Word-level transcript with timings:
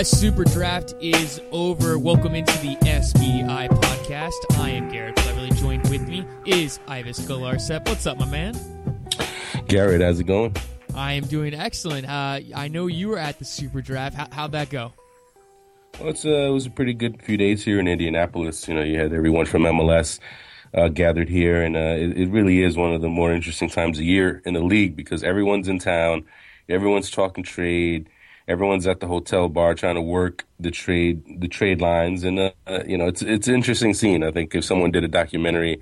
MLS 0.00 0.14
Super 0.18 0.44
Draft 0.44 0.94
is 1.02 1.42
over. 1.52 1.98
Welcome 1.98 2.34
into 2.34 2.56
the 2.60 2.74
SBI 2.76 3.68
podcast. 3.68 4.32
I 4.58 4.70
am 4.70 4.88
Garrett 4.88 5.16
Cleverly. 5.16 5.50
Joined 5.50 5.86
with 5.90 6.08
me 6.08 6.24
is 6.46 6.80
Ives 6.88 7.20
Galarcep. 7.28 7.86
What's 7.86 8.06
up, 8.06 8.18
my 8.18 8.24
man? 8.24 8.58
Garrett, 9.68 10.00
how's 10.00 10.18
it 10.18 10.24
going? 10.24 10.56
I 10.94 11.12
am 11.12 11.24
doing 11.24 11.52
excellent. 11.52 12.08
Uh, 12.08 12.40
I 12.56 12.68
know 12.68 12.86
you 12.86 13.10
were 13.10 13.18
at 13.18 13.38
the 13.38 13.44
Super 13.44 13.82
Draft. 13.82 14.16
How, 14.16 14.26
how'd 14.32 14.52
that 14.52 14.70
go? 14.70 14.94
Well, 15.98 16.08
it's, 16.08 16.24
uh, 16.24 16.30
it 16.30 16.50
was 16.50 16.64
a 16.64 16.70
pretty 16.70 16.94
good 16.94 17.20
few 17.22 17.36
days 17.36 17.62
here 17.62 17.78
in 17.78 17.86
Indianapolis. 17.86 18.68
You 18.68 18.74
know, 18.76 18.82
you 18.82 18.98
had 18.98 19.12
everyone 19.12 19.44
from 19.44 19.64
MLS 19.64 20.18
uh, 20.72 20.88
gathered 20.88 21.28
here, 21.28 21.60
and 21.60 21.76
uh, 21.76 21.80
it, 21.98 22.16
it, 22.16 22.30
really 22.30 22.62
is 22.62 22.74
one 22.74 22.94
of 22.94 23.02
the 23.02 23.10
more 23.10 23.34
interesting 23.34 23.68
times 23.68 23.98
of 23.98 24.04
year 24.06 24.40
in 24.46 24.54
the 24.54 24.62
league 24.62 24.96
because 24.96 25.22
everyone's 25.22 25.68
in 25.68 25.78
town, 25.78 26.24
everyone's 26.70 27.10
talking 27.10 27.44
trade, 27.44 28.08
everyone's 28.50 28.86
at 28.86 28.98
the 29.00 29.06
hotel 29.06 29.48
bar 29.48 29.74
trying 29.74 29.94
to 29.94 30.02
work 30.02 30.44
the 30.58 30.70
trade 30.72 31.22
the 31.40 31.48
trade 31.48 31.80
lines, 31.80 32.24
and 32.24 32.38
uh, 32.38 32.50
you 32.86 32.98
know, 32.98 33.06
it's 33.06 33.22
it's 33.22 33.48
an 33.48 33.54
interesting 33.54 33.94
scene. 33.94 34.22
I 34.24 34.32
think 34.32 34.54
if 34.54 34.64
someone 34.64 34.90
did 34.90 35.04
a 35.04 35.08
documentary 35.08 35.80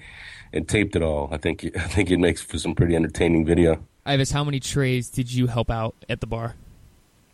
and 0.52 0.68
taped 0.68 0.94
it 0.94 1.02
all, 1.02 1.28
I 1.32 1.38
think 1.38 1.64
I 1.76 1.88
think 1.88 2.10
it 2.10 2.18
makes 2.18 2.42
for 2.42 2.58
some 2.58 2.74
pretty 2.74 2.94
entertaining 2.94 3.46
video. 3.46 3.82
Ives, 4.06 4.30
how 4.30 4.44
many 4.44 4.60
trades 4.60 5.08
did 5.08 5.32
you 5.32 5.46
help 5.48 5.70
out 5.70 5.94
at 6.08 6.20
the 6.20 6.26
bar? 6.26 6.54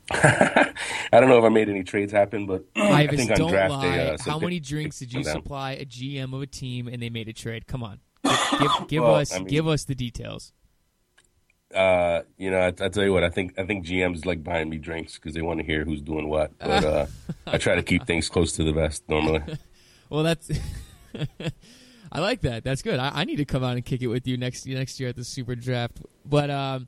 I 0.11 0.73
don't 1.13 1.29
know 1.29 1.39
if 1.39 1.45
I 1.45 1.49
made 1.49 1.69
any 1.69 1.83
trades 1.83 2.13
happen, 2.13 2.47
but 2.47 2.65
Ives, 2.77 3.13
I 3.13 3.17
think 3.17 3.31
on 3.31 3.37
don't 3.39 3.69
lie. 3.71 3.83
day, 3.97 4.11
uh, 4.11 4.17
how 4.25 4.39
many 4.39 4.61
drinks 4.61 4.99
did 4.99 5.13
you 5.13 5.25
supply 5.25 5.73
a 5.73 5.85
GM 5.85 6.35
of 6.35 6.43
a 6.43 6.47
team 6.47 6.89
and 6.89 7.03
they 7.03 7.11
made 7.11 7.29
a 7.29 7.33
trade? 7.33 7.67
Come 7.67 7.83
on, 7.83 8.01
give, 8.25 8.61
give, 8.61 8.89
give 8.89 9.03
Well, 9.03 9.15
us 9.17 9.35
I 9.35 9.39
mean- 9.39 9.49
give 9.49 9.67
us 9.67 9.85
the 9.85 9.95
details. 9.95 10.53
Uh, 11.75 12.23
you 12.37 12.51
know, 12.51 12.59
I, 12.59 12.69
I 12.69 12.89
tell 12.89 13.05
you 13.05 13.13
what, 13.13 13.25
I 13.25 13.31
think 13.31 13.59
I 13.59 13.65
think 13.65 13.85
GMs 13.85 14.25
like 14.25 14.45
buying 14.45 14.69
me 14.69 14.79
drinks 14.79 15.15
because 15.15 15.35
they 15.35 15.43
want 15.43 15.61
to 15.61 15.67
hear 15.67 15.85
who's 15.85 16.01
doing 16.01 16.29
what. 16.29 16.57
But 16.59 16.85
uh, 16.85 17.07
I 17.47 17.59
try 17.59 17.75
to 17.75 17.83
keep 17.83 18.07
things 18.07 18.29
close 18.29 18.53
to 18.53 18.65
the 18.65 18.73
vest 18.73 19.05
normally. 19.09 19.43
Well, 20.11 20.23
that's. 20.23 20.49
I 22.13 22.21
like 22.21 22.43
that. 22.43 22.63
That's 22.63 22.83
good. 22.83 23.01
I, 23.01 23.11
I 23.13 23.25
need 23.25 23.37
to 23.37 23.45
come 23.45 23.65
out 23.65 23.75
and 23.75 23.85
kick 23.85 24.03
it 24.03 24.07
with 24.07 24.29
you 24.29 24.37
next 24.37 24.65
next 24.67 25.01
year 25.01 25.09
at 25.09 25.17
the 25.17 25.25
Super 25.25 25.57
Draft. 25.57 26.01
But 26.25 26.51
um, 26.51 26.87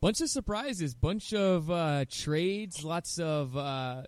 bunch 0.00 0.20
of 0.20 0.28
surprises, 0.28 0.94
bunch 0.94 1.32
of 1.32 1.70
uh, 1.70 2.04
trades, 2.10 2.82
lots 2.82 3.20
of 3.20 3.56
uh, 3.56 4.02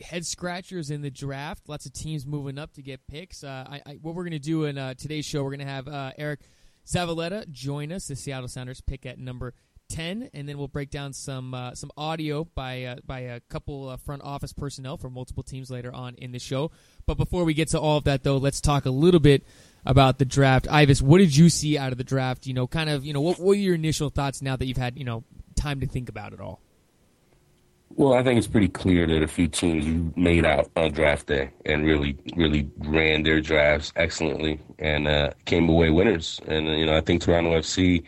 head 0.00 0.24
scratchers 0.26 0.90
in 0.90 1.02
the 1.02 1.10
draft. 1.10 1.68
Lots 1.68 1.86
of 1.86 1.92
teams 1.92 2.26
moving 2.26 2.58
up 2.58 2.72
to 2.74 2.82
get 2.82 3.00
picks. 3.08 3.42
Uh, 3.42 3.66
I, 3.68 3.82
I, 3.84 3.92
what 4.02 4.14
we're 4.14 4.24
gonna 4.24 4.38
do 4.38 4.64
in 4.64 4.78
uh, 4.78 4.94
today's 4.94 5.24
show, 5.24 5.42
we're 5.42 5.52
gonna 5.52 5.64
have 5.64 5.88
uh, 5.88 6.12
Eriq 6.18 6.38
Zavaleta 6.86 7.50
join 7.50 7.92
us, 7.92 8.08
the 8.08 8.16
Seattle 8.16 8.48
Sounders 8.48 8.80
pick 8.80 9.06
at 9.06 9.18
number. 9.18 9.54
10 9.88 10.30
and 10.34 10.48
then 10.48 10.58
we'll 10.58 10.66
break 10.66 10.90
down 10.90 11.12
some 11.12 11.54
uh, 11.54 11.72
some 11.72 11.92
audio 11.96 12.42
by 12.42 12.82
uh, 12.82 12.96
by 13.06 13.20
a 13.20 13.38
couple 13.38 13.96
front 13.98 14.20
office 14.22 14.52
personnel 14.52 14.96
from 14.96 15.12
multiple 15.12 15.44
teams 15.44 15.70
later 15.70 15.94
on 15.94 16.16
in 16.16 16.32
the 16.32 16.40
show. 16.40 16.72
But 17.06 17.16
before 17.16 17.44
we 17.44 17.54
get 17.54 17.68
to 17.68 17.78
all 17.78 17.98
of 17.98 18.02
that 18.02 18.24
though 18.24 18.36
let's 18.36 18.60
talk 18.60 18.84
a 18.84 18.90
little 18.90 19.20
bit 19.20 19.44
about 19.84 20.18
the 20.18 20.24
draft. 20.24 20.66
Ives 20.68 21.00
what 21.00 21.18
did 21.18 21.36
you 21.36 21.48
see 21.48 21.78
out 21.78 21.92
of 21.92 21.98
the 21.98 22.04
draft? 22.04 22.48
You 22.48 22.54
know 22.54 22.66
kind 22.66 22.90
of 22.90 23.04
you 23.04 23.12
know 23.12 23.20
what, 23.20 23.38
what 23.38 23.46
were 23.46 23.54
your 23.54 23.76
initial 23.76 24.10
thoughts 24.10 24.42
now 24.42 24.56
that 24.56 24.66
you've 24.66 24.76
had 24.76 24.98
you 24.98 25.04
know 25.04 25.22
time 25.54 25.78
to 25.80 25.86
think 25.86 26.08
about 26.08 26.32
it 26.32 26.40
all 26.40 26.60
Well, 27.90 28.14
I 28.14 28.22
think 28.22 28.36
it's 28.38 28.48
pretty 28.48 28.68
clear 28.68 29.06
that 29.06 29.22
a 29.22 29.28
few 29.28 29.48
teams 29.48 30.12
made 30.16 30.44
out 30.44 30.70
on 30.76 30.92
draft 30.92 31.26
day 31.28 31.50
and 31.64 31.84
really, 31.86 32.18
really 32.34 32.70
ran 32.78 33.22
their 33.22 33.40
drafts 33.40 33.92
excellently 33.96 34.60
and 34.78 35.06
uh, 35.08 35.30
came 35.46 35.68
away 35.68 35.90
winners. 35.90 36.40
And 36.46 36.68
uh, 36.68 36.72
you 36.72 36.84
know, 36.86 36.96
I 36.96 37.00
think 37.00 37.22
Toronto 37.22 37.50
FC. 37.58 38.04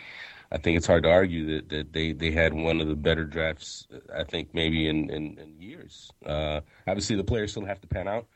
I 0.50 0.56
think 0.58 0.78
it's 0.78 0.86
hard 0.86 1.02
to 1.02 1.10
argue 1.10 1.56
that, 1.56 1.68
that 1.68 1.92
they, 1.92 2.12
they 2.12 2.30
had 2.30 2.54
one 2.54 2.80
of 2.80 2.88
the 2.88 2.96
better 2.96 3.24
drafts. 3.24 3.86
I 4.14 4.24
think 4.24 4.48
maybe 4.54 4.88
in 4.88 5.10
in, 5.10 5.38
in 5.38 5.60
years. 5.60 6.10
Uh, 6.24 6.60
obviously, 6.86 7.16
the 7.16 7.24
players 7.24 7.52
still 7.52 7.64
have 7.66 7.80
to 7.82 7.88
pan 7.88 8.08
out. 8.08 8.26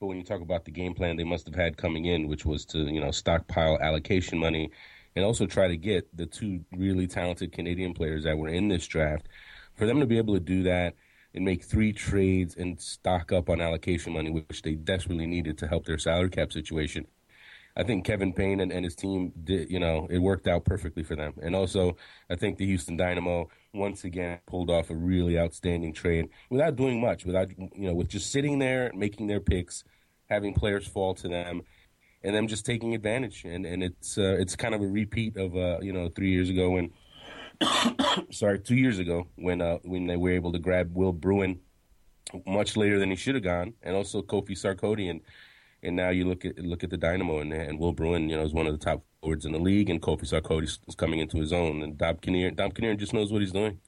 But 0.00 0.06
when 0.06 0.18
you 0.18 0.24
talk 0.24 0.40
about 0.40 0.64
the 0.64 0.70
game 0.70 0.94
plan 0.94 1.16
they 1.16 1.24
must 1.24 1.46
have 1.46 1.54
had 1.54 1.76
coming 1.76 2.04
in, 2.06 2.28
which 2.28 2.44
was 2.44 2.64
to 2.66 2.78
you 2.78 3.00
know 3.00 3.10
stockpile 3.10 3.78
allocation 3.80 4.38
money, 4.38 4.70
and 5.16 5.24
also 5.24 5.46
try 5.46 5.68
to 5.68 5.76
get 5.76 6.14
the 6.16 6.26
two 6.26 6.64
really 6.72 7.06
talented 7.06 7.52
Canadian 7.52 7.94
players 7.94 8.24
that 8.24 8.36
were 8.38 8.48
in 8.48 8.68
this 8.68 8.86
draft, 8.86 9.28
for 9.74 9.86
them 9.86 10.00
to 10.00 10.06
be 10.06 10.18
able 10.18 10.34
to 10.34 10.40
do 10.40 10.62
that 10.64 10.94
and 11.34 11.44
make 11.44 11.64
three 11.64 11.92
trades 11.92 12.54
and 12.56 12.80
stock 12.80 13.32
up 13.32 13.48
on 13.50 13.60
allocation 13.60 14.12
money, 14.12 14.30
which 14.30 14.62
they 14.62 14.74
desperately 14.74 15.26
needed 15.26 15.58
to 15.58 15.66
help 15.66 15.84
their 15.84 15.98
salary 15.98 16.30
cap 16.30 16.52
situation. 16.52 17.06
I 17.76 17.82
think 17.82 18.04
Kevin 18.04 18.32
Payne 18.32 18.60
and, 18.60 18.70
and 18.70 18.84
his 18.84 18.94
team 18.94 19.32
did, 19.42 19.68
you 19.68 19.80
know, 19.80 20.06
it 20.08 20.18
worked 20.18 20.46
out 20.46 20.64
perfectly 20.64 21.02
for 21.02 21.16
them. 21.16 21.34
And 21.42 21.56
also, 21.56 21.96
I 22.30 22.36
think 22.36 22.56
the 22.56 22.66
Houston 22.66 22.96
Dynamo 22.96 23.48
once 23.72 24.04
again 24.04 24.38
pulled 24.46 24.70
off 24.70 24.90
a 24.90 24.94
really 24.94 25.38
outstanding 25.38 25.92
trade 25.92 26.28
without 26.50 26.76
doing 26.76 27.00
much, 27.00 27.24
without, 27.24 27.50
you 27.58 27.88
know, 27.88 27.94
with 27.94 28.08
just 28.08 28.30
sitting 28.30 28.60
there, 28.60 28.92
making 28.94 29.26
their 29.26 29.40
picks, 29.40 29.82
having 30.30 30.54
players 30.54 30.86
fall 30.86 31.14
to 31.14 31.28
them, 31.28 31.62
and 32.22 32.34
them 32.34 32.46
just 32.46 32.64
taking 32.64 32.94
advantage. 32.94 33.44
And 33.44 33.66
and 33.66 33.82
it's 33.82 34.18
uh, 34.18 34.36
it's 34.38 34.54
kind 34.54 34.74
of 34.74 34.80
a 34.80 34.86
repeat 34.86 35.36
of 35.36 35.56
uh, 35.56 35.78
you 35.82 35.92
know 35.92 36.08
three 36.08 36.30
years 36.30 36.50
ago 36.50 36.70
when, 36.70 36.90
sorry, 38.30 38.58
two 38.58 38.76
years 38.76 38.98
ago 38.98 39.26
when 39.36 39.60
uh, 39.60 39.78
when 39.82 40.06
they 40.06 40.16
were 40.16 40.30
able 40.30 40.52
to 40.52 40.58
grab 40.58 40.94
Will 40.94 41.12
Bruin 41.12 41.60
much 42.46 42.76
later 42.76 42.98
than 42.98 43.10
he 43.10 43.16
should 43.16 43.34
have 43.34 43.44
gone, 43.44 43.74
and 43.82 43.94
also 43.94 44.22
Kofi 44.22 44.50
Sarkodie 44.50 45.10
and 45.10 45.20
and 45.82 45.96
now 45.96 46.08
you 46.08 46.26
look 46.26 46.44
at 46.44 46.58
look 46.58 46.82
at 46.82 46.90
the 46.90 46.96
Dynamo 46.96 47.40
and, 47.40 47.52
and 47.52 47.78
Will 47.78 47.92
Bruin, 47.92 48.28
you 48.28 48.36
know, 48.36 48.42
is 48.42 48.52
one 48.52 48.66
of 48.66 48.78
the 48.78 48.84
top 48.84 49.04
forwards 49.20 49.44
in 49.44 49.52
the 49.52 49.58
league, 49.58 49.90
and 49.90 50.00
Kofi 50.00 50.22
Sarkodie 50.22 50.78
is 50.88 50.94
coming 50.96 51.20
into 51.20 51.38
his 51.38 51.52
own, 51.52 51.82
and 51.82 51.96
Dom 51.96 52.16
Kinnear, 52.16 52.50
Dom 52.50 52.72
Kinnear 52.72 52.94
just 52.94 53.12
knows 53.12 53.30
what 53.30 53.42
he's 53.42 53.52
doing. 53.52 53.78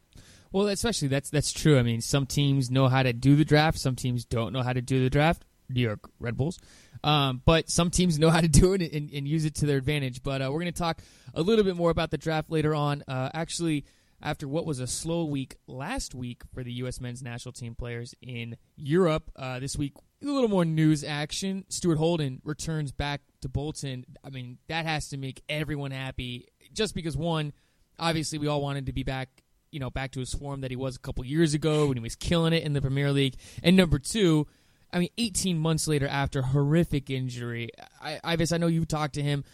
Well, 0.52 0.68
especially 0.68 1.08
that's 1.08 1.30
that's 1.30 1.52
true. 1.52 1.78
I 1.78 1.82
mean, 1.82 2.00
some 2.00 2.26
teams 2.26 2.70
know 2.70 2.88
how 2.88 3.02
to 3.02 3.12
do 3.12 3.36
the 3.36 3.44
draft, 3.44 3.78
some 3.78 3.96
teams 3.96 4.24
don't 4.24 4.52
know 4.52 4.62
how 4.62 4.72
to 4.72 4.82
do 4.82 5.02
the 5.02 5.10
draft. 5.10 5.44
New 5.68 5.80
York 5.80 6.08
Red 6.20 6.36
Bulls, 6.36 6.60
um, 7.06 7.40
but 7.44 7.70
some 7.70 7.88
teams 7.90 8.18
know 8.18 8.30
how 8.30 8.40
to 8.40 8.48
do 8.48 8.72
it 8.72 8.82
and, 8.82 9.10
and 9.12 9.28
use 9.28 9.44
it 9.44 9.54
to 9.56 9.66
their 9.66 9.78
advantage. 9.78 10.24
But 10.24 10.42
uh, 10.42 10.50
we're 10.50 10.60
going 10.60 10.72
to 10.72 10.78
talk 10.78 11.00
a 11.34 11.40
little 11.40 11.64
bit 11.64 11.76
more 11.76 11.90
about 11.90 12.10
the 12.10 12.18
draft 12.18 12.50
later 12.50 12.74
on. 12.74 13.04
Uh, 13.06 13.30
actually, 13.32 13.84
after 14.20 14.48
what 14.48 14.66
was 14.66 14.80
a 14.80 14.88
slow 14.88 15.24
week 15.24 15.56
last 15.68 16.16
week 16.16 16.42
for 16.52 16.64
the 16.64 16.72
U.S. 16.72 17.00
men's 17.00 17.22
national 17.22 17.52
team 17.52 17.76
players 17.76 18.14
in 18.20 18.56
Europe, 18.76 19.30
uh, 19.36 19.60
this 19.60 19.76
week 19.76 19.92
a 20.20 20.26
little 20.26 20.48
more 20.48 20.64
news 20.64 21.04
action. 21.04 21.64
Stuart 21.68 21.98
Holden 21.98 22.40
returns 22.42 22.90
back 22.90 23.20
to 23.42 23.48
Bolton. 23.48 24.04
I 24.24 24.30
mean, 24.30 24.58
that 24.66 24.84
has 24.84 25.08
to 25.10 25.16
make 25.16 25.42
everyone 25.48 25.92
happy. 25.92 26.48
Just 26.72 26.92
because 26.92 27.16
one, 27.16 27.52
obviously, 28.00 28.38
we 28.38 28.48
all 28.48 28.60
wanted 28.60 28.86
to 28.86 28.92
be 28.92 29.04
back 29.04 29.28
you 29.70 29.78
know 29.78 29.90
back 29.90 30.12
to 30.12 30.20
his 30.20 30.32
form 30.32 30.62
that 30.62 30.70
he 30.70 30.76
was 30.76 30.96
a 30.96 31.00
couple 31.00 31.24
years 31.24 31.52
ago 31.52 31.88
when 31.88 31.96
he 31.96 32.02
was 32.02 32.16
killing 32.16 32.52
it 32.52 32.64
in 32.64 32.72
the 32.72 32.80
Premier 32.80 33.12
League. 33.12 33.36
And 33.62 33.76
number 33.76 33.98
two, 34.00 34.48
I 34.96 34.98
mean, 34.98 35.10
18 35.18 35.58
months 35.58 35.86
later 35.86 36.08
after 36.08 36.40
horrific 36.40 37.10
injury, 37.10 37.68
I, 38.00 38.18
Ives, 38.24 38.50
I 38.50 38.56
know 38.56 38.66
you've 38.66 38.88
talked 38.88 39.12
to 39.16 39.22
him 39.22 39.44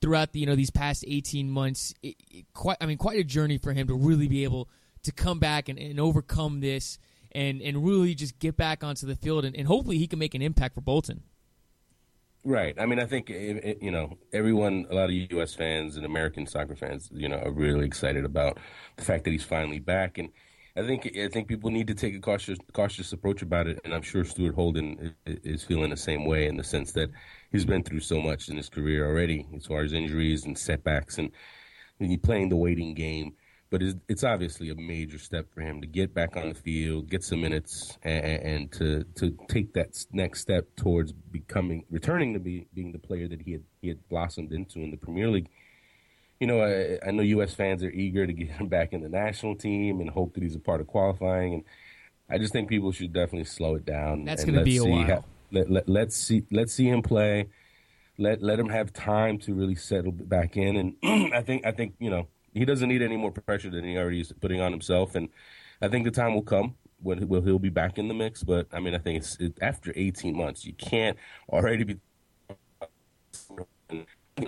throughout 0.00 0.32
the 0.32 0.38
you 0.38 0.46
know 0.46 0.54
these 0.54 0.70
past 0.70 1.04
18 1.04 1.50
months. 1.50 1.92
It, 2.04 2.14
it, 2.30 2.44
quite, 2.54 2.76
I 2.80 2.86
mean, 2.86 2.98
quite 2.98 3.18
a 3.18 3.24
journey 3.24 3.58
for 3.58 3.72
him 3.72 3.88
to 3.88 3.94
really 3.94 4.28
be 4.28 4.44
able 4.44 4.68
to 5.02 5.10
come 5.10 5.40
back 5.40 5.68
and, 5.68 5.76
and 5.76 5.98
overcome 5.98 6.60
this 6.60 7.00
and 7.32 7.60
and 7.62 7.84
really 7.84 8.14
just 8.14 8.38
get 8.38 8.56
back 8.56 8.84
onto 8.84 9.04
the 9.04 9.16
field 9.16 9.44
and, 9.44 9.56
and 9.56 9.66
hopefully 9.66 9.98
he 9.98 10.06
can 10.06 10.20
make 10.20 10.36
an 10.36 10.42
impact 10.42 10.76
for 10.76 10.82
Bolton. 10.82 11.24
Right. 12.44 12.76
I 12.78 12.86
mean, 12.86 13.00
I 13.00 13.06
think 13.06 13.28
it, 13.28 13.64
it, 13.64 13.82
you 13.82 13.90
know 13.90 14.18
everyone, 14.32 14.86
a 14.88 14.94
lot 14.94 15.06
of 15.06 15.10
U.S. 15.12 15.52
fans 15.52 15.96
and 15.96 16.06
American 16.06 16.46
soccer 16.46 16.76
fans, 16.76 17.08
you 17.12 17.28
know, 17.28 17.38
are 17.38 17.50
really 17.50 17.86
excited 17.86 18.24
about 18.24 18.56
the 18.96 19.02
fact 19.02 19.24
that 19.24 19.30
he's 19.30 19.42
finally 19.42 19.80
back, 19.80 20.18
and 20.18 20.28
I 20.74 20.82
think 20.86 21.16
I 21.18 21.28
think 21.28 21.48
people 21.48 21.70
need 21.70 21.88
to 21.88 21.94
take 21.94 22.14
a 22.14 22.20
cautious 22.20 22.58
cautious 22.72 23.12
approach 23.12 23.42
about 23.42 23.66
it, 23.66 23.80
and 23.84 23.92
I'm 23.92 24.02
sure 24.02 24.24
Stuart 24.24 24.54
Holden 24.54 25.14
is, 25.26 25.62
feeling 25.62 25.90
the 25.90 25.96
same 25.96 26.24
way 26.24 26.46
in 26.46 26.56
the 26.56 26.64
sense 26.64 26.92
that 26.92 27.10
he's 27.50 27.66
been 27.66 27.82
through 27.82 28.00
so 28.00 28.20
much 28.20 28.48
in 28.48 28.56
his 28.56 28.70
career 28.70 29.06
already, 29.06 29.46
as 29.54 29.66
far 29.66 29.82
as 29.82 29.92
injuries 29.92 30.46
and 30.46 30.56
setbacks, 30.56 31.18
and, 31.18 31.30
and 32.00 32.22
playing 32.22 32.48
the 32.48 32.56
waiting 32.56 32.94
game. 32.94 33.34
But 33.68 33.82
it's, 33.82 33.96
it's 34.08 34.24
obviously 34.24 34.70
a 34.70 34.74
major 34.74 35.18
step 35.18 35.46
for 35.52 35.60
him 35.60 35.80
to 35.82 35.86
get 35.86 36.14
back 36.14 36.36
on 36.36 36.50
the 36.50 36.54
field, 36.54 37.08
get 37.10 37.22
some 37.22 37.42
minutes, 37.42 37.98
and, 38.02 38.24
and 38.24 38.72
to 38.72 39.04
to 39.16 39.36
take 39.48 39.74
that 39.74 40.02
next 40.10 40.40
step 40.40 40.74
towards 40.76 41.12
becoming, 41.12 41.84
returning 41.90 42.32
to 42.32 42.40
be 42.40 42.66
being 42.72 42.92
the 42.92 42.98
player 42.98 43.28
that 43.28 43.42
he 43.42 43.52
had 43.52 43.64
he 43.82 43.88
had 43.88 44.08
blossomed 44.08 44.52
into 44.52 44.78
in 44.78 44.90
the 44.90 44.96
Premier 44.96 45.28
League. 45.28 45.50
You 46.42 46.48
know, 46.48 46.60
I, 46.60 46.98
I 47.06 47.12
know 47.12 47.22
U.S. 47.22 47.54
fans 47.54 47.84
are 47.84 47.90
eager 47.90 48.26
to 48.26 48.32
get 48.32 48.48
him 48.48 48.66
back 48.66 48.92
in 48.92 49.00
the 49.00 49.08
national 49.08 49.54
team 49.54 50.00
and 50.00 50.10
hope 50.10 50.34
that 50.34 50.42
he's 50.42 50.56
a 50.56 50.58
part 50.58 50.80
of 50.80 50.88
qualifying. 50.88 51.54
And 51.54 51.64
I 52.28 52.36
just 52.38 52.52
think 52.52 52.68
people 52.68 52.90
should 52.90 53.12
definitely 53.12 53.44
slow 53.44 53.76
it 53.76 53.84
down. 53.84 54.24
That's 54.24 54.44
going 54.44 54.54
to 54.54 54.58
let's 54.58 54.68
be 54.68 54.78
a 54.78 54.82
see 54.82 54.88
while. 54.88 55.04
how- 55.04 55.24
let, 55.52 55.70
let, 55.70 55.88
let's 55.88 56.16
see 56.16 56.42
let's 56.50 56.72
see 56.74 56.88
him 56.88 57.00
play. 57.00 57.46
Let 58.18 58.42
let 58.42 58.58
him 58.58 58.70
have 58.70 58.92
time 58.92 59.38
to 59.38 59.54
really 59.54 59.76
settle 59.76 60.10
back 60.10 60.56
in. 60.56 60.96
And 61.04 61.32
I 61.32 61.42
think 61.42 61.64
I 61.64 61.70
think 61.70 61.94
you 62.00 62.10
know 62.10 62.26
he 62.52 62.64
doesn't 62.64 62.88
need 62.88 63.02
any 63.02 63.16
more 63.16 63.30
pressure 63.30 63.70
than 63.70 63.84
he 63.84 63.96
already 63.96 64.20
is 64.20 64.32
putting 64.40 64.60
on 64.60 64.72
himself. 64.72 65.14
And 65.14 65.28
I 65.80 65.86
think 65.86 66.04
the 66.04 66.10
time 66.10 66.34
will 66.34 66.42
come 66.42 66.74
when 67.02 67.28
when 67.28 67.44
he'll 67.44 67.60
be 67.60 67.68
back 67.68 67.98
in 67.98 68.08
the 68.08 68.14
mix. 68.14 68.42
But 68.42 68.66
I 68.72 68.80
mean, 68.80 68.96
I 68.96 68.98
think 68.98 69.18
it's 69.18 69.36
it, 69.38 69.58
after 69.62 69.92
18 69.94 70.36
months, 70.36 70.64
you 70.64 70.72
can't 70.72 71.16
already 71.48 71.84
be 71.84 72.00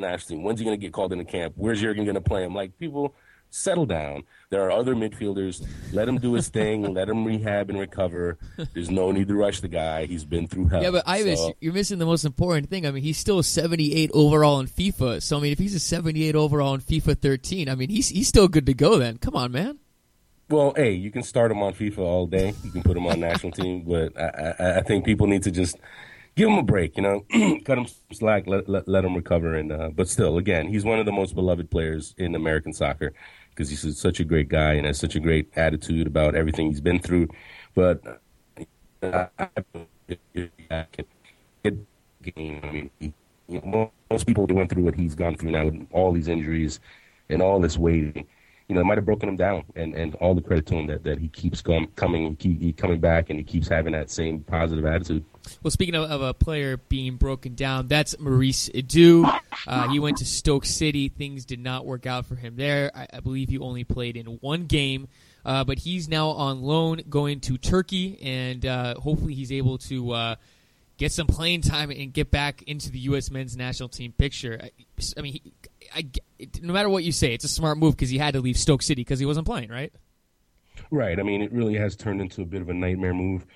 national 0.00 0.36
team. 0.38 0.44
When's 0.44 0.58
he 0.60 0.64
going 0.64 0.78
to 0.78 0.80
get 0.80 0.92
called 0.92 1.12
into 1.12 1.24
camp? 1.24 1.54
Where's 1.56 1.80
Jurgen 1.80 2.04
going 2.04 2.14
to 2.14 2.20
play 2.20 2.44
him? 2.44 2.54
Like 2.54 2.78
people 2.78 3.14
settle 3.50 3.86
down. 3.86 4.24
There 4.50 4.62
are 4.62 4.72
other 4.72 4.94
midfielders. 4.96 5.64
Let 5.92 6.08
him 6.08 6.18
do 6.18 6.32
his 6.34 6.48
thing. 6.48 6.82
let 6.94 7.08
him 7.08 7.24
rehab 7.24 7.70
and 7.70 7.78
recover. 7.78 8.36
There's 8.74 8.90
no 8.90 9.12
need 9.12 9.28
to 9.28 9.34
rush 9.34 9.60
the 9.60 9.68
guy. 9.68 10.06
He's 10.06 10.24
been 10.24 10.48
through 10.48 10.68
hell. 10.68 10.82
Yeah, 10.82 10.90
but 10.90 11.04
Ives, 11.06 11.38
So- 11.38 11.54
you're 11.60 11.72
missing 11.72 11.98
the 11.98 12.06
most 12.06 12.24
important 12.24 12.68
thing. 12.68 12.84
I 12.86 12.90
mean, 12.90 13.02
he's 13.04 13.18
still 13.18 13.42
78 13.42 14.10
overall 14.12 14.58
in 14.60 14.66
FIFA. 14.66 15.22
So 15.22 15.36
I 15.36 15.40
mean, 15.40 15.52
if 15.52 15.58
he's 15.58 15.74
a 15.74 15.80
78 15.80 16.34
overall 16.34 16.74
in 16.74 16.80
FIFA 16.80 17.18
13, 17.20 17.68
I 17.68 17.74
mean, 17.76 17.90
he's 17.90 18.08
he's 18.08 18.28
still 18.28 18.48
good 18.48 18.66
to 18.66 18.74
go. 18.74 18.98
Then 18.98 19.18
come 19.18 19.36
on, 19.36 19.52
man. 19.52 19.78
Well, 20.50 20.74
hey, 20.76 20.92
you 20.92 21.10
can 21.10 21.22
start 21.22 21.50
him 21.50 21.62
on 21.62 21.72
FIFA 21.72 21.98
all 21.98 22.26
day. 22.26 22.52
You 22.64 22.70
can 22.70 22.82
put 22.82 22.96
him 22.96 23.06
on 23.06 23.18
national 23.18 23.52
team, 23.52 23.82
but 23.86 24.18
I, 24.20 24.54
I, 24.58 24.78
I 24.78 24.82
think 24.82 25.04
people 25.06 25.26
need 25.26 25.44
to 25.44 25.50
just 25.50 25.76
give 26.36 26.48
him 26.48 26.58
a 26.58 26.62
break. 26.62 26.96
You 26.96 27.02
know, 27.02 27.20
cut 27.64 27.78
him 27.78 27.86
slack, 28.12 28.46
let 28.46 28.68
let, 28.68 28.88
let 28.88 29.04
him 29.04 29.14
recover. 29.14 29.54
And 29.54 29.72
uh, 29.72 29.90
but 29.94 30.08
still, 30.08 30.38
again, 30.38 30.68
he's 30.68 30.84
one 30.84 30.98
of 30.98 31.06
the 31.06 31.12
most 31.12 31.34
beloved 31.34 31.70
players 31.70 32.14
in 32.18 32.34
American 32.34 32.72
soccer 32.72 33.12
because 33.50 33.70
he's 33.70 33.98
such 33.98 34.20
a 34.20 34.24
great 34.24 34.48
guy 34.48 34.74
and 34.74 34.86
has 34.86 34.98
such 34.98 35.14
a 35.14 35.20
great 35.20 35.50
attitude 35.56 36.06
about 36.06 36.34
everything 36.34 36.66
he's 36.68 36.80
been 36.80 36.98
through. 36.98 37.28
But 37.74 38.02
uh, 39.02 39.26
I, 39.38 39.48
I, 39.56 39.62
game. 42.32 42.60
I 42.62 42.70
mean, 42.70 42.90
he, 42.98 43.12
you 43.48 43.60
know, 43.60 43.92
most 44.10 44.26
people 44.26 44.46
went 44.46 44.70
through 44.70 44.84
what 44.84 44.94
he's 44.94 45.14
gone 45.14 45.36
through 45.36 45.50
now 45.50 45.66
with 45.66 45.86
all 45.92 46.12
these 46.12 46.28
injuries 46.28 46.80
and 47.28 47.42
all 47.42 47.60
this 47.60 47.76
waiting 47.78 48.26
you 48.68 48.74
know, 48.74 48.80
it 48.80 48.84
might 48.84 48.98
have 48.98 49.04
broken 49.04 49.28
him 49.28 49.36
down. 49.36 49.64
And, 49.76 49.94
and 49.94 50.14
all 50.16 50.34
the 50.34 50.40
credit 50.40 50.66
to 50.66 50.74
him 50.74 50.86
that, 50.86 51.04
that 51.04 51.18
he 51.18 51.28
keeps 51.28 51.60
com- 51.60 51.88
coming, 51.96 52.36
he, 52.40 52.72
coming 52.72 53.00
back, 53.00 53.30
and 53.30 53.38
he 53.38 53.44
keeps 53.44 53.68
having 53.68 53.92
that 53.92 54.10
same 54.10 54.40
positive 54.40 54.84
attitude. 54.84 55.24
Well, 55.62 55.70
speaking 55.70 55.94
of, 55.94 56.10
of 56.10 56.22
a 56.22 56.32
player 56.32 56.76
being 56.76 57.16
broken 57.16 57.54
down, 57.54 57.88
that's 57.88 58.18
Maurice 58.18 58.70
Edu. 58.70 59.40
Uh, 59.66 59.88
he 59.88 59.98
went 59.98 60.18
to 60.18 60.24
Stoke 60.24 60.64
City. 60.64 61.08
Things 61.08 61.44
did 61.44 61.60
not 61.60 61.84
work 61.84 62.06
out 62.06 62.26
for 62.26 62.36
him 62.36 62.56
there. 62.56 62.90
I, 62.94 63.06
I 63.12 63.20
believe 63.20 63.50
he 63.50 63.58
only 63.58 63.84
played 63.84 64.16
in 64.16 64.26
one 64.26 64.64
game. 64.64 65.08
Uh, 65.44 65.62
but 65.62 65.78
he's 65.78 66.08
now 66.08 66.28
on 66.28 66.62
loan 66.62 67.02
going 67.10 67.40
to 67.40 67.58
Turkey, 67.58 68.18
and 68.22 68.64
uh, 68.64 68.94
hopefully 68.94 69.34
he's 69.34 69.52
able 69.52 69.76
to 69.76 70.12
uh, 70.12 70.34
get 70.96 71.12
some 71.12 71.26
playing 71.26 71.60
time 71.60 71.90
and 71.90 72.12
get 72.12 72.30
back 72.30 72.62
into 72.62 72.90
the 72.90 72.98
U.S. 73.00 73.30
men's 73.30 73.56
national 73.56 73.90
team 73.90 74.12
picture. 74.12 74.58
I, 74.62 74.70
I 75.18 75.20
mean, 75.20 75.34
he, 75.34 75.42
I, 75.94 76.10
no 76.60 76.72
matter 76.72 76.88
what 76.88 77.04
you 77.04 77.12
say, 77.12 77.32
it's 77.32 77.44
a 77.44 77.48
smart 77.48 77.78
move 77.78 77.96
because 77.96 78.10
he 78.10 78.18
had 78.18 78.34
to 78.34 78.40
leave 78.40 78.56
Stoke 78.56 78.82
City 78.82 79.02
because 79.02 79.18
he 79.18 79.26
wasn't 79.26 79.46
playing, 79.46 79.70
right? 79.70 79.92
Right. 80.90 81.18
I 81.18 81.22
mean, 81.22 81.42
it 81.42 81.52
really 81.52 81.74
has 81.76 81.96
turned 81.96 82.20
into 82.20 82.42
a 82.42 82.46
bit 82.46 82.62
of 82.62 82.68
a 82.68 82.74
nightmare 82.74 83.14
move 83.14 83.46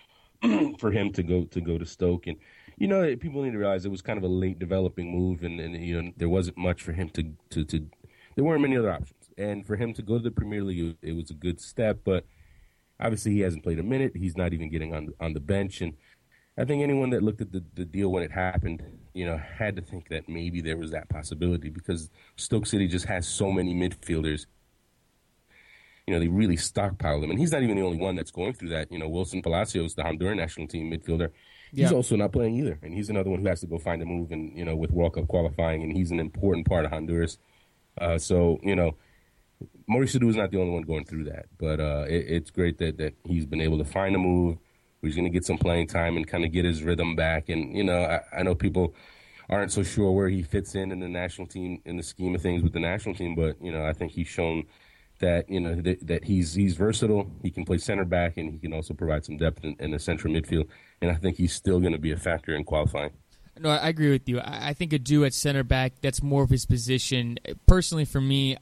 for 0.79 0.91
him 0.91 1.13
to 1.13 1.23
go 1.23 1.45
to 1.45 1.61
go 1.61 1.79
to 1.79 1.87
Stoke, 1.87 2.27
and 2.27 2.37
you 2.77 2.87
know, 2.87 3.17
people 3.17 3.43
need 3.43 3.53
to 3.53 3.59
realize 3.59 3.85
it 3.85 3.91
was 3.91 4.03
kind 4.03 4.19
of 4.19 4.25
a 4.25 4.29
late 4.29 4.59
developing 4.59 5.11
move, 5.11 5.43
and, 5.43 5.61
and 5.61 5.75
you 5.77 6.01
know, 6.01 6.13
there 6.17 6.29
wasn't 6.29 6.57
much 6.57 6.83
for 6.83 6.93
him 6.93 7.09
to, 7.11 7.25
to 7.51 7.65
to 7.65 7.87
there 8.37 8.45
weren't 8.45 8.63
many 8.63 8.77
other 8.77 8.93
options, 8.93 9.31
and 9.37 9.67
for 9.67 9.77
him 9.77 9.93
to 9.95 10.03
go 10.03 10.17
to 10.17 10.23
the 10.23 10.31
Premier 10.31 10.63
League, 10.63 10.97
it 11.03 11.13
was 11.13 11.31
a 11.31 11.35
good 11.35 11.61
step, 11.61 12.01
but 12.05 12.25
obviously 13.01 13.33
he 13.33 13.41
hasn't 13.41 13.65
played 13.65 13.81
a 13.81 13.83
minute. 13.83 14.13
He's 14.15 14.37
not 14.37 14.53
even 14.53 14.71
getting 14.71 14.95
on 14.95 15.09
on 15.21 15.33
the 15.33 15.41
bench, 15.41 15.81
and 15.81 15.95
I 16.57 16.65
think 16.65 16.83
anyone 16.83 17.11
that 17.11 17.23
looked 17.23 17.41
at 17.41 17.53
the, 17.53 17.65
the 17.75 17.85
deal 17.85 18.11
when 18.11 18.23
it 18.23 18.33
happened, 18.33 18.83
you 19.19 19.27
know, 19.27 19.37
had 19.37 19.75
to 19.75 19.83
think 19.83 20.09
that 20.11 20.29
maybe 20.29 20.61
there 20.61 20.77
was 20.77 20.93
that 20.93 21.09
possibility 21.09 21.71
because 21.71 22.09
Stoke 22.37 22.67
City 22.67 22.87
just 22.87 23.07
has 23.07 23.27
so 23.27 23.51
many 23.51 23.75
midfielders. 23.75 24.47
You 26.07 26.15
know, 26.15 26.21
they 26.21 26.29
really 26.29 26.57
stockpile 26.57 27.21
them. 27.21 27.31
And 27.31 27.39
he's 27.39 27.51
not 27.51 27.65
even 27.65 27.75
the 27.75 27.83
only 27.83 27.99
one 27.99 28.15
that's 28.15 28.31
going 28.31 28.53
through 28.53 28.69
that. 28.69 28.93
You 28.93 29.01
know, 29.01 29.09
Wilson 29.09 29.43
Palacios, 29.43 29.97
the 29.97 30.03
Honduran 30.05 30.37
national 30.37 30.69
team 30.69 30.89
midfielder, 30.89 31.31
he's 31.73 31.91
Yeah. 31.91 31.97
also 31.97 32.15
not 32.15 32.31
playing 32.31 32.55
either. 32.55 32.79
And 32.81 32.95
he's 32.95 33.11
another 33.11 33.29
one 33.29 33.41
who 33.41 33.49
has 33.49 33.59
to 33.63 33.67
go 33.67 33.77
find 33.77 34.01
a 34.03 34.05
move 34.07 34.31
and, 34.31 34.57
you 34.57 34.65
know, 34.65 34.77
with 34.77 34.93
World 34.93 35.15
Cup 35.15 35.27
qualifying. 35.27 35.83
And 35.83 35.93
he's 35.97 36.13
an 36.13 36.21
important 36.21 36.69
part 36.69 36.85
of 36.85 36.93
Honduras. 36.93 37.39
Uh, 38.01 38.19
so, 38.19 38.61
you 38.63 38.77
know, 38.77 38.95
Maurice 39.89 40.15
Edu 40.15 40.29
is 40.31 40.37
not 40.37 40.53
the 40.53 40.61
only 40.61 40.73
one 40.75 40.83
going 40.83 41.05
through 41.05 41.25
that. 41.25 41.47
But 41.59 41.81
uh, 41.81 42.05
it, 42.09 42.25
it's 42.29 42.51
great 42.53 42.79
that, 42.79 42.99
that 42.99 43.15
he's 43.25 43.47
been 43.47 43.61
able 43.61 43.79
to 43.79 43.85
find 43.85 44.15
a 44.15 44.19
move 44.19 44.59
he's 45.03 45.15
going 45.15 45.25
to 45.25 45.31
get 45.31 45.45
some 45.45 45.59
playing 45.59 45.87
time 45.87 46.17
and 46.17 46.27
kind 46.27 46.45
of 46.45 46.53
get 46.53 46.65
his 46.65 46.83
rhythm 46.83 47.17
back. 47.17 47.49
And, 47.49 47.77
you 47.77 47.85
know, 47.85 48.03
I, 48.03 48.21
I 48.39 48.43
know 48.43 48.55
people 48.55 48.95
aren't 49.49 49.73
so 49.73 49.83
sure 49.83 50.11
where 50.13 50.29
he 50.29 50.43
fits 50.43 50.75
in 50.75 50.93
in 50.93 51.01
the 51.01 51.09
national 51.09 51.47
team, 51.47 51.81
in 51.85 51.97
the 51.97 52.03
scheme 52.03 52.35
of 52.35 52.43
things 52.43 52.63
with 52.63 52.73
the 52.73 52.81
national 52.81 53.15
team. 53.15 53.35
But, 53.35 53.57
you 53.63 53.73
know, 53.73 53.85
I 53.85 53.93
think 53.93 54.13
he's 54.13 54.29
shown 54.29 54.65
that, 55.21 55.49
you 55.49 55.61
know, 55.61 55.75
that, 55.77 56.07
that 56.07 56.25
he's 56.25 56.55
he's 56.55 56.77
versatile. 56.77 57.31
He 57.43 57.51
can 57.51 57.65
play 57.65 57.79
center 57.79 58.05
back 58.05 58.37
and 58.37 58.53
he 58.53 58.59
can 58.59 58.73
also 58.73 58.95
provide 58.95 59.25
some 59.25 59.37
depth 59.37 59.65
in, 59.65 59.77
in 59.81 59.91
the 59.91 59.99
central 59.99 60.33
midfield. 60.33 60.69
And 61.01 61.11
I 61.11 61.15
think 61.15 61.37
he's 61.37 61.53
still 61.53 61.81
going 61.81 61.93
to 61.93 61.99
be 61.99 62.13
a 62.13 62.17
factor 62.17 62.55
in 62.55 62.65
qualifying. 62.65 63.11
No, 63.61 63.71
I 63.71 63.89
agree 63.89 64.11
with 64.11 64.29
you. 64.29 64.41
I 64.41 64.73
think 64.73 64.93
Edu 64.93 65.27
at 65.27 65.35
center 65.35 65.65
back, 65.65 65.95
that's 66.01 66.23
more 66.23 66.45
of 66.45 66.51
his 66.51 66.65
position. 66.65 67.39
Personally, 67.67 68.05
for 68.05 68.21
me, 68.21 68.57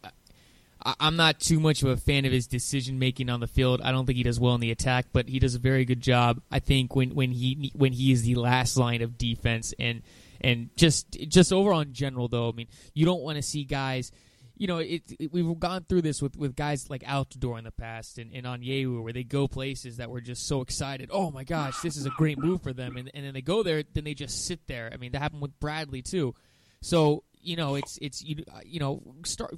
I'm 1.00 1.16
not 1.16 1.40
too 1.40 1.58
much 1.58 1.82
of 1.82 1.88
a 1.88 1.96
fan 1.96 2.24
of 2.24 2.32
his 2.32 2.46
decision 2.46 2.98
making 2.98 3.28
on 3.28 3.40
the 3.40 3.46
field. 3.46 3.80
I 3.82 3.90
don't 3.90 4.06
think 4.06 4.16
he 4.16 4.22
does 4.22 4.38
well 4.38 4.54
in 4.54 4.60
the 4.60 4.70
attack, 4.70 5.06
but 5.12 5.28
he 5.28 5.38
does 5.38 5.54
a 5.54 5.58
very 5.58 5.84
good 5.84 6.00
job. 6.00 6.40
I 6.50 6.60
think 6.60 6.94
when, 6.94 7.14
when 7.14 7.32
he 7.32 7.72
when 7.74 7.92
he 7.92 8.12
is 8.12 8.22
the 8.22 8.36
last 8.36 8.76
line 8.76 9.02
of 9.02 9.18
defense 9.18 9.74
and 9.78 10.02
and 10.40 10.70
just 10.76 11.10
just 11.28 11.52
overall 11.52 11.80
in 11.80 11.92
general, 11.92 12.28
though, 12.28 12.48
I 12.48 12.52
mean, 12.52 12.68
you 12.94 13.04
don't 13.04 13.22
want 13.22 13.36
to 13.36 13.42
see 13.42 13.64
guys. 13.64 14.12
You 14.58 14.68
know, 14.68 14.78
it, 14.78 15.02
it, 15.18 15.32
we've 15.32 15.58
gone 15.58 15.84
through 15.86 16.00
this 16.00 16.22
with, 16.22 16.34
with 16.34 16.56
guys 16.56 16.88
like 16.88 17.02
Altidore 17.02 17.58
in 17.58 17.64
the 17.64 17.70
past 17.70 18.16
and, 18.16 18.32
and 18.32 18.46
Onyewu, 18.46 19.02
where 19.02 19.12
they 19.12 19.22
go 19.22 19.46
places 19.48 19.98
that 19.98 20.08
were 20.08 20.22
just 20.22 20.46
so 20.46 20.62
excited. 20.62 21.10
Oh 21.12 21.30
my 21.30 21.44
gosh, 21.44 21.80
this 21.80 21.94
is 21.94 22.06
a 22.06 22.10
great 22.10 22.38
move 22.38 22.62
for 22.62 22.72
them, 22.72 22.96
and, 22.96 23.10
and 23.12 23.26
then 23.26 23.34
they 23.34 23.42
go 23.42 23.62
there, 23.62 23.82
then 23.92 24.04
they 24.04 24.14
just 24.14 24.46
sit 24.46 24.66
there. 24.66 24.88
I 24.90 24.96
mean, 24.96 25.12
that 25.12 25.20
happened 25.20 25.42
with 25.42 25.60
Bradley 25.60 26.00
too. 26.00 26.34
So 26.80 27.24
you 27.46 27.56
know, 27.56 27.76
it's 27.76 27.98
it's 28.02 28.22
you 28.22 28.44
uh, 28.52 28.60
you 28.64 28.80
know, 28.80 29.02
start 29.24 29.54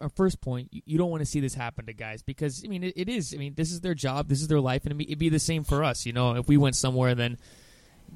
our 0.00 0.08
first 0.10 0.40
point. 0.40 0.68
You, 0.70 0.82
you 0.86 0.98
don't 0.98 1.10
want 1.10 1.20
to 1.20 1.26
see 1.26 1.40
this 1.40 1.54
happen 1.54 1.86
to 1.86 1.92
guys 1.92 2.22
because 2.22 2.62
I 2.64 2.68
mean, 2.68 2.84
it, 2.84 2.94
it 2.96 3.08
is. 3.08 3.34
I 3.34 3.38
mean, 3.38 3.54
this 3.54 3.72
is 3.72 3.80
their 3.80 3.94
job, 3.94 4.28
this 4.28 4.40
is 4.40 4.48
their 4.48 4.60
life, 4.60 4.82
and 4.84 4.90
it'd 4.90 4.98
be, 4.98 5.04
it'd 5.04 5.18
be 5.18 5.28
the 5.28 5.38
same 5.38 5.64
for 5.64 5.82
us. 5.82 6.06
You 6.06 6.12
know, 6.12 6.36
if 6.36 6.48
we 6.48 6.56
went 6.56 6.76
somewhere, 6.76 7.14
then 7.14 7.38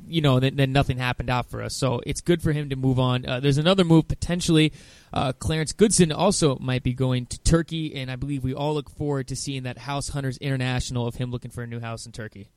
you 0.07 0.21
know, 0.21 0.39
then, 0.39 0.57
then 0.57 0.73
nothing 0.73 0.99
happened 0.99 1.31
out 1.31 1.51
for 1.51 1.63
us. 1.63 1.75
So 1.75 2.01
it's 2.07 2.21
good 2.21 2.43
for 2.43 2.53
him 2.53 2.69
to 2.71 2.77
move 2.77 2.99
on. 2.99 3.27
Uh, 3.27 3.41
there's 3.41 3.59
another 3.59 3.85
move 3.85 4.09
potentially. 4.09 4.73
Uh, 5.13 5.33
Clarence 5.33 5.73
Goodson 5.73 6.13
also 6.13 6.59
might 6.59 6.83
be 6.83 6.93
going 6.93 7.27
to 7.27 7.39
Turkey, 7.41 7.95
and 7.95 8.11
I 8.11 8.17
believe 8.17 8.45
we 8.45 8.55
all 8.55 8.75
look 8.75 8.91
forward 8.91 9.29
to 9.29 9.37
seeing 9.37 9.63
that 9.65 9.79
House 9.79 10.11
Hunters 10.11 10.39
International 10.39 11.07
of 11.07 11.17
him 11.17 11.31
looking 11.31 11.51
for 11.51 11.63
a 11.63 11.67
new 11.67 11.81
house 11.81 12.07
in 12.07 12.13
Turkey. 12.13 12.49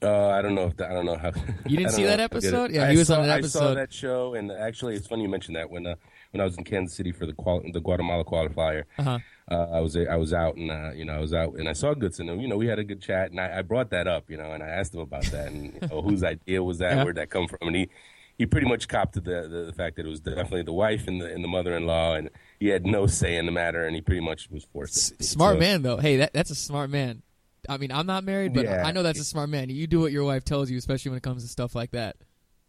Uh, 0.00 0.28
I 0.28 0.42
don't 0.42 0.54
know 0.54 0.66
if 0.66 0.76
that, 0.76 0.90
I 0.90 0.94
don't 0.94 1.06
know 1.06 1.16
how. 1.16 1.32
You 1.66 1.76
didn't 1.76 1.92
see 1.98 2.04
that 2.04 2.20
if 2.20 2.30
I 2.32 2.34
get 2.34 2.44
it. 2.44 2.46
episode? 2.54 2.70
Yeah, 2.70 2.84
I 2.84 2.92
he 2.92 2.98
was 2.98 3.08
saw, 3.08 3.18
on 3.18 3.24
an 3.24 3.30
episode. 3.30 3.58
I 3.58 3.62
saw 3.68 3.74
that 3.74 3.92
show, 3.92 4.34
and 4.34 4.52
actually, 4.52 4.94
it's 4.94 5.06
funny 5.08 5.22
you 5.22 5.28
mentioned 5.28 5.56
that 5.56 5.70
when 5.70 5.86
uh, 5.86 5.94
when 6.30 6.40
I 6.40 6.44
was 6.44 6.56
in 6.56 6.64
Kansas 6.64 6.96
City 6.96 7.10
for 7.12 7.26
the 7.26 7.32
qual- 7.32 7.62
the 7.72 7.80
Guatemala 7.80 8.24
qualifier. 8.24 8.84
Uh-huh. 8.98 9.18
Uh, 9.50 9.66
I 9.72 9.80
was 9.80 9.96
I 9.96 10.16
was 10.16 10.32
out 10.34 10.56
and 10.56 10.70
uh, 10.70 10.90
you 10.94 11.04
know 11.06 11.14
I 11.14 11.18
was 11.20 11.32
out 11.32 11.54
and 11.54 11.68
I 11.68 11.72
saw 11.72 11.94
Goodson 11.94 12.28
and 12.28 12.40
you 12.42 12.46
know 12.48 12.58
we 12.58 12.66
had 12.66 12.78
a 12.78 12.84
good 12.84 13.00
chat 13.00 13.30
and 13.30 13.40
I, 13.40 13.58
I 13.60 13.62
brought 13.62 13.88
that 13.90 14.06
up 14.06 14.28
you 14.28 14.36
know 14.36 14.52
and 14.52 14.62
I 14.62 14.68
asked 14.68 14.94
him 14.94 15.00
about 15.00 15.24
that 15.32 15.46
and 15.50 15.72
you 15.72 15.88
know, 15.88 16.02
whose 16.02 16.22
idea 16.22 16.62
was 16.62 16.76
that 16.78 16.96
Yeah. 16.96 17.04
where'd 17.04 17.16
that 17.16 17.30
come 17.30 17.48
from 17.48 17.56
and 17.62 17.74
he 17.74 17.88
he 18.36 18.44
pretty 18.44 18.68
much 18.68 18.88
copped 18.88 19.14
to 19.14 19.20
the, 19.22 19.48
the 19.48 19.64
the 19.68 19.72
fact 19.72 19.96
that 19.96 20.04
it 20.04 20.08
was 20.10 20.20
definitely 20.20 20.64
the 20.64 20.74
wife 20.74 21.08
and 21.08 21.22
the 21.22 21.32
and 21.32 21.42
the 21.42 21.48
mother 21.48 21.74
in 21.74 21.86
law 21.86 22.12
and 22.14 22.28
he 22.60 22.68
had 22.68 22.84
no 22.84 23.06
say 23.06 23.36
in 23.36 23.46
the 23.46 23.52
matter 23.52 23.86
and 23.86 23.94
he 23.96 24.02
pretty 24.02 24.20
much 24.20 24.50
was 24.50 24.64
forced. 24.70 25.16
to. 25.16 25.24
Smart 25.24 25.54
So- 25.56 25.60
man, 25.60 25.80
though. 25.80 25.96
Hey, 25.96 26.16
that, 26.18 26.34
that's 26.34 26.50
a 26.50 26.54
smart 26.54 26.90
man. 26.90 27.22
I 27.68 27.76
mean, 27.76 27.92
I'm 27.92 28.06
not 28.06 28.24
married, 28.24 28.54
but 28.54 28.64
Yeah. 28.64 28.84
I 28.86 28.92
know 28.92 29.02
that's 29.02 29.20
a 29.20 29.24
smart 29.24 29.50
man. 29.50 29.68
You 29.70 29.86
do 29.86 30.00
what 30.00 30.12
your 30.12 30.24
wife 30.24 30.44
tells 30.44 30.70
you, 30.70 30.78
especially 30.78 31.10
when 31.10 31.18
it 31.18 31.22
comes 31.22 31.42
to 31.42 31.48
stuff 31.48 31.74
like 31.74 31.90
that. 31.92 32.16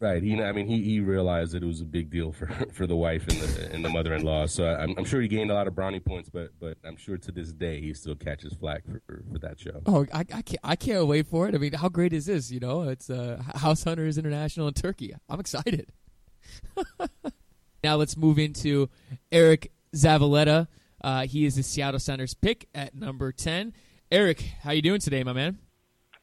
Right. 0.01 0.23
He, 0.23 0.41
I 0.41 0.53
mean, 0.53 0.65
he, 0.67 0.81
he 0.81 1.01
realized 1.01 1.51
that 1.51 1.61
it 1.61 1.65
was 1.65 1.81
a 1.81 1.85
big 1.85 2.09
deal 2.09 2.31
for, 2.31 2.47
for 2.73 2.87
the 2.87 2.95
wife 2.95 3.27
and 3.27 3.37
the 3.37 3.73
and 3.73 3.83
the 3.83 3.89
mother 3.89 4.13
in 4.13 4.23
law. 4.23 4.45
So 4.45 4.65
I'm, 4.65 4.95
I'm 4.97 5.03
sure 5.03 5.19
he 5.19 5.27
gained 5.27 5.51
a 5.51 5.53
lot 5.53 5.67
of 5.67 5.75
brownie 5.75 5.99
points, 5.99 6.29
but 6.29 6.51
but 6.57 6.77
I'm 6.85 6.95
sure 6.95 7.17
to 7.17 7.31
this 7.33 7.51
day 7.51 7.81
he 7.81 7.93
still 7.93 8.15
catches 8.15 8.53
flack 8.53 8.85
for, 8.85 9.01
for, 9.05 9.23
for 9.29 9.39
that 9.39 9.59
show. 9.59 9.81
Oh, 9.85 10.05
I, 10.13 10.19
I 10.21 10.41
can't 10.41 10.59
I 10.63 10.75
can't 10.77 11.05
wait 11.05 11.27
for 11.27 11.49
it. 11.49 11.55
I 11.55 11.57
mean, 11.57 11.73
how 11.73 11.89
great 11.89 12.13
is 12.13 12.27
this? 12.27 12.49
You 12.49 12.61
know, 12.61 12.83
it's 12.83 13.09
uh, 13.09 13.43
House 13.55 13.83
Hunters 13.83 14.17
International 14.17 14.69
in 14.69 14.73
Turkey. 14.73 15.13
I'm 15.27 15.39
excited. 15.41 15.91
now 17.83 17.95
let's 17.97 18.15
move 18.15 18.39
into 18.39 18.89
Eriq 19.33 19.67
Zavaleta. 19.93 20.67
Uh, 21.01 21.25
he 21.25 21.45
is 21.45 21.55
the 21.55 21.63
Seattle 21.63 21.99
Sounders 21.99 22.33
pick 22.33 22.69
at 22.73 22.95
number 22.95 23.33
ten. 23.33 23.73
Eriq, 24.11 24.43
how 24.63 24.71
you 24.71 24.81
doing 24.81 24.99
today, 24.99 25.23
my 25.23 25.33
man? 25.33 25.59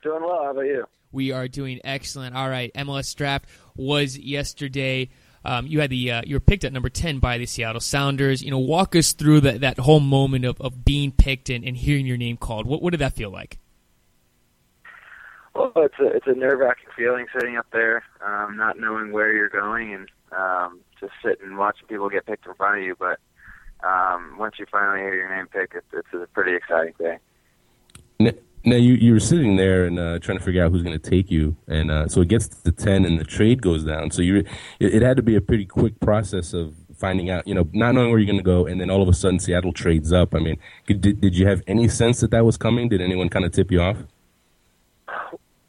Doing 0.03 0.23
well. 0.23 0.43
How 0.43 0.51
about 0.51 0.63
you? 0.63 0.87
We 1.13 1.31
are 1.31 1.47
doing 1.47 1.81
excellent. 1.85 2.35
All 2.35 2.49
right, 2.49 2.73
MLS 2.75 3.15
draft 3.15 3.47
was 3.77 4.19
yesterday. 4.19 5.09
Um, 5.45 5.69
you 5.69 5.81
had 5.81 5.91
the 5.91 6.11
uh, 6.11 6.23
you 6.27 6.35
were 6.35 6.41
picked 6.41 6.65
at 6.65 6.73
number 6.73 6.89
ten 6.89 7.21
by 7.21 7.39
the 7.39 7.47
Seattle 7.47 7.81
Sounders. 7.81 8.43
You 8.43 8.51
know, 8.51 8.59
walk 8.59 8.97
us 8.97 9.13
through 9.13 9.43
that, 9.43 9.61
that 9.61 9.79
whole 9.79 10.01
moment 10.01 10.45
of, 10.45 10.61
of 10.61 10.85
being 10.85 11.13
picked 11.13 11.49
and, 11.49 11.65
and 11.65 11.77
hearing 11.77 12.07
your 12.07 12.17
name 12.17 12.37
called. 12.37 12.67
What 12.67 12.83
what 12.83 12.91
did 12.91 13.01
that 13.01 13.13
feel 13.13 13.31
like? 13.31 13.59
Well, 15.55 15.71
it's 15.77 15.95
a 16.01 16.07
it's 16.07 16.27
a 16.27 16.35
nerve 16.35 16.59
wracking 16.59 16.89
feeling 16.97 17.27
sitting 17.33 17.57
up 17.57 17.67
there, 17.73 18.03
um, 18.21 18.57
not 18.57 18.81
knowing 18.81 19.13
where 19.13 19.33
you're 19.33 19.49
going, 19.49 19.95
and 19.95 20.11
um, 20.37 20.81
just 20.99 21.13
sitting 21.25 21.47
and 21.47 21.57
watching 21.57 21.87
people 21.87 22.09
get 22.09 22.27
picked 22.27 22.47
in 22.47 22.55
front 22.55 22.79
of 22.79 22.85
you. 22.85 22.97
But 22.99 23.21
um, 23.87 24.39
once 24.39 24.57
you 24.59 24.67
finally 24.73 24.99
hear 24.99 25.15
your 25.15 25.35
name 25.35 25.47
picked, 25.47 25.77
it's, 25.77 25.87
it's 25.93 26.09
a 26.13 26.27
pretty 26.35 26.57
exciting 26.57 26.95
day. 26.99 27.19
Now, 28.19 28.75
you 28.75 28.95
you 28.95 29.13
were 29.13 29.21
sitting 29.21 29.55
there 29.55 29.85
and 29.85 29.97
uh, 29.97 30.19
trying 30.19 30.39
to 30.39 30.45
figure 30.45 30.65
out 30.65 30.73
who's 30.73 30.83
going 30.83 30.99
to 30.99 31.11
take 31.11 31.31
you, 31.31 31.57
and 31.69 31.89
uh, 31.89 32.09
so 32.09 32.21
it 32.21 32.29
gets 32.29 32.49
to 32.49 32.73
ten 32.73 33.05
and 33.05 33.17
the 33.17 33.25
trade 33.25 33.63
goes 33.63 33.85
down. 33.85 34.11
So 34.11 34.23
you 34.23 34.39
it, 34.81 34.95
it 34.95 35.03
had 35.03 35.17
to 35.19 35.23
be 35.23 35.37
a 35.37 35.41
pretty 35.41 35.65
quick 35.65 36.01
process 36.01 36.53
of 36.53 36.75
finding 36.97 37.31
out, 37.31 37.47
you 37.47 37.55
know, 37.55 37.69
not 37.73 37.95
knowing 37.95 38.11
where 38.11 38.19
you're 38.19 38.27
going 38.27 38.39
to 38.39 38.43
go, 38.43 38.67
and 38.67 38.81
then 38.81 38.91
all 38.91 39.03
of 39.03 39.09
a 39.09 39.13
sudden 39.13 39.39
Seattle 39.39 39.73
trades 39.73 40.13
up. 40.13 40.35
I 40.35 40.41
mean, 40.41 40.57
did 40.87 41.21
did 41.21 41.37
you 41.37 41.47
have 41.47 41.63
any 41.69 41.87
sense 41.87 42.21
that 42.21 42.33
that 42.33 42.45
was 42.45 42.57
coming? 42.57 42.89
Did 42.89 43.01
anyone 43.01 43.29
kind 43.29 43.45
of 43.45 43.53
tip 43.53 43.71
you 43.71 43.81
off? 43.81 43.99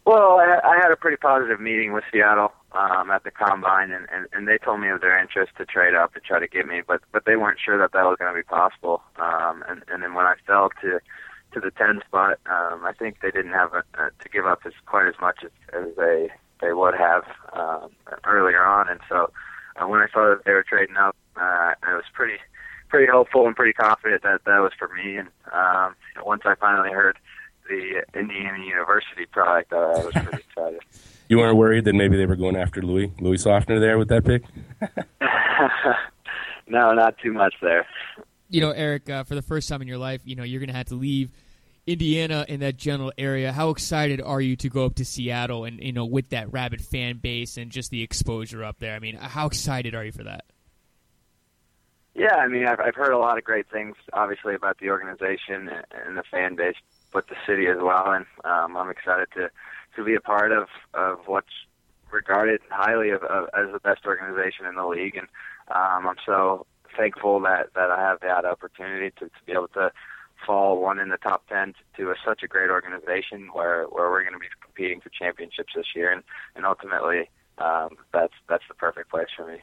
Well, 0.06 0.40
I, 0.40 0.60
I 0.64 0.78
had 0.82 0.92
a 0.92 0.96
pretty 0.96 1.18
positive 1.18 1.60
meeting 1.60 1.94
with 1.94 2.04
Seattle 2.12 2.54
um, 2.72 3.12
at 3.12 3.24
the 3.24 3.32
combine, 3.32 3.92
and, 3.92 4.08
and 4.12 4.26
and 4.34 4.48
they 4.48 4.58
told 4.58 4.80
me 4.80 4.90
of 4.90 5.02
their 5.02 5.20
interest 5.20 5.52
to 5.58 5.66
trade 5.66 5.94
up 5.94 6.16
and 6.16 6.24
try 6.24 6.40
to 6.40 6.48
get 6.48 6.66
me, 6.66 6.82
but 6.88 7.02
but 7.12 7.26
they 7.26 7.36
weren't 7.36 7.60
sure 7.64 7.78
that 7.78 7.92
that 7.92 8.06
was 8.06 8.18
going 8.18 8.34
to 8.34 8.40
be 8.40 8.44
possible. 8.44 9.04
Um, 9.18 9.64
and 9.70 9.84
and 9.88 10.02
then 10.02 10.16
when 10.16 10.26
I 10.26 10.34
fell 10.48 10.72
to 10.82 11.00
to 11.54 11.60
the 11.60 11.72
10 11.72 12.02
spot, 12.08 12.40
um, 12.46 12.86
I 12.86 12.94
think 12.98 13.22
they 13.22 13.32
didn't 13.32 13.54
have 13.54 13.74
a, 13.74 13.84
uh, 13.98 14.10
to 14.22 14.30
give 14.32 14.46
up 14.46 14.60
as 14.66 14.74
quite 14.86 15.08
as 15.08 15.16
much 15.22 15.40
as, 15.44 15.52
as 15.74 15.96
they 15.96 16.30
they 16.60 16.74
would 16.74 16.96
have 16.96 17.24
um, 17.54 17.92
earlier 18.26 18.66
on, 18.66 18.90
and 18.90 19.00
so 19.08 19.30
uh, 19.76 19.88
when 19.88 20.00
I 20.00 20.08
saw 20.12 20.30
that 20.30 20.44
they 20.46 20.54
were 20.54 20.64
trading 20.64 20.98
up, 20.98 21.16
uh, 21.36 21.74
I 21.84 21.94
was 21.94 22.04
pretty 22.14 22.38
pretty 22.90 23.12
hopeful 23.12 23.46
and 23.46 23.56
pretty 23.56 23.74
confident 23.74 24.24
that 24.24 24.44
that 24.46 24.60
was 24.60 24.72
for 24.78 24.90
me. 24.96 25.18
And 25.18 25.28
um, 25.52 25.96
once 26.26 26.44
I 26.46 26.56
finally 26.56 26.90
heard 26.90 27.18
the 27.68 28.04
Indiana 28.18 28.64
University 28.64 29.26
product, 29.26 29.74
uh, 29.74 29.78
I 29.78 30.06
was 30.06 30.14
pretty 30.14 30.38
excited. 30.50 30.80
You 31.28 31.40
weren't 31.40 31.58
worried 31.58 31.86
that 31.86 31.94
maybe 31.94 32.16
they 32.16 32.26
were 32.26 32.38
going 32.38 32.56
after 32.56 32.82
Louis 32.82 33.12
Louis 33.20 33.38
Sofner 33.38 33.80
there 33.80 33.98
with 33.98 34.08
that 34.10 34.26
pick? 34.26 34.44
no, 36.68 36.94
not 36.94 37.18
too 37.20 37.34
much 37.34 37.56
there. 37.62 37.86
You 38.50 38.62
know, 38.62 38.74
Eriq, 38.74 39.10
uh, 39.10 39.24
for 39.24 39.36
the 39.36 39.42
first 39.42 39.68
time 39.68 39.82
in 39.82 39.88
your 39.88 39.98
life, 39.98 40.22
you 40.26 40.36
know 40.36 40.44
you're 40.44 40.60
going 40.60 40.70
to 40.70 40.76
have 40.76 40.88
to 40.88 40.96
leave 40.96 41.32
Indiana 41.86 42.46
in 42.48 42.60
that 42.62 42.78
general 42.78 43.12
area. 43.18 43.52
How 43.52 43.70
excited 43.70 44.22
are 44.22 44.42
you 44.42 44.56
to 44.58 44.70
go 44.70 44.86
up 44.86 44.96
to 44.96 45.06
Seattle 45.06 45.66
and 45.66 45.82
you 45.82 45.94
know 45.94 46.06
with 46.06 46.30
that 46.30 46.52
rabid 46.52 46.82
fan 46.82 47.18
base 47.18 47.58
and 47.58 47.72
just 47.72 47.92
the 47.92 48.04
exposure 48.04 48.64
up 48.64 48.80
there? 48.80 48.96
I 48.96 49.00
mean, 49.00 49.16
how 49.16 49.48
excited 49.48 49.96
are 49.96 50.06
you 50.06 50.12
for 50.12 50.24
that? 50.24 50.46
Yeah, 52.18 52.36
I 52.36 52.48
mean, 52.48 52.66
I've, 52.66 52.80
I've 52.80 52.96
heard 52.96 53.14
a 53.14 53.18
lot 53.20 53.38
of 53.38 53.44
great 53.44 53.70
things, 53.70 53.96
obviously, 54.12 54.56
about 54.56 54.80
the 54.80 54.90
organization 54.90 55.70
and 55.92 56.18
the 56.18 56.24
fan 56.32 56.56
base, 56.56 56.76
but 57.14 57.28
the 57.28 57.36
city 57.46 57.68
as 57.68 57.78
well, 57.80 58.12
and 58.12 58.26
um, 58.44 58.76
I'm 58.76 58.90
excited 58.90 59.28
to 59.36 59.50
to 59.96 60.04
be 60.04 60.16
a 60.16 60.22
part 60.22 60.52
of 60.52 60.68
of 60.94 61.20
what's 61.26 61.54
regarded 62.12 62.62
highly 62.70 63.12
of, 63.12 63.24
of, 63.24 63.50
as 63.58 63.72
the 63.72 63.80
best 63.80 64.06
organization 64.06 64.66
in 64.66 64.76
the 64.76 64.86
league, 64.86 65.16
and 65.16 65.28
um, 65.70 66.08
I'm 66.08 66.16
so 66.26 66.66
thankful 66.98 67.40
that 67.42 67.74
that 67.76 67.92
I 67.92 68.02
have 68.02 68.20
that 68.22 68.46
opportunity 68.46 69.12
to, 69.20 69.26
to 69.26 69.42
be 69.46 69.54
able 69.54 69.70
to 69.70 69.92
fall 70.46 70.82
one 70.82 71.00
in 71.00 71.10
the 71.10 71.18
top 71.18 71.48
ten 71.48 71.74
to, 71.74 72.04
to 72.04 72.12
a, 72.12 72.16
such 72.26 72.44
a 72.44 72.48
great 72.48 72.70
organization 72.70 73.50
where 73.54 73.86
where 73.86 74.10
we're 74.10 74.24
going 74.24 74.34
to 74.34 74.40
be 74.40 74.48
competing 74.62 75.00
for 75.00 75.10
championships 75.10 75.74
this 75.76 75.88
year, 75.96 76.12
and 76.12 76.24
and 76.56 76.66
ultimately 76.66 77.30
um, 77.60 77.98
that's 78.14 78.34
that's 78.50 78.64
the 78.68 78.76
perfect 78.76 79.10
place 79.10 79.28
for 79.36 79.48
me. 79.48 79.60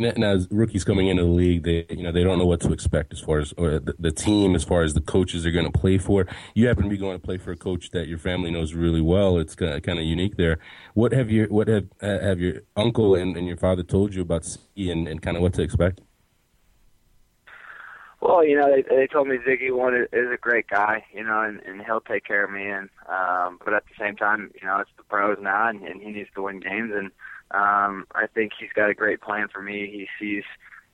Now, 0.00 0.30
as 0.30 0.46
rookies 0.52 0.84
coming 0.84 1.08
into 1.08 1.24
the 1.24 1.28
league, 1.28 1.64
they 1.64 1.84
you 1.90 2.04
know 2.04 2.12
they 2.12 2.22
don't 2.22 2.38
know 2.38 2.46
what 2.46 2.60
to 2.60 2.72
expect 2.72 3.12
as 3.12 3.18
far 3.18 3.40
as 3.40 3.52
or 3.56 3.80
the, 3.80 3.94
the 3.98 4.12
team, 4.12 4.54
as 4.54 4.62
far 4.62 4.82
as 4.82 4.94
the 4.94 5.00
coaches 5.00 5.42
they're 5.42 5.50
going 5.50 5.70
to 5.70 5.76
play 5.76 5.98
for. 5.98 6.24
You 6.54 6.68
happen 6.68 6.84
to 6.84 6.88
be 6.88 6.96
going 6.96 7.18
to 7.18 7.24
play 7.24 7.36
for 7.36 7.50
a 7.50 7.56
coach 7.56 7.90
that 7.90 8.06
your 8.06 8.18
family 8.18 8.52
knows 8.52 8.74
really 8.74 9.00
well. 9.00 9.38
It's 9.38 9.56
kind 9.56 9.74
of, 9.74 9.82
kind 9.82 9.98
of 9.98 10.04
unique 10.04 10.36
there. 10.36 10.60
What 10.94 11.10
have 11.12 11.32
your 11.32 11.48
what 11.48 11.66
have 11.66 11.88
have 12.00 12.38
your 12.38 12.60
uncle 12.76 13.16
and, 13.16 13.36
and 13.36 13.48
your 13.48 13.56
father 13.56 13.82
told 13.82 14.14
you 14.14 14.22
about 14.22 14.42
Sigi 14.42 14.92
and, 14.92 15.08
and 15.08 15.20
kind 15.20 15.36
of 15.36 15.42
what 15.42 15.54
to 15.54 15.62
expect? 15.62 16.00
Well, 18.28 18.44
you 18.44 18.58
know, 18.58 18.70
they 18.70 18.82
they 18.82 19.06
told 19.06 19.26
me 19.26 19.38
Sigi 19.38 19.74
one 19.74 19.94
is, 19.94 20.06
a 20.12 20.36
great 20.36 20.68
guy, 20.68 21.02
you 21.14 21.24
know, 21.24 21.40
and, 21.40 21.60
and 21.62 21.80
he'll 21.82 22.02
take 22.02 22.24
care 22.24 22.44
of 22.44 22.50
me. 22.50 22.68
And 22.68 22.90
um, 23.08 23.58
but 23.64 23.72
at 23.72 23.84
the 23.86 23.94
same 23.98 24.16
time, 24.16 24.50
you 24.60 24.68
know, 24.68 24.80
it's 24.80 24.90
the 24.98 25.02
pros 25.04 25.38
now, 25.40 25.66
and, 25.66 25.82
and 25.82 26.02
he 26.02 26.10
needs 26.10 26.28
to 26.34 26.42
win 26.42 26.60
games 26.60 26.92
and 26.94 27.10
um, 27.52 28.06
I 28.14 28.26
think 28.26 28.52
he's 28.58 28.72
got 28.74 28.90
a 28.90 28.94
great 28.94 29.22
plan 29.22 29.48
for 29.50 29.62
me. 29.62 29.88
He 29.90 30.08
sees 30.20 30.44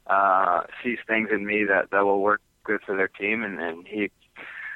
uh, 0.06 0.62
sees 0.84 0.98
things 1.08 1.30
in 1.32 1.44
me 1.44 1.64
that 1.64 1.90
that 1.90 2.04
will 2.04 2.20
work 2.20 2.40
good 2.62 2.80
for 2.86 2.96
their 2.96 3.08
team, 3.08 3.42
and, 3.42 3.60
and 3.60 3.84
he 3.88 4.12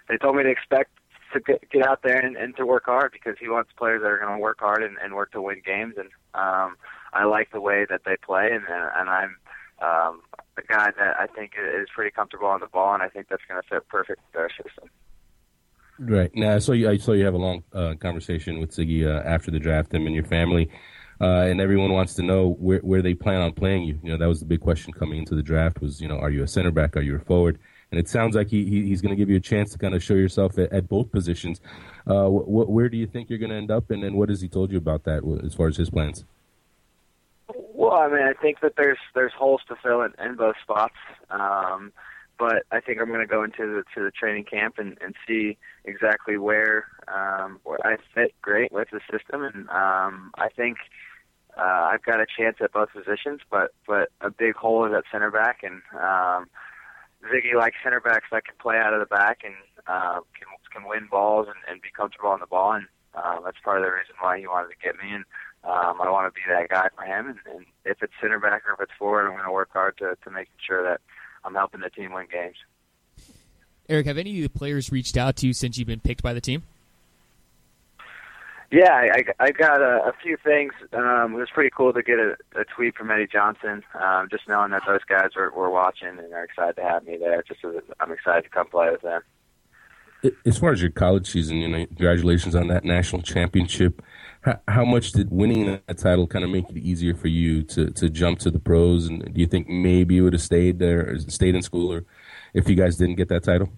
they 0.08 0.16
told 0.16 0.34
me 0.34 0.42
to 0.42 0.50
expect 0.50 0.90
to 1.34 1.38
get, 1.38 1.70
get 1.70 1.86
out 1.86 2.02
there 2.02 2.18
and, 2.18 2.36
and 2.36 2.56
to 2.56 2.66
work 2.66 2.86
hard 2.86 3.12
because 3.12 3.36
he 3.38 3.48
wants 3.48 3.70
players 3.76 4.02
that 4.02 4.10
are 4.10 4.18
going 4.18 4.34
to 4.34 4.42
work 4.42 4.58
hard 4.58 4.82
and, 4.82 4.96
and 5.00 5.14
work 5.14 5.30
to 5.30 5.42
win 5.42 5.62
games. 5.64 5.94
And 5.96 6.08
um, 6.34 6.76
I 7.12 7.24
like 7.24 7.52
the 7.52 7.60
way 7.60 7.86
that 7.88 8.00
they 8.04 8.16
play, 8.16 8.50
and 8.50 8.64
and 8.68 9.08
I'm 9.08 9.36
um, 9.80 10.22
a 10.58 10.62
guy 10.62 10.90
that 10.98 11.16
I 11.18 11.26
think 11.26 11.52
is 11.58 11.88
pretty 11.94 12.10
comfortable 12.10 12.48
on 12.48 12.60
the 12.60 12.66
ball, 12.66 12.94
and 12.94 13.02
I 13.02 13.08
think 13.08 13.28
that's 13.28 13.42
going 13.48 13.60
to 13.62 13.68
fit 13.68 13.88
perfect 13.88 14.20
with 14.32 14.40
our 14.40 14.50
system. 14.50 14.90
Right 16.00 16.30
now, 16.34 16.54
I 16.54 16.58
saw 16.58 16.72
you. 16.72 16.88
I 16.88 16.96
saw 16.96 17.12
you 17.12 17.24
have 17.24 17.34
a 17.34 17.38
long 17.38 17.64
uh, 17.72 17.94
conversation 17.98 18.60
with 18.60 18.70
Sigi 18.70 19.06
uh, 19.06 19.26
after 19.26 19.50
the 19.50 19.58
draft, 19.58 19.92
him 19.92 20.06
and 20.06 20.14
your 20.14 20.24
family 20.24 20.70
uh, 21.20 21.46
and 21.48 21.60
everyone 21.60 21.92
wants 21.92 22.14
to 22.14 22.22
know 22.22 22.50
where, 22.60 22.78
where 22.80 23.02
they 23.02 23.14
plan 23.14 23.40
on 23.40 23.52
playing 23.52 23.84
you. 23.84 23.98
You 24.02 24.10
know, 24.10 24.16
that 24.16 24.28
was 24.28 24.40
the 24.40 24.46
big 24.46 24.60
question 24.60 24.92
coming 24.92 25.18
into 25.18 25.34
the 25.34 25.42
draft 25.42 25.80
was, 25.80 26.00
you 26.00 26.08
know, 26.08 26.18
are 26.18 26.30
you 26.30 26.42
a 26.42 26.48
center 26.48 26.70
back? 26.70 26.96
Are 26.96 27.00
you 27.00 27.16
a 27.16 27.18
forward? 27.18 27.58
And 27.90 27.98
it 27.98 28.08
sounds 28.08 28.36
like 28.36 28.48
he, 28.48 28.64
he 28.64 28.86
he's 28.86 29.00
going 29.00 29.10
to 29.10 29.16
give 29.16 29.30
you 29.30 29.36
a 29.36 29.40
chance 29.40 29.72
to 29.72 29.78
kind 29.78 29.94
of 29.94 30.02
show 30.02 30.14
yourself 30.14 30.58
at, 30.58 30.72
at 30.72 30.88
both 30.88 31.10
positions. 31.10 31.60
Uh, 32.06 32.28
wh- 32.28 32.44
wh- 32.44 32.70
where 32.70 32.88
do 32.88 32.96
you 32.96 33.06
think 33.06 33.30
you're 33.30 33.38
going 33.38 33.50
to 33.50 33.56
end 33.56 33.70
up, 33.70 33.90
and, 33.90 34.04
and 34.04 34.14
what 34.16 34.28
has 34.28 34.40
he 34.40 34.48
told 34.48 34.70
you 34.70 34.78
about 34.78 35.04
that 35.04 35.22
as 35.44 35.54
far 35.54 35.68
as 35.68 35.76
his 35.76 35.90
plans? 35.90 36.24
Well, 37.88 38.00
I 38.00 38.08
mean, 38.08 38.20
I 38.20 38.34
think 38.34 38.60
that 38.60 38.74
there's 38.76 38.98
there's 39.14 39.32
holes 39.32 39.62
to 39.68 39.76
fill 39.82 40.02
in, 40.02 40.12
in 40.22 40.36
both 40.36 40.56
spots. 40.62 40.96
Um, 41.30 41.90
but 42.38 42.64
I 42.70 42.80
think 42.80 43.00
I'm 43.00 43.08
going 43.08 43.20
to 43.20 43.26
go 43.26 43.42
into 43.42 43.66
the 43.66 43.82
to 43.94 44.04
the 44.04 44.10
training 44.10 44.44
camp 44.44 44.74
and, 44.76 44.98
and 45.00 45.14
see 45.26 45.56
exactly 45.86 46.36
where 46.36 46.84
um, 47.08 47.60
where 47.64 47.78
I 47.86 47.96
fit 48.14 48.34
great 48.42 48.72
with 48.72 48.88
the 48.92 49.00
system, 49.10 49.42
and 49.42 49.70
um, 49.70 50.32
I 50.36 50.50
think 50.54 50.76
uh, 51.56 51.88
I've 51.90 52.02
got 52.02 52.20
a 52.20 52.26
chance 52.26 52.58
at 52.60 52.72
both 52.72 52.90
positions, 52.92 53.40
but 53.50 53.70
but 53.86 54.10
a 54.20 54.30
big 54.30 54.54
hole 54.54 54.84
is 54.84 54.92
at 54.92 55.04
center 55.10 55.30
back, 55.30 55.62
and 55.62 55.80
um, 55.94 56.46
Sigi 57.24 57.54
likes 57.56 57.78
center 57.82 58.00
backs 58.00 58.26
that 58.32 58.44
can 58.44 58.54
play 58.60 58.76
out 58.76 58.92
of 58.92 59.00
the 59.00 59.06
back 59.06 59.38
and 59.44 59.54
uh, 59.86 60.20
can 60.36 60.48
can 60.70 60.86
win 60.86 61.08
balls 61.10 61.46
and, 61.48 61.56
and 61.66 61.80
be 61.80 61.88
comfortable 61.96 62.28
on 62.28 62.40
the 62.40 62.46
ball, 62.46 62.72
and 62.72 62.86
uh, 63.14 63.40
that's 63.42 63.58
part 63.64 63.78
of 63.78 63.84
the 63.84 63.90
reason 63.90 64.14
why 64.20 64.38
he 64.38 64.46
wanted 64.46 64.68
to 64.68 64.84
get 64.84 64.94
me. 65.02 65.10
And 65.10 65.24
um, 65.64 66.00
I 66.00 66.10
want 66.10 66.32
to 66.32 66.34
be 66.34 66.40
that 66.48 66.68
guy 66.68 66.88
for 66.96 67.04
him. 67.04 67.28
And, 67.28 67.38
and 67.54 67.66
if 67.84 68.02
it's 68.02 68.12
center 68.20 68.38
back 68.38 68.62
or 68.66 68.74
if 68.74 68.80
it's 68.80 68.92
forward, 68.98 69.26
I'm 69.26 69.32
going 69.32 69.44
to 69.44 69.52
work 69.52 69.70
hard 69.72 69.98
to 69.98 70.16
to 70.22 70.30
make 70.30 70.48
sure 70.66 70.82
that 70.82 71.00
I'm 71.44 71.54
helping 71.54 71.80
the 71.80 71.90
team 71.90 72.12
win 72.12 72.26
games. 72.30 72.56
Eriq, 73.88 74.06
have 74.06 74.18
any 74.18 74.36
of 74.44 74.52
the 74.52 74.58
players 74.58 74.92
reached 74.92 75.16
out 75.16 75.36
to 75.36 75.46
you 75.46 75.52
since 75.52 75.78
you've 75.78 75.88
been 75.88 76.00
picked 76.00 76.22
by 76.22 76.34
the 76.34 76.40
team? 76.40 76.62
Yeah, 78.70 78.92
I, 78.92 79.24
I 79.40 79.50
got 79.50 79.80
a, 79.80 80.08
a 80.08 80.12
few 80.22 80.36
things. 80.36 80.74
Um, 80.92 81.32
it 81.34 81.38
was 81.38 81.48
pretty 81.52 81.70
cool 81.74 81.94
to 81.94 82.02
get 82.02 82.18
a, 82.18 82.36
a 82.54 82.64
tweet 82.64 82.96
from 82.96 83.10
Eddie 83.10 83.26
Johnson, 83.26 83.82
um, 83.98 84.28
just 84.30 84.46
knowing 84.46 84.72
that 84.72 84.82
those 84.86 85.04
guys 85.08 85.30
were, 85.34 85.50
were 85.52 85.70
watching 85.70 86.08
and 86.08 86.32
are 86.34 86.44
excited 86.44 86.76
to 86.76 86.82
have 86.82 87.06
me 87.06 87.16
there. 87.16 87.42
Just 87.48 87.64
as 87.64 87.82
I'm 87.98 88.12
excited 88.12 88.44
to 88.44 88.50
come 88.50 88.66
play 88.66 88.90
with 88.90 89.00
them. 89.00 89.22
As 90.44 90.58
far 90.58 90.72
as 90.72 90.82
your 90.82 90.90
college 90.90 91.30
season, 91.30 91.58
you 91.58 91.68
know, 91.68 91.86
congratulations 91.86 92.54
on 92.54 92.66
that 92.68 92.84
national 92.84 93.22
championship. 93.22 94.02
How, 94.42 94.60
how 94.68 94.84
much 94.84 95.12
did 95.12 95.30
winning 95.30 95.80
that 95.86 95.98
title 95.98 96.26
kind 96.26 96.44
of 96.44 96.50
make 96.50 96.68
it 96.70 96.76
easier 96.76 97.14
for 97.14 97.28
you 97.28 97.62
to, 97.64 97.90
to 97.90 98.08
jump 98.08 98.38
to 98.40 98.50
the 98.50 98.58
pros? 98.58 99.06
And 99.06 99.34
do 99.34 99.40
you 99.40 99.46
think 99.46 99.68
maybe 99.68 100.14
you 100.16 100.24
would 100.24 100.32
have 100.32 100.42
stayed 100.42 100.78
there, 100.78 101.10
or 101.10 101.18
stayed 101.18 101.54
in 101.54 101.62
school, 101.62 101.92
or 101.92 102.04
if 102.54 102.68
you 102.68 102.74
guys 102.74 102.96
didn't 102.96 103.16
get 103.16 103.28
that 103.28 103.44
title? 103.44 103.70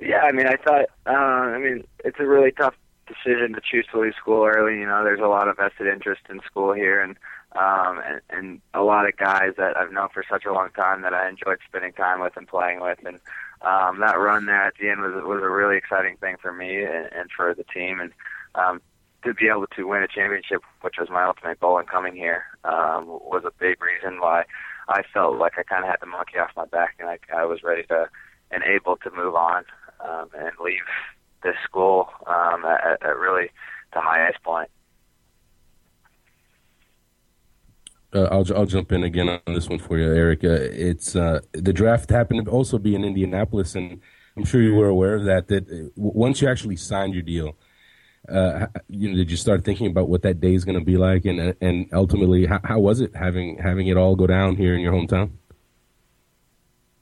Yeah, 0.00 0.22
I 0.22 0.32
mean, 0.32 0.46
I 0.46 0.56
thought. 0.56 0.86
Uh, 1.06 1.10
I 1.10 1.58
mean, 1.58 1.84
it's 2.04 2.18
a 2.20 2.26
really 2.26 2.52
tough 2.52 2.74
decision 3.06 3.52
to 3.54 3.60
choose 3.60 3.86
to 3.92 4.00
leave 4.00 4.14
school 4.14 4.44
early. 4.44 4.78
You 4.78 4.86
know, 4.86 5.04
there's 5.04 5.20
a 5.20 5.26
lot 5.26 5.48
of 5.48 5.56
vested 5.56 5.86
interest 5.86 6.22
in 6.28 6.40
school 6.40 6.72
here, 6.72 7.00
and 7.00 7.16
um, 7.56 8.02
and, 8.04 8.20
and 8.30 8.60
a 8.74 8.82
lot 8.82 9.08
of 9.08 9.16
guys 9.16 9.52
that 9.56 9.76
I've 9.76 9.92
known 9.92 10.08
for 10.12 10.24
such 10.28 10.44
a 10.44 10.52
long 10.52 10.70
time 10.70 11.02
that 11.02 11.14
I 11.14 11.28
enjoyed 11.28 11.58
spending 11.66 11.92
time 11.92 12.20
with 12.20 12.36
and 12.36 12.48
playing 12.48 12.80
with, 12.80 12.98
and 13.04 13.20
um, 13.62 14.00
that 14.00 14.18
run 14.18 14.46
there 14.46 14.66
at 14.66 14.74
the 14.80 14.88
end 14.88 15.00
was 15.00 15.14
was 15.24 15.42
a 15.42 15.48
really 15.48 15.76
exciting 15.76 16.16
thing 16.16 16.36
for 16.40 16.52
me 16.52 16.82
and, 16.82 17.08
and 17.12 17.30
for 17.34 17.54
the 17.54 17.64
team, 17.64 18.00
and 18.00 18.12
um, 18.54 18.80
to 19.24 19.34
be 19.34 19.48
able 19.48 19.66
to 19.76 19.88
win 19.88 20.02
a 20.02 20.08
championship, 20.08 20.62
which 20.82 20.96
was 20.98 21.08
my 21.10 21.24
ultimate 21.24 21.60
goal 21.60 21.78
in 21.78 21.86
coming 21.86 22.14
here, 22.14 22.44
um, 22.64 23.06
was 23.06 23.42
a 23.46 23.52
big 23.58 23.76
reason 23.82 24.20
why 24.20 24.44
I 24.88 25.02
felt 25.12 25.38
like 25.38 25.54
I 25.58 25.62
kind 25.62 25.84
of 25.84 25.90
had 25.90 26.00
the 26.00 26.06
monkey 26.06 26.38
off 26.38 26.50
my 26.56 26.66
back, 26.66 26.96
and 26.98 27.08
I, 27.08 27.18
I 27.34 27.44
was 27.44 27.62
ready 27.62 27.84
to 27.84 28.08
and 28.50 28.62
able 28.64 28.96
to 28.96 29.10
move 29.10 29.34
on 29.34 29.64
um, 30.00 30.28
and 30.36 30.52
leave 30.62 30.84
this 31.42 31.56
school 31.64 32.08
um, 32.26 32.64
at, 32.64 33.02
at 33.02 33.16
really 33.16 33.50
the 33.92 34.00
highest 34.00 34.42
point. 34.42 34.70
Uh, 38.14 38.28
I'll 38.30 38.46
I'll 38.56 38.66
jump 38.66 38.92
in 38.92 39.02
again 39.02 39.28
on 39.28 39.54
this 39.54 39.68
one 39.68 39.80
for 39.80 39.98
you, 39.98 40.06
Eriq. 40.06 40.44
Uh, 40.44 40.68
it's 40.72 41.16
uh, 41.16 41.40
the 41.52 41.72
draft 41.72 42.10
happened 42.10 42.44
to 42.44 42.50
also 42.50 42.78
be 42.78 42.94
in 42.94 43.04
Indianapolis, 43.04 43.74
and 43.74 44.00
I'm 44.36 44.44
sure 44.44 44.62
you 44.62 44.74
were 44.74 44.88
aware 44.88 45.16
of 45.16 45.24
that. 45.24 45.48
That 45.48 45.68
uh, 45.68 45.90
once 45.96 46.40
you 46.40 46.48
actually 46.48 46.76
signed 46.76 47.14
your 47.14 47.24
deal, 47.24 47.56
uh, 48.28 48.66
you 48.88 49.10
know, 49.10 49.16
did 49.16 49.30
you 49.30 49.36
start 49.36 49.64
thinking 49.64 49.86
about 49.86 50.08
what 50.08 50.22
that 50.22 50.40
day 50.40 50.54
is 50.54 50.64
going 50.64 50.78
to 50.78 50.84
be 50.84 50.96
like, 50.96 51.24
and 51.24 51.54
and 51.60 51.88
ultimately, 51.92 52.46
how, 52.46 52.60
how 52.64 52.78
was 52.78 53.00
it 53.00 53.14
having 53.14 53.58
having 53.58 53.88
it 53.88 53.96
all 53.96 54.16
go 54.16 54.26
down 54.26 54.56
here 54.56 54.74
in 54.74 54.80
your 54.80 54.92
hometown? 54.92 55.30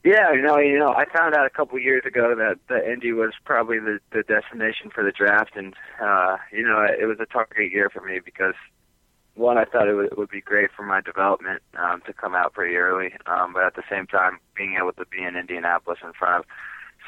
Yeah, 0.05 0.33
you 0.33 0.43
know, 0.43 0.59
you 0.59 0.79
know, 0.79 0.89
I 0.89 1.05
found 1.17 1.35
out 1.35 1.47
a 1.47 1.51
couple 1.51 1.79
years 1.79 2.03
ago 2.05 2.35
that 2.35 2.59
that 2.69 2.91
Indy 2.91 3.13
was 3.13 3.33
probably 3.45 3.79
the 3.79 4.01
the 4.11 4.25
destination 4.25 4.91
for 4.93 5.05
the 5.05 5.13
draft, 5.13 5.53
and 5.55 5.75
uh, 6.03 6.39
you 6.53 6.65
know, 6.65 6.85
it 6.85 7.07
was 7.07 7.19
a 7.21 7.27
target 7.27 7.71
year 7.71 7.89
for 7.89 8.01
me 8.01 8.19
because 8.25 8.55
one, 9.35 9.57
I 9.57 9.65
thought 9.65 9.89
it 9.89 9.95
would, 9.95 10.07
it 10.07 10.19
would 10.19 10.29
be 10.29 10.41
great 10.41 10.71
for 10.77 10.83
my 10.85 11.01
development 11.01 11.63
um, 11.79 12.03
to 12.07 12.13
come 12.13 12.35
out 12.35 12.53
pretty 12.53 12.77
early, 12.77 13.15
um, 13.27 13.53
but 13.55 13.65
at 13.65 13.75
the 13.75 13.83
same 13.89 14.07
time, 14.07 14.39
being 14.55 14.77
able 14.79 14.93
to 14.93 15.07
be 15.07 15.23
in 15.23 15.37
Indianapolis 15.37 16.01
in 16.05 16.13
front 16.13 16.41
of 16.41 16.45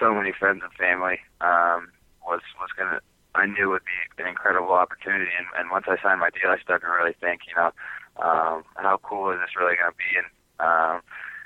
so 0.00 0.14
many 0.14 0.32
friends 0.32 0.62
and 0.62 0.72
family 0.72 1.18
um, 1.40 1.88
was 2.24 2.40
was 2.60 2.70
gonna. 2.76 3.00
I 3.34 3.46
knew 3.46 3.70
would 3.70 3.82
be 3.84 4.22
an 4.22 4.28
incredible 4.28 4.72
opportunity, 4.72 5.30
and, 5.36 5.46
and 5.58 5.70
once 5.70 5.86
I 5.88 6.00
signed 6.02 6.20
my 6.20 6.30
deal, 6.30 6.50
I 6.50 6.58
started 6.58 6.86
to 6.86 6.92
really 6.92 7.14
think, 7.20 7.42
you 7.48 7.54
know, 7.56 7.72
um, 8.22 8.64
how 8.76 8.98
cool 9.02 9.30
is 9.30 9.38
this 9.40 9.56
really 9.58 9.76
going 9.76 9.90
to 9.90 9.98
be? 9.98 10.16
And 10.16 10.28
um, 10.60 11.00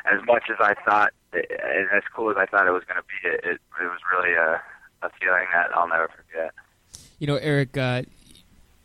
as 0.05 0.25
much 0.27 0.45
as 0.51 0.57
I 0.61 0.75
thought, 0.85 1.13
and 1.33 1.89
as 1.95 2.03
cool 2.15 2.31
as 2.31 2.37
I 2.37 2.47
thought 2.47 2.67
it 2.67 2.73
was 2.73 2.85
going 2.85 3.01
to 3.01 3.09
be, 3.09 3.29
it, 3.29 3.41
it, 3.45 3.61
it 3.81 3.89
was 3.89 4.01
really 4.13 4.35
a, 4.35 4.61
a 5.03 5.11
feeling 5.21 5.47
that 5.53 5.75
I'll 5.75 5.89
never 5.89 6.09
forget. 6.09 6.53
You 7.19 7.27
know, 7.27 7.39
Eriq, 7.39 7.77
uh, 7.77 8.03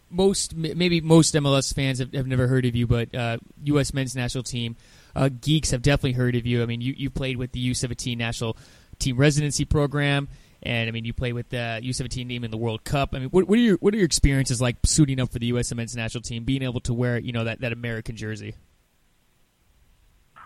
most 0.09 0.55
maybe 0.55 1.01
most 1.01 1.33
MLS 1.33 1.73
fans 1.73 1.99
have, 1.99 2.13
have 2.13 2.27
never 2.27 2.47
heard 2.47 2.65
of 2.65 2.75
you, 2.75 2.87
but 2.87 3.13
uh, 3.13 3.37
U.S. 3.63 3.93
men's 3.93 4.15
national 4.15 4.43
team 4.43 4.75
uh, 5.15 5.29
geeks 5.41 5.71
have 5.71 5.81
definitely 5.81 6.13
heard 6.13 6.35
of 6.35 6.45
you. 6.45 6.61
I 6.61 6.65
mean, 6.65 6.81
you, 6.81 6.93
you 6.95 7.09
played 7.09 7.37
with 7.37 7.51
the 7.51 7.71
U17 7.71 8.17
national 8.17 8.57
team 8.99 9.17
residency 9.17 9.65
program, 9.65 10.29
and 10.63 10.87
I 10.87 10.91
mean, 10.91 11.05
you 11.05 11.13
play 11.13 11.33
with 11.33 11.49
the 11.49 11.79
U17 11.83 12.27
team 12.27 12.43
in 12.43 12.51
the 12.51 12.57
World 12.57 12.83
Cup. 12.83 13.09
I 13.13 13.19
mean, 13.19 13.29
what, 13.29 13.47
what 13.47 13.57
are 13.59 13.61
your 13.61 13.77
what 13.77 13.93
are 13.93 13.97
your 13.97 14.05
experiences 14.05 14.61
like 14.61 14.77
suiting 14.85 15.19
up 15.19 15.31
for 15.31 15.39
the 15.39 15.47
U.S. 15.47 15.73
men's 15.73 15.95
national 15.95 16.21
team, 16.21 16.43
being 16.43 16.63
able 16.63 16.79
to 16.81 16.93
wear 16.93 17.17
you 17.19 17.31
know 17.31 17.43
that, 17.43 17.61
that 17.61 17.73
American 17.73 18.15
jersey? 18.15 18.55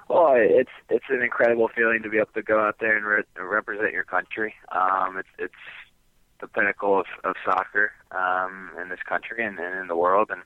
Well, 0.09 0.33
it's 0.37 0.71
it's 0.89 1.05
an 1.09 1.21
incredible 1.21 1.69
feeling 1.75 2.01
to 2.03 2.09
be 2.09 2.17
able 2.17 2.31
to 2.33 2.41
go 2.41 2.59
out 2.59 2.77
there 2.79 2.95
and 2.97 3.05
re- 3.05 3.23
represent 3.37 3.91
your 3.91 4.03
country. 4.03 4.53
Um, 4.71 5.17
it's 5.17 5.29
it's 5.37 5.53
the 6.39 6.47
pinnacle 6.47 6.99
of, 6.99 7.05
of 7.23 7.35
soccer 7.43 7.91
um, 8.11 8.69
in 8.81 8.89
this 8.89 8.99
country 9.07 9.43
and, 9.43 9.57
and 9.59 9.79
in 9.79 9.87
the 9.87 9.95
world. 9.95 10.29
And 10.29 10.41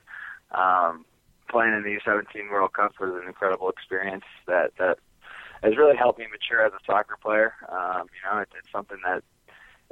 um, 0.50 1.04
playing 1.48 1.74
in 1.74 1.82
the 1.82 1.98
U17 2.00 2.50
World 2.50 2.72
Cup 2.72 2.92
was 3.00 3.10
an 3.20 3.28
incredible 3.28 3.68
experience 3.68 4.24
that 4.46 4.72
that 4.78 4.98
has 5.62 5.76
really 5.76 5.96
helped 5.96 6.18
me 6.18 6.26
mature 6.30 6.64
as 6.66 6.72
a 6.72 6.84
soccer 6.84 7.16
player. 7.22 7.54
Um, 7.68 8.08
you 8.10 8.20
know, 8.24 8.40
it, 8.40 8.48
it's 8.58 8.72
something 8.72 8.98
that 9.04 9.22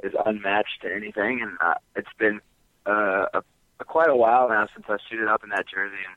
is 0.03 0.13
unmatched 0.25 0.81
to 0.81 0.93
anything, 0.93 1.41
and 1.41 1.57
uh, 1.61 1.75
it's 1.95 2.13
been 2.17 2.41
uh, 2.85 3.25
a, 3.33 3.43
a 3.79 3.85
quite 3.85 4.09
a 4.09 4.15
while 4.15 4.49
now 4.49 4.67
since 4.73 4.85
I 4.89 4.97
suited 5.09 5.27
up 5.27 5.43
in 5.43 5.49
that 5.49 5.67
jersey, 5.67 6.01
and 6.05 6.15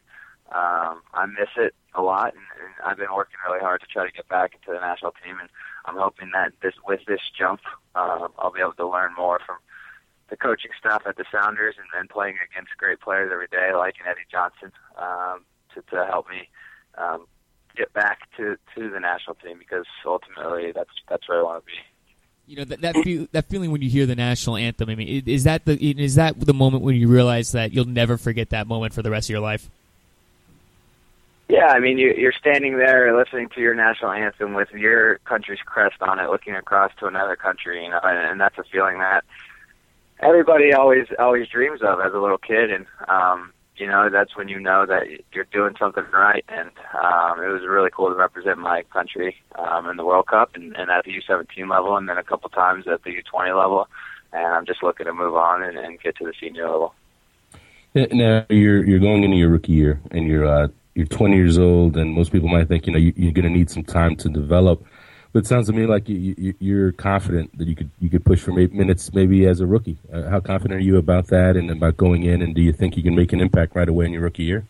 um, 0.55 1.03
I 1.13 1.27
miss 1.27 1.49
it 1.57 1.75
a 1.95 2.03
lot. 2.03 2.35
And, 2.35 2.45
and 2.59 2.73
I've 2.85 2.97
been 2.97 3.15
working 3.15 3.37
really 3.47 3.61
hard 3.61 3.81
to 3.81 3.87
try 3.87 4.07
to 4.07 4.13
get 4.13 4.29
back 4.29 4.55
into 4.55 4.73
the 4.73 4.85
national 4.85 5.13
team, 5.25 5.39
and 5.41 5.49
I'm 5.85 5.97
hoping 5.97 6.31
that 6.35 6.53
this 6.63 6.75
with 6.87 7.01
this 7.07 7.21
jump, 7.37 7.61
uh, 7.95 8.29
I'll 8.39 8.53
be 8.53 8.61
able 8.61 8.73
to 8.73 8.89
learn 8.89 9.13
more 9.17 9.41
from 9.45 9.57
the 10.31 10.37
coaching 10.37 10.71
staff 10.79 11.03
at 11.07 11.17
the 11.17 11.25
Sounders 11.31 11.75
and 11.79 11.87
then 11.95 12.09
playing 12.09 12.37
against 12.51 12.77
great 12.79 13.01
players 13.01 13.31
every 13.33 13.49
day, 13.49 13.75
like 13.75 13.97
an 14.01 14.11
Eddie 14.11 14.27
Johnson, 14.31 14.73
um, 14.97 15.45
to, 15.75 15.83
to 15.91 16.07
help 16.07 16.29
me 16.29 16.49
um, 16.97 17.27
get 17.77 17.93
back 17.93 18.21
to, 18.37 18.57
to 18.75 18.91
the 18.91 19.01
national 19.01 19.35
team 19.37 19.59
because 19.59 19.85
ultimately 20.07 20.73
that's 20.73 20.91
that's 21.09 21.29
where 21.29 21.41
I 21.41 21.43
want 21.43 21.65
to 21.65 21.67
be. 21.67 21.79
You 22.47 22.57
know 22.57 22.65
that 22.65 22.83
that, 22.83 22.97
feel, 22.97 23.27
that 23.33 23.47
feeling 23.47 23.71
when 23.71 23.81
you 23.81 23.89
hear 23.89 24.05
the 24.05 24.15
national 24.15 24.57
anthem. 24.57 24.91
I 24.91 24.95
mean, 24.95 25.23
is 25.27 25.45
that 25.45 25.65
the 25.65 25.77
is 25.81 26.17
that 26.17 26.39
the 26.39 26.53
moment 26.53 26.83
when 26.83 26.95
you 26.95 27.09
realize 27.09 27.53
that 27.53 27.73
you'll 27.73 27.87
never 27.87 28.19
forget 28.19 28.51
that 28.51 28.67
moment 28.67 28.93
for 28.93 29.01
the 29.01 29.11
rest 29.11 29.27
of 29.27 29.31
your 29.31 29.41
life? 29.41 29.71
Yeah, 31.49 31.69
I 31.69 31.79
mean, 31.79 31.99
you, 31.99 32.13
you're 32.17 32.33
standing 32.33 32.79
there 32.79 33.17
listening 33.17 33.49
to 33.51 33.61
your 33.61 33.75
national 33.75 34.11
anthem 34.13 34.55
with 34.55 34.71
your 34.73 35.19
country's 35.19 35.61
crest 35.65 35.97
on 36.01 36.19
it, 36.19 36.31
looking 36.31 36.55
across 36.55 36.93
to 37.01 37.07
another 37.07 37.37
country, 37.37 37.85
you 37.85 37.91
know, 37.91 38.01
and, 38.03 38.19
and 38.31 38.41
that's 38.41 38.59
a 38.59 38.65
feeling 38.65 38.99
that 38.99 39.25
everybody 40.21 40.75
always 40.75 41.07
always 41.19 41.49
dreams 41.49 41.81
of 41.83 42.01
as 42.01 42.13
a 42.13 42.19
little 42.19 42.39
kid, 42.39 42.71
and 42.71 42.87
um, 43.09 43.54
you 43.77 43.87
know 43.87 44.09
that's 44.11 44.37
when 44.37 44.49
you 44.49 44.61
know 44.61 44.87
that 44.87 45.03
you're 45.33 45.47
doing 45.53 45.75
something 45.79 46.05
right. 46.13 46.45
And 46.49 46.71
um, 46.95 47.43
it 47.43 47.49
was 47.49 47.63
really 47.67 47.91
cool 47.91 48.09
to 48.09 48.15
represent 48.15 48.59
my 48.59 48.83
country 48.93 49.37
um, 49.57 49.89
in 49.89 49.97
the 49.97 50.05
World 50.05 50.27
Cup 50.27 50.51
and, 50.55 50.77
and 50.77 50.91
at 50.91 51.05
the 51.05 51.13
U17 51.13 51.69
level, 51.69 51.97
and 51.97 52.09
then 52.09 52.19
a 52.19 52.23
couple 52.23 52.49
times 52.51 52.87
at 52.87 53.03
the 53.03 53.11
U20 53.11 53.59
level. 53.59 53.89
And 54.33 54.47
I'm 54.47 54.67
just 54.67 54.83
looking 54.83 55.07
to 55.07 55.13
move 55.13 55.35
on 55.37 55.63
and, 55.63 55.77
and 55.79 56.01
get 56.01 56.17
to 56.17 56.25
the 56.25 56.33
senior 56.41 56.69
level. 56.69 56.95
Now 57.95 58.45
you're 58.49 58.85
you're 58.85 58.99
going 58.99 59.23
into 59.23 59.37
your 59.37 59.51
rookie 59.51 59.73
year, 59.73 60.01
and 60.11 60.27
you're 60.27 60.47
uh, 60.47 60.69
you're 60.95 61.07
20 61.07 61.37
years 61.37 61.59
old, 61.59 61.97
and 61.97 62.13
most 62.13 62.33
people 62.33 62.49
might 62.49 62.69
think 62.69 62.87
you 62.87 62.93
know 62.93 62.99
you, 62.99 63.13
you're 63.17 63.33
going 63.33 63.45
to 63.45 63.51
need 63.51 63.71
some 63.71 63.85
time 63.85 64.17
to 64.17 64.29
develop. 64.29 64.85
But 65.35 65.41
it 65.41 65.47
sounds 65.49 65.67
to 65.67 65.73
me 65.73 65.85
like 65.85 66.09
you, 66.09 66.55
you, 66.61 66.87
are 66.87 66.93
confident 66.93 67.59
that 67.59 67.67
you 67.67 67.75
could 67.75 67.91
you 67.99 68.09
could 68.09 68.25
push 68.25 68.39
for 68.39 68.57
eight 68.57 68.73
minutes 68.73 69.13
maybe 69.13 69.47
as 69.47 69.59
a 69.59 69.67
rookie. 69.67 69.99
Uh, 70.13 70.31
how 70.31 70.39
confident 70.39 70.81
are 70.81 70.85
you 70.85 70.97
about 70.97 71.27
that 71.27 71.57
and 71.57 71.73
about 71.73 71.97
going 71.97 72.23
in? 72.23 72.41
And 72.41 72.55
do 72.55 72.63
you 72.63 72.73
think 72.73 72.97
you 72.97 73.03
can 73.03 73.17
make 73.17 73.33
an 73.33 73.41
impact 73.41 73.75
right 73.75 73.89
away 73.89 74.07
in 74.07 74.13
your 74.13 74.23
rookie 74.23 74.45
year? 74.45 74.65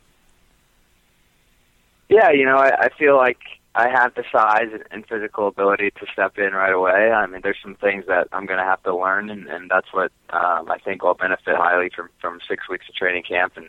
Yeah, 2.08 2.30
you 2.30 2.46
know, 2.46 2.56
I, 2.56 2.84
I 2.84 2.88
feel 2.98 3.14
like 3.14 3.40
I 3.74 3.90
have 3.90 4.14
the 4.14 4.24
size 4.32 4.70
and 4.90 5.06
physical 5.06 5.48
ability 5.48 5.90
to 6.00 6.06
step 6.10 6.38
in 6.38 6.54
right 6.54 6.72
away. 6.72 7.12
I 7.12 7.26
mean, 7.26 7.42
there's 7.42 7.58
some 7.62 7.74
things 7.74 8.06
that 8.06 8.28
I'm 8.32 8.46
going 8.46 8.58
to 8.58 8.64
have 8.64 8.82
to 8.84 8.96
learn, 8.96 9.28
and, 9.28 9.46
and 9.46 9.70
that's 9.70 9.92
what 9.92 10.12
um, 10.30 10.70
I 10.70 10.78
think 10.82 11.02
will 11.02 11.12
benefit 11.12 11.56
highly 11.56 11.90
from 11.94 12.08
from 12.22 12.40
six 12.48 12.70
weeks 12.70 12.88
of 12.88 12.94
training 12.94 13.24
camp. 13.24 13.58
And 13.58 13.68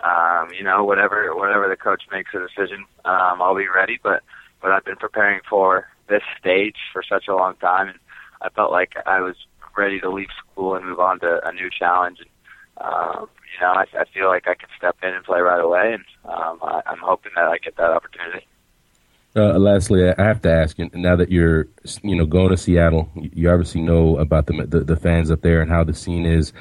um, 0.00 0.52
you 0.58 0.64
know, 0.64 0.82
whatever 0.82 1.36
whatever 1.36 1.68
the 1.68 1.76
coach 1.76 2.02
makes 2.10 2.34
a 2.34 2.40
decision, 2.40 2.84
um, 3.04 3.40
I'll 3.40 3.54
be 3.54 3.68
ready. 3.68 4.00
But 4.02 4.24
but 4.60 4.72
I've 4.72 4.84
been 4.84 4.96
preparing 4.96 5.40
for 5.48 5.86
this 6.12 6.22
stage 6.38 6.76
for 6.92 7.02
such 7.02 7.26
a 7.28 7.34
long 7.34 7.54
time, 7.56 7.88
and 7.88 7.98
I 8.42 8.50
felt 8.50 8.70
like 8.70 8.92
I 9.06 9.20
was 9.20 9.36
ready 9.76 9.98
to 10.00 10.10
leave 10.10 10.28
school 10.38 10.74
and 10.74 10.84
move 10.84 11.00
on 11.00 11.18
to 11.20 11.40
a 11.44 11.52
new 11.52 11.70
challenge. 11.70 12.18
And 12.20 12.28
um, 12.84 13.28
you 13.52 13.60
know, 13.60 13.72
I, 13.72 13.84
I 13.98 14.04
feel 14.12 14.28
like 14.28 14.46
I 14.46 14.54
can 14.54 14.68
step 14.76 14.96
in 15.02 15.14
and 15.14 15.24
play 15.24 15.40
right 15.40 15.60
away, 15.60 15.94
and 15.94 16.04
um, 16.24 16.58
I, 16.62 16.82
I'm 16.86 16.98
hoping 16.98 17.32
that 17.36 17.48
I 17.48 17.58
get 17.58 17.76
that 17.76 17.90
opportunity. 17.90 18.46
Uh, 19.34 19.58
lastly, 19.58 20.10
I 20.10 20.22
have 20.22 20.42
to 20.42 20.52
ask 20.52 20.78
you 20.78 20.90
now 20.92 21.16
that 21.16 21.30
you're, 21.30 21.66
you 22.02 22.14
know, 22.14 22.26
going 22.26 22.50
to 22.50 22.56
Seattle, 22.58 23.08
you 23.14 23.48
obviously 23.48 23.80
know 23.80 24.18
about 24.18 24.44
the, 24.44 24.66
the, 24.66 24.80
the 24.80 24.96
fans 24.96 25.30
up 25.30 25.40
there 25.40 25.62
and 25.62 25.70
how 25.70 25.82
the 25.84 25.94
scene 25.94 26.26
is. 26.26 26.52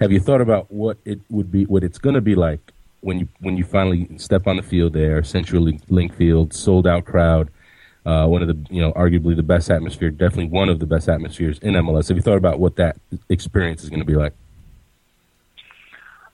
Have 0.00 0.10
you 0.10 0.20
thought 0.20 0.40
about 0.40 0.72
what 0.72 0.96
it 1.04 1.20
would 1.28 1.52
be, 1.52 1.66
what 1.66 1.84
it's 1.84 1.98
going 1.98 2.14
to 2.14 2.22
be 2.22 2.34
like 2.34 2.72
when 3.04 3.18
you 3.18 3.28
when 3.40 3.58
you 3.58 3.64
finally 3.64 4.08
step 4.16 4.46
on 4.46 4.56
the 4.56 4.62
field 4.62 4.94
there, 4.94 5.22
Central 5.22 5.62
Link 5.88 6.14
Field, 6.14 6.54
sold 6.54 6.86
out 6.86 7.04
crowd, 7.04 7.50
uh, 8.04 8.26
one 8.26 8.42
of 8.42 8.48
the 8.48 8.74
you 8.74 8.80
know 8.80 8.92
arguably 8.92 9.34
the 9.34 9.42
best 9.42 9.70
atmosphere, 9.70 10.10
definitely 10.10 10.48
one 10.48 10.68
of 10.68 10.78
the 10.78 10.86
best 10.86 11.08
atmospheres 11.08 11.58
in 11.60 11.74
MLS. 11.74 12.08
Have 12.08 12.16
you 12.16 12.22
thought 12.22 12.36
about 12.36 12.58
what 12.58 12.76
that 12.76 12.96
experience 13.28 13.82
is 13.82 13.90
going 13.90 14.00
to 14.00 14.06
be 14.06 14.16
like? 14.16 14.34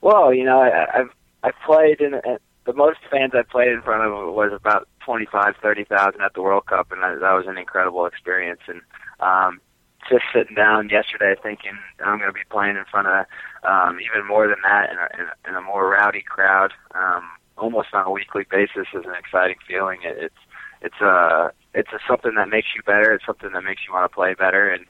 Well, 0.01 0.33
you 0.33 0.45
know, 0.45 0.61
I, 0.61 1.01
I've 1.01 1.11
I 1.43 1.51
played 1.65 2.01
in 2.01 2.15
uh, 2.15 2.39
the 2.65 2.73
most 2.73 2.99
fans 3.11 3.33
I 3.35 3.43
played 3.43 3.69
in 3.69 3.83
front 3.83 4.05
of 4.05 4.35
was 4.35 4.53
about 4.53 4.89
twenty 5.05 5.27
five, 5.27 5.55
thirty 5.63 5.85
thousand 5.85 6.23
at 6.23 6.35
the 6.35 6.43
World 6.43 6.67
Cup, 6.67 6.91
and 6.91 7.03
that, 7.03 7.21
that 7.21 7.33
was 7.33 7.47
an 7.47 7.59
incredible 7.59 8.07
experience. 8.07 8.61
And 8.67 8.81
um, 9.21 9.61
just 10.09 10.25
sitting 10.35 10.57
down 10.57 10.89
yesterday, 10.89 11.35
thinking 11.41 11.79
I'm 12.05 12.19
going 12.19 12.31
to 12.31 12.35
be 12.35 12.41
playing 12.51 12.77
in 12.77 12.85
front 12.91 13.07
of 13.07 13.27
um, 13.63 13.99
even 14.01 14.27
more 14.27 14.49
than 14.49 14.57
that, 14.65 14.91
in 14.91 14.97
a, 14.97 15.23
in 15.23 15.29
a, 15.29 15.49
in 15.51 15.55
a 15.57 15.61
more 15.61 15.89
rowdy 15.89 16.23
crowd, 16.23 16.73
um, 16.95 17.23
almost 17.57 17.89
on 17.93 18.07
a 18.07 18.11
weekly 18.11 18.45
basis, 18.51 18.89
is 18.95 19.05
an 19.05 19.15
exciting 19.19 19.57
feeling. 19.69 20.01
It, 20.03 20.17
it's 20.19 20.35
it's 20.83 21.01
uh 21.01 21.51
it's 21.75 21.91
a, 21.93 21.99
something 22.09 22.35
that 22.35 22.49
makes 22.49 22.69
you 22.75 22.83
better. 22.83 23.13
It's 23.13 23.27
something 23.27 23.51
that 23.53 23.63
makes 23.63 23.83
you 23.87 23.93
want 23.93 24.11
to 24.11 24.15
play 24.15 24.35
better, 24.35 24.71
and 24.71 24.85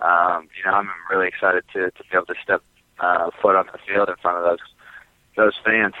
um, 0.00 0.48
you 0.56 0.70
know 0.70 0.76
I'm 0.76 0.90
really 1.10 1.28
excited 1.28 1.64
to 1.72 1.90
to 1.90 2.02
be 2.02 2.14
able 2.14 2.26
to 2.26 2.34
step 2.42 2.62
uh, 3.00 3.30
foot 3.40 3.56
on 3.56 3.66
the 3.72 3.78
field 3.86 4.08
in 4.08 4.16
front 4.16 4.38
of 4.38 4.44
those 4.44 4.58
those 5.36 5.54
fans. 5.64 5.94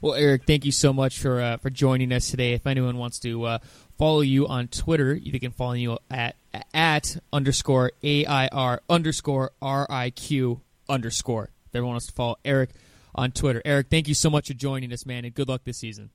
Well, 0.00 0.14
Eriq, 0.14 0.46
thank 0.46 0.64
you 0.64 0.72
so 0.72 0.92
much 0.92 1.18
for 1.18 1.40
uh, 1.40 1.56
for 1.58 1.70
joining 1.70 2.12
us 2.12 2.30
today. 2.30 2.52
If 2.52 2.66
anyone 2.66 2.96
wants 2.96 3.18
to 3.20 3.44
uh, 3.44 3.58
follow 3.98 4.20
you 4.20 4.46
on 4.46 4.68
Twitter, 4.68 5.18
they 5.18 5.38
can 5.38 5.52
follow 5.52 5.72
you 5.72 5.98
at 6.10 6.36
at 6.72 7.16
underscore 7.32 7.92
air 8.02 8.80
underscore 8.88 9.52
riq 9.62 10.60
underscore. 10.88 11.50
If 11.66 11.74
everyone 11.74 11.94
wants 11.94 12.06
to 12.06 12.12
follow 12.12 12.36
Eriq 12.44 12.70
on 13.14 13.32
Twitter, 13.32 13.62
Eriq, 13.64 13.88
thank 13.88 14.08
you 14.08 14.14
so 14.14 14.30
much 14.30 14.48
for 14.48 14.54
joining 14.54 14.92
us, 14.92 15.06
man, 15.06 15.24
and 15.24 15.34
good 15.34 15.48
luck 15.48 15.62
this 15.64 15.78
season. 15.78 16.10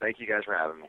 Thank 0.00 0.18
you 0.18 0.26
guys 0.26 0.42
for 0.44 0.54
having 0.54 0.80
me. 0.80 0.88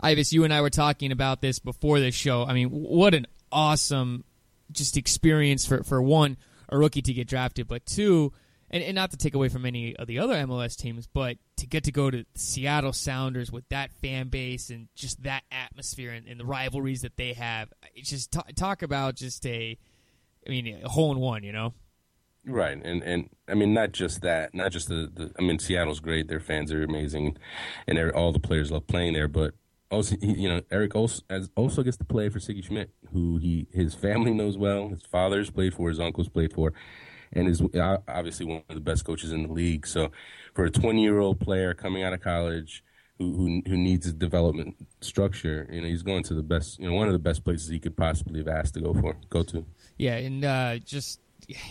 Ives, 0.00 0.32
you 0.32 0.44
and 0.44 0.52
I 0.52 0.60
were 0.60 0.70
talking 0.70 1.12
about 1.12 1.40
this 1.40 1.58
before 1.58 2.00
this 2.00 2.14
show. 2.14 2.44
I 2.44 2.52
mean, 2.52 2.68
what 2.68 3.14
an 3.14 3.26
awesome 3.50 4.24
just 4.70 4.96
experience 4.96 5.66
for, 5.66 5.82
for 5.82 6.00
one, 6.02 6.36
a 6.68 6.78
rookie 6.78 7.02
to 7.02 7.12
get 7.12 7.26
drafted, 7.26 7.66
but 7.66 7.86
two, 7.86 8.32
and, 8.70 8.82
and 8.82 8.94
not 8.94 9.10
to 9.10 9.16
take 9.16 9.34
away 9.34 9.48
from 9.48 9.64
any 9.64 9.96
of 9.96 10.06
the 10.06 10.18
other 10.18 10.34
MLS 10.34 10.76
teams, 10.76 11.06
but 11.06 11.38
to 11.56 11.66
get 11.66 11.84
to 11.84 11.92
go 11.92 12.10
to 12.10 12.24
Seattle 12.34 12.92
Sounders 12.92 13.50
with 13.50 13.68
that 13.70 13.92
fan 13.92 14.28
base 14.28 14.70
and 14.70 14.88
just 14.94 15.22
that 15.22 15.42
atmosphere 15.50 16.12
and, 16.12 16.26
and 16.26 16.38
the 16.38 16.44
rivalries 16.44 17.02
that 17.02 17.16
they 17.16 17.32
have. 17.32 17.72
It's 17.94 18.10
just 18.10 18.32
t- 18.32 18.52
talk 18.54 18.82
about 18.82 19.16
just 19.16 19.44
a, 19.46 19.78
I 20.46 20.50
mean, 20.50 20.80
a 20.84 20.88
hole 20.88 21.12
in 21.12 21.18
one, 21.18 21.42
you 21.42 21.52
know? 21.52 21.72
Right, 22.46 22.80
and 22.82 23.02
and 23.02 23.28
I 23.46 23.54
mean 23.54 23.74
not 23.74 23.92
just 23.92 24.22
that, 24.22 24.54
not 24.54 24.72
just 24.72 24.88
the, 24.88 25.10
the 25.12 25.32
I 25.38 25.42
mean 25.42 25.58
Seattle's 25.58 26.00
great, 26.00 26.28
their 26.28 26.40
fans 26.40 26.72
are 26.72 26.82
amazing, 26.82 27.36
and 27.86 27.98
all 28.12 28.32
the 28.32 28.38
players 28.38 28.70
love 28.70 28.86
playing 28.86 29.12
there. 29.12 29.28
But 29.28 29.52
also, 29.90 30.16
you 30.20 30.48
know, 30.48 30.60
Eriq 30.62 30.94
also 30.94 31.22
also 31.56 31.82
gets 31.82 31.96
to 31.98 32.04
play 32.04 32.28
for 32.28 32.38
Sigi 32.38 32.64
Schmidt, 32.64 32.90
who 33.12 33.38
he 33.38 33.66
his 33.72 33.94
family 33.94 34.32
knows 34.32 34.56
well. 34.56 34.88
His 34.88 35.02
father's 35.02 35.50
played 35.50 35.74
for, 35.74 35.88
his 35.88 36.00
uncles 36.00 36.28
played 36.28 36.52
for, 36.52 36.72
and 37.32 37.48
is 37.48 37.62
obviously 38.08 38.46
one 38.46 38.62
of 38.68 38.74
the 38.74 38.80
best 38.80 39.04
coaches 39.04 39.32
in 39.32 39.44
the 39.44 39.52
league. 39.52 39.86
So, 39.86 40.10
for 40.54 40.64
a 40.64 40.70
20 40.70 41.02
year 41.02 41.18
old 41.18 41.40
player 41.40 41.74
coming 41.74 42.02
out 42.02 42.12
of 42.12 42.20
college 42.20 42.82
who, 43.18 43.32
who 43.32 43.62
who 43.66 43.76
needs 43.76 44.06
a 44.06 44.12
development 44.12 44.76
structure. 45.00 45.68
You 45.70 45.82
know, 45.82 45.88
he's 45.88 46.02
going 46.02 46.22
to 46.24 46.34
the 46.34 46.42
best, 46.42 46.78
you 46.78 46.88
know, 46.88 46.94
one 46.94 47.08
of 47.08 47.12
the 47.12 47.18
best 47.18 47.44
places 47.44 47.68
he 47.68 47.78
could 47.78 47.96
possibly 47.96 48.38
have 48.40 48.48
asked 48.48 48.74
to 48.74 48.80
go 48.80 48.94
for, 48.94 49.16
go 49.28 49.42
to. 49.44 49.64
Yeah, 49.96 50.16
and 50.16 50.44
uh, 50.44 50.78
just 50.78 51.20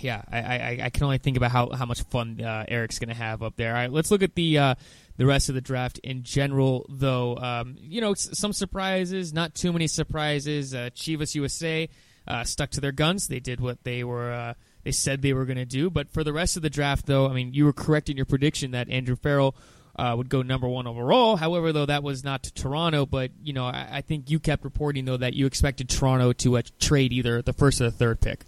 yeah, 0.02 0.24
I, 0.32 0.40
I, 0.40 0.80
I 0.86 0.90
can 0.90 1.04
only 1.04 1.20
think 1.20 1.38
about 1.38 1.52
how, 1.52 1.70
how 1.70 1.86
much 1.86 2.02
fun 2.04 2.42
uh, 2.42 2.66
Eriq's 2.68 2.98
going 2.98 3.10
to 3.10 3.16
have 3.16 3.44
up 3.44 3.56
there. 3.58 3.70
All 3.70 3.76
right, 3.76 3.92
let's 3.92 4.10
look 4.10 4.24
at 4.24 4.34
the 4.34 4.58
uh, 4.58 4.76
the 5.18 5.26
rest 5.26 5.50
of 5.50 5.56
the 5.56 5.62
draft 5.62 6.00
in 6.00 6.24
general, 6.24 6.86
though. 6.90 7.38
Um, 7.38 7.76
you 7.80 8.02
know, 8.02 8.16
some 8.16 8.54
surprises, 8.54 9.34
not 9.34 9.54
too 9.54 9.72
many 9.72 9.88
surprises. 9.88 10.74
Uh, 10.74 10.90
Chivas 10.96 11.36
USA 11.36 11.90
uh, 12.28 12.44
stuck 12.44 12.72
to 12.72 12.82
their 12.82 12.92
guns. 12.92 13.28
They 13.28 13.40
did 13.40 13.60
what 13.60 13.84
they 13.84 14.04
were 14.04 14.32
uh, 14.32 14.54
they 14.84 14.92
said 14.92 15.22
they 15.22 15.34
were 15.34 15.46
going 15.46 15.58
to 15.58 15.66
do. 15.66 15.90
But 15.92 16.10
for 16.10 16.24
the 16.24 16.34
rest 16.34 16.58
of 16.58 16.64
the 16.64 16.70
draft, 16.70 17.06
though, 17.06 17.30
I 17.30 17.34
mean, 17.34 17.54
you 17.54 17.66
were 17.66 17.74
correct 17.74 18.10
in 18.10 18.18
your 18.18 18.26
prediction 18.26 18.72
that 18.72 18.90
Andrew 18.90 19.16
Farrell 19.16 19.56
uh, 19.96 20.16
would 20.18 20.30
go 20.30 20.42
number 20.42 20.68
one 20.68 20.88
overall. 20.88 21.36
However, 21.36 21.72
though 21.72 21.86
that 21.86 22.04
was 22.04 22.24
not 22.24 22.44
to 22.44 22.54
Toronto, 22.54 23.06
but 23.06 23.32
you 23.44 23.54
know 23.54 23.66
I, 23.66 23.88
I 23.92 24.02
think 24.02 24.32
you 24.32 24.40
kept 24.40 24.64
reporting 24.64 25.06
though 25.06 25.18
that 25.18 25.36
you 25.36 25.46
expected 25.46 25.90
Toronto 25.90 26.34
to 26.34 26.62
trade 26.80 27.14
either 27.14 27.44
the 27.44 27.54
first 27.54 27.80
or 27.80 27.86
the 27.86 27.92
third 27.92 28.22
pick. 28.22 28.46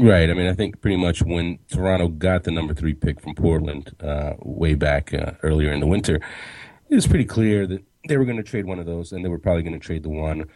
Right. 0.00 0.30
I 0.30 0.32
mean, 0.32 0.46
I 0.46 0.54
think 0.54 0.80
pretty 0.80 0.96
much 0.96 1.22
when 1.22 1.58
Toronto 1.70 2.08
got 2.08 2.44
the 2.44 2.50
number 2.50 2.72
three 2.72 2.94
pick 2.94 3.20
from 3.20 3.34
Portland 3.34 3.94
uh, 4.00 4.32
way 4.40 4.74
back 4.74 5.12
uh, 5.12 5.32
earlier 5.42 5.72
in 5.72 5.80
the 5.80 5.86
winter, 5.86 6.20
it 6.88 6.94
was 6.94 7.06
pretty 7.06 7.26
clear 7.26 7.66
that 7.66 7.84
they 8.08 8.16
were 8.16 8.24
going 8.24 8.38
to 8.38 8.42
trade 8.42 8.64
one 8.64 8.78
of 8.78 8.86
those, 8.86 9.12
and 9.12 9.22
they 9.22 9.28
were 9.28 9.38
probably 9.38 9.62
going 9.62 9.78
to 9.78 9.86
trade 9.86 10.02
the 10.02 10.08
one. 10.08 10.46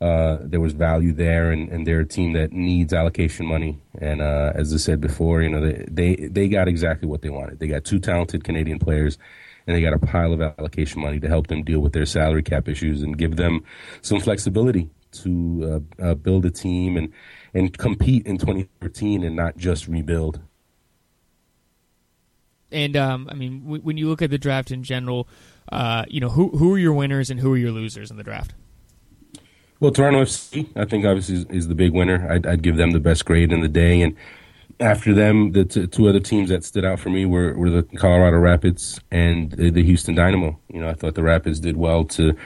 Uh, 0.00 0.38
there 0.42 0.60
was 0.60 0.74
value 0.74 1.12
there, 1.12 1.50
and, 1.50 1.70
and 1.70 1.84
they're 1.84 2.00
a 2.00 2.06
team 2.06 2.34
that 2.34 2.52
needs 2.52 2.92
allocation 2.92 3.46
money. 3.46 3.82
And 4.00 4.22
uh, 4.22 4.52
as 4.54 4.72
I 4.72 4.76
said 4.76 5.00
before, 5.00 5.42
you 5.42 5.48
know 5.48 5.60
they, 5.60 5.84
they 5.90 6.28
they 6.28 6.48
got 6.48 6.68
exactly 6.68 7.08
what 7.08 7.22
they 7.22 7.30
wanted. 7.30 7.58
They 7.58 7.66
got 7.66 7.84
two 7.84 7.98
talented 7.98 8.44
Canadian 8.44 8.78
players 8.78 9.18
and 9.66 9.74
they 9.74 9.80
got 9.80 9.94
a 9.94 9.98
pile 9.98 10.32
of 10.32 10.42
allocation 10.42 11.00
money 11.00 11.18
to 11.18 11.26
help 11.26 11.46
them 11.46 11.64
deal 11.64 11.80
with 11.80 11.94
their 11.94 12.04
salary 12.04 12.42
cap 12.42 12.68
issues 12.68 13.02
and 13.02 13.16
give 13.16 13.36
them 13.36 13.64
some 14.02 14.20
flexibility 14.20 14.90
to 15.22 15.82
uh, 16.00 16.04
uh, 16.04 16.14
build 16.14 16.44
a 16.46 16.50
team 16.50 16.96
and 16.96 17.12
and 17.52 17.76
compete 17.76 18.26
in 18.26 18.38
2013 18.38 19.22
and 19.22 19.36
not 19.36 19.56
just 19.56 19.86
rebuild. 19.86 20.40
And 22.72 22.96
um, 22.96 23.28
I 23.30 23.34
mean, 23.34 23.62
w- 23.62 23.82
when 23.82 23.96
you 23.96 24.08
look 24.08 24.22
at 24.22 24.30
the 24.30 24.38
draft 24.38 24.70
in 24.70 24.82
general, 24.82 25.28
uh, 25.70 26.04
you 26.08 26.20
know 26.20 26.30
who 26.30 26.50
who 26.50 26.74
are 26.74 26.78
your 26.78 26.92
winners 26.92 27.30
and 27.30 27.40
who 27.40 27.52
are 27.52 27.58
your 27.58 27.72
losers 27.72 28.10
in 28.10 28.16
the 28.16 28.24
draft? 28.24 28.54
Well, 29.80 29.92
Toronto 29.92 30.22
FC, 30.22 30.68
I 30.76 30.84
think 30.84 31.04
obviously 31.04 31.36
is, 31.36 31.44
is 31.46 31.68
the 31.68 31.74
big 31.74 31.92
winner. 31.92 32.26
I'd, 32.30 32.46
I'd, 32.46 32.62
give 32.62 32.76
them 32.76 32.92
the 32.92 33.00
best 33.00 33.24
grade 33.24 33.52
in 33.52 33.60
the 33.60 33.68
day, 33.68 34.00
and 34.00 34.16
after 34.80 35.14
them, 35.14 35.52
the 35.52 35.64
t- 35.64 35.86
two 35.86 36.08
other 36.08 36.20
teams 36.20 36.48
that 36.48 36.64
stood 36.64 36.84
out 36.84 37.00
for 37.00 37.10
me 37.10 37.26
were, 37.26 37.54
were 37.54 37.70
the 37.70 37.82
Colorado 37.96 38.38
Rapids 38.38 39.00
and 39.10 39.50
the, 39.52 39.70
the, 39.70 39.82
Houston 39.82 40.14
Dynamo. 40.14 40.58
You 40.68 40.80
know, 40.80 40.88
I 40.88 40.94
thought 40.94 41.14
the 41.14 41.22
Rapids 41.22 41.60
did 41.60 41.76
well 41.76 42.04
to 42.04 42.36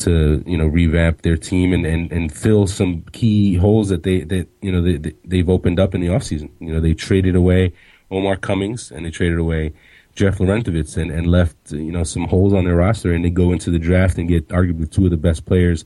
to 0.00 0.42
you 0.46 0.56
know 0.56 0.66
revamp 0.66 1.22
their 1.22 1.36
team 1.36 1.72
and, 1.72 1.86
and, 1.86 2.10
and 2.12 2.32
fill 2.32 2.66
some 2.66 3.02
key 3.12 3.56
holes 3.56 3.88
that 3.88 4.02
they 4.02 4.20
that 4.22 4.48
you 4.60 4.72
know 4.72 4.80
they, 4.82 5.14
they've 5.24 5.48
opened 5.48 5.78
up 5.78 5.94
in 5.94 6.00
the 6.00 6.08
offseason. 6.08 6.50
You 6.60 6.72
know, 6.72 6.80
they 6.80 6.94
traded 6.94 7.36
away 7.36 7.72
Omar 8.10 8.36
Cummings 8.36 8.90
and 8.90 9.06
they 9.06 9.10
traded 9.10 9.38
away 9.38 9.72
Jeff 10.14 10.38
Larentowicz 10.38 10.96
and, 10.96 11.10
and 11.10 11.26
left 11.26 11.72
you 11.72 11.92
know 11.92 12.04
some 12.04 12.26
holes 12.26 12.52
on 12.52 12.64
their 12.64 12.76
roster, 12.76 13.12
and 13.12 13.24
they 13.24 13.30
go 13.30 13.52
into 13.52 13.70
the 13.70 13.78
draft 13.78 14.18
and 14.18 14.28
get 14.28 14.48
arguably 14.48 14.90
two 14.90 15.04
of 15.04 15.10
the 15.10 15.16
best 15.16 15.46
players 15.46 15.84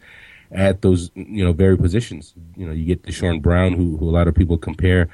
at 0.52 0.82
those 0.82 1.10
you 1.14 1.44
know 1.44 1.52
very 1.52 1.76
positions. 1.76 2.34
You 2.56 2.66
know, 2.66 2.72
you 2.72 2.84
get 2.84 3.02
Deshorn 3.02 3.42
Brown, 3.42 3.72
who, 3.72 3.96
who 3.96 4.08
a 4.08 4.12
lot 4.12 4.28
of 4.28 4.34
people 4.34 4.56
compare 4.56 5.08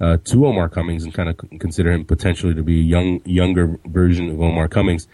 uh, 0.00 0.16
to 0.24 0.46
Omar 0.46 0.68
Cummings 0.68 1.04
and 1.04 1.12
kind 1.12 1.28
of 1.28 1.36
consider 1.58 1.92
him 1.92 2.04
potentially 2.04 2.54
to 2.54 2.62
be 2.62 2.80
a 2.80 2.84
young, 2.84 3.20
younger 3.24 3.78
version 3.86 4.30
of 4.30 4.40
Omar 4.40 4.68
Cummings. 4.68 5.08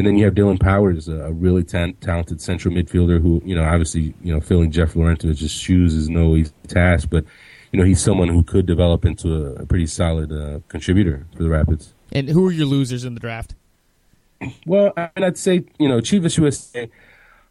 And 0.00 0.06
then 0.06 0.16
you 0.16 0.24
have 0.24 0.34
Dillon 0.34 0.56
Powers, 0.56 1.08
a 1.08 1.30
really 1.30 1.62
ta- 1.62 1.92
talented 2.00 2.40
central 2.40 2.72
midfielder 2.72 3.20
who, 3.20 3.42
you 3.44 3.54
know, 3.54 3.64
obviously, 3.64 4.14
you 4.22 4.32
know, 4.32 4.40
filling 4.40 4.70
Jeff 4.70 4.94
Larentowicz's 4.94 5.50
shoes 5.50 5.92
is 5.92 6.08
no 6.08 6.36
easy 6.36 6.50
task, 6.68 7.08
but, 7.10 7.26
you 7.70 7.78
know, 7.78 7.84
he's 7.84 8.00
someone 8.00 8.28
who 8.28 8.42
could 8.42 8.64
develop 8.64 9.04
into 9.04 9.28
a, 9.34 9.56
a 9.56 9.66
pretty 9.66 9.86
solid 9.86 10.32
uh, 10.32 10.60
contributor 10.68 11.26
for 11.36 11.42
the 11.42 11.50
Rapids. 11.50 11.92
And 12.12 12.30
who 12.30 12.48
are 12.48 12.50
your 12.50 12.64
losers 12.64 13.04
in 13.04 13.12
the 13.12 13.20
draft? 13.20 13.54
Well, 14.64 14.94
I 14.96 15.10
mean, 15.14 15.24
I'd 15.26 15.36
say, 15.36 15.66
you 15.78 15.86
know, 15.86 16.00
Chivas 16.00 16.38
USA, 16.38 16.88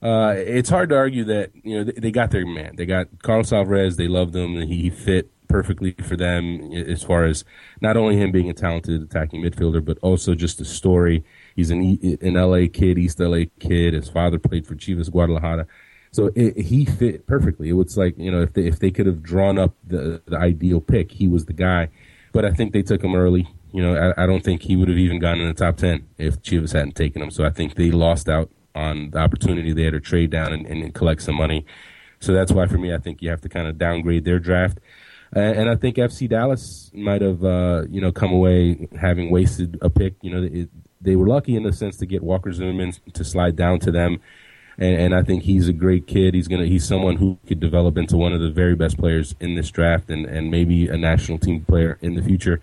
uh, 0.02 0.34
it's 0.36 0.72
hard 0.72 0.90
to 0.90 0.96
argue 0.98 1.26
that, 1.26 1.52
you 1.62 1.78
know, 1.78 1.84
they, 1.84 2.00
they, 2.00 2.12
got 2.12 2.32
their 2.32 2.48
man. 2.48 2.78
They 2.78 2.88
got 2.88 3.10
Carlos 3.22 3.54
Alvarez. 3.54 3.98
They 3.98 4.08
loved 4.08 4.36
him. 4.36 4.58
And 4.58 4.68
he 4.68 4.90
fit 4.90 5.30
perfectly 5.48 5.92
for 6.02 6.16
them 6.16 6.74
as 6.74 7.04
far 7.04 7.26
as 7.26 7.46
not 7.80 7.96
only 7.96 8.18
him 8.18 8.32
being 8.32 8.50
a 8.50 8.56
talented 8.56 9.04
attacking 9.04 9.44
midfielder, 9.44 9.86
but 9.86 10.00
also 10.02 10.34
just 10.34 10.58
the 10.58 10.66
story. 10.66 11.24
He's 11.60 11.72
an 11.72 12.00
an 12.22 12.36
LA 12.36 12.68
kid, 12.72 12.98
East 12.98 13.20
LA 13.20 13.44
kid. 13.60 13.94
His 13.94 14.08
father 14.08 14.40
played 14.40 14.66
for 14.66 14.76
Chivas 14.76 15.12
Guadalajara, 15.12 15.68
so 16.12 16.32
it, 16.34 16.58
he 16.58 16.86
fit 16.86 17.28
perfectly. 17.28 17.68
It 17.68 17.74
was 17.74 17.98
like 17.98 18.18
you 18.18 18.32
know 18.32 18.42
if 18.42 18.54
they 18.54 18.66
if 18.66 18.80
they 18.80 18.92
could 18.92 19.06
have 19.08 19.22
drawn 19.22 19.58
up 19.58 19.76
the 19.86 20.22
the 20.26 20.38
ideal 20.38 20.80
pick, 20.80 21.12
he 21.12 21.28
was 21.28 21.48
the 21.48 21.54
guy. 21.54 21.90
But 22.32 22.46
I 22.46 22.52
think 22.52 22.72
they 22.72 22.82
took 22.82 23.04
him 23.04 23.14
early. 23.14 23.46
You 23.74 23.84
know, 23.84 23.94
I, 23.94 24.24
I 24.24 24.26
don't 24.26 24.42
think 24.42 24.62
he 24.62 24.78
would 24.78 24.88
have 24.88 24.98
even 24.98 25.20
gotten 25.20 25.42
in 25.42 25.50
the 25.50 25.54
top 25.54 25.76
ten 25.76 26.08
if 26.18 26.42
Chivas 26.42 26.72
hadn't 26.72 26.96
taken 26.96 27.22
him. 27.22 27.30
So 27.30 27.44
I 27.44 27.50
think 27.50 27.76
they 27.76 27.92
lost 27.92 28.30
out 28.30 28.50
on 28.74 29.10
the 29.10 29.20
opportunity 29.20 29.74
there 29.74 29.92
to 29.92 30.00
trade 30.00 30.30
down 30.30 30.54
and, 30.54 30.66
and 30.66 30.94
collect 30.94 31.24
some 31.24 31.36
money. 31.36 31.66
So 32.22 32.32
that's 32.32 32.54
why 32.54 32.68
for 32.68 32.78
me, 32.78 32.94
I 32.94 33.00
think 33.00 33.22
you 33.22 33.30
have 33.32 33.42
to 33.42 33.50
kind 33.50 33.68
of 33.68 33.78
downgrade 33.78 34.24
their 34.24 34.40
draft. 34.40 34.80
And 35.34 35.70
I 35.70 35.76
think 35.76 35.98
FC 35.98 36.28
Dallas 36.28 36.90
might 36.94 37.22
have, 37.22 37.44
uh, 37.44 37.84
you 37.88 38.02
know, 38.02 38.12
come 38.12 38.32
away 38.32 38.88
having 39.00 39.30
wasted 39.30 39.78
a 39.82 39.90
pick. 39.90 40.16
You 40.22 40.32
know, 40.32 40.44
it, 40.52 40.70
they 41.02 41.16
were 41.16 41.28
lucky 41.28 41.56
in 41.56 41.64
the 41.64 41.74
sense 41.74 41.98
to 41.98 42.06
get 42.06 42.24
Walker 42.24 42.52
Zimmerman 42.52 42.94
to 43.14 43.24
slide 43.24 43.56
down 43.56 43.80
to 43.80 43.92
them, 43.92 44.20
and, 44.78 44.96
and, 44.96 45.16
I 45.16 45.24
think 45.24 45.44
he's 45.44 45.68
a 45.68 45.74
great 45.74 46.08
kid. 46.08 46.34
He's 46.34 46.48
gonna, 46.48 46.66
he's 46.66 46.86
someone 46.86 47.18
who 47.18 47.38
could 47.48 47.60
develop 47.60 47.98
into 47.98 48.18
one 48.18 48.34
of 48.34 48.40
the 48.40 48.50
very 48.50 48.76
best 48.76 48.98
players 48.98 49.36
in 49.40 49.56
this 49.56 49.70
draft, 49.72 50.10
and, 50.10 50.26
and 50.26 50.50
maybe 50.52 50.88
a 50.88 50.98
national 50.98 51.38
team 51.38 51.66
player 51.66 51.98
in 52.02 52.16
the 52.16 52.22
future. 52.22 52.62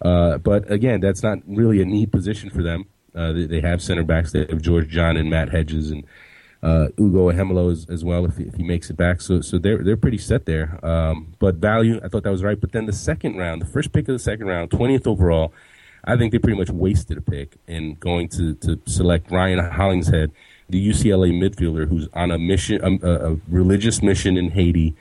Uh, 0.00 0.38
but 0.38 0.70
again, 0.70 1.00
that's 1.00 1.22
not 1.22 1.38
really 1.46 1.80
a 1.80 1.84
need 1.84 2.10
position 2.10 2.50
for 2.50 2.62
them. 2.62 2.86
Uh, 3.14 3.32
they, 3.32 3.46
they, 3.46 3.60
have 3.60 3.82
center 3.82 4.02
backs. 4.02 4.32
They 4.32 4.46
have 4.46 4.60
George 4.60 4.88
John 4.88 5.16
and 5.16 5.28
Matt 5.30 5.50
Hedges 5.50 5.90
and 5.90 6.04
uh, 6.62 6.88
Ugo 6.98 7.30
Ihemelu 7.30 7.70
as, 7.70 7.86
as 7.88 8.04
well 8.04 8.24
if 8.24 8.36
he, 8.36 8.44
if 8.44 8.54
he 8.54 8.62
makes 8.62 8.90
it 8.90 8.96
back. 8.96 9.20
So 9.20 9.40
so 9.40 9.58
they're 9.58 9.82
they're 9.84 9.96
pretty 9.96 10.18
set 10.18 10.46
there. 10.46 10.84
Um, 10.84 11.34
but 11.38 11.56
value, 11.56 12.00
I 12.02 12.08
thought 12.08 12.22
that 12.22 12.30
was 12.30 12.42
right. 12.42 12.60
But 12.60 12.72
then 12.72 12.86
the 12.86 12.92
second 12.92 13.36
round, 13.36 13.60
the 13.60 13.66
first 13.66 13.92
pick 13.92 14.08
of 14.08 14.14
the 14.14 14.18
second 14.18 14.46
round, 14.46 14.70
twentieth 14.70 15.06
overall, 15.06 15.52
I 16.04 16.16
think 16.16 16.32
they 16.32 16.38
pretty 16.38 16.58
much 16.58 16.70
wasted 16.70 17.18
a 17.18 17.20
pick 17.20 17.56
in 17.66 17.94
going 17.94 18.28
to 18.30 18.54
to 18.54 18.80
select 18.86 19.30
Ryan 19.30 19.58
Hollingshead, 19.58 20.32
the 20.68 20.88
UCLA 20.88 21.32
midfielder 21.32 21.88
who's 21.88 22.08
on 22.12 22.30
a 22.30 22.38
mission, 22.38 22.84
um, 22.84 22.98
a, 23.02 23.32
a 23.32 23.36
religious 23.48 24.02
mission 24.02 24.36
in 24.36 24.50
Haiti. 24.50 24.94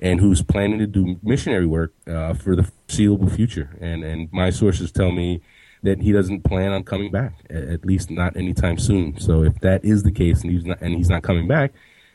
And 0.00 0.20
who's 0.20 0.42
planning 0.42 0.78
to 0.78 0.86
do 0.86 1.18
missionary 1.24 1.66
work 1.66 1.92
uh, 2.06 2.32
for 2.32 2.54
the 2.54 2.62
foreseeable 2.62 3.28
future? 3.28 3.76
And 3.80 4.04
and 4.04 4.32
my 4.32 4.50
sources 4.50 4.92
tell 4.92 5.10
me 5.10 5.40
that 5.82 6.02
he 6.02 6.12
doesn't 6.12 6.42
plan 6.42 6.72
on 6.72 6.84
coming 6.84 7.10
back, 7.10 7.34
at 7.50 7.84
least 7.84 8.10
not 8.10 8.36
anytime 8.36 8.78
soon. 8.78 9.18
So 9.18 9.42
if 9.42 9.60
that 9.60 9.84
is 9.84 10.02
the 10.02 10.12
case 10.12 10.42
and 10.42 10.52
he's 10.52 10.64
not 10.64 10.80
and 10.80 10.94
he's 10.94 11.08
not 11.08 11.22
coming 11.22 11.48
back, 11.48 11.72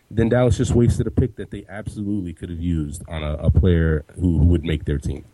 then 0.09 0.29
Dallas 0.29 0.57
just 0.57 0.73
wasted 0.73 1.07
a 1.07 1.11
pick 1.11 1.35
that 1.37 1.51
they 1.51 1.65
absolutely 1.67 2.33
could 2.33 2.49
have 2.49 2.59
used 2.59 3.03
on 3.07 3.23
a, 3.23 3.33
a 3.35 3.51
player 3.51 4.05
who, 4.15 4.37
who, 4.39 4.45
would 4.45 4.63
make 4.63 4.85
their 4.85 4.99
team. 4.99 5.25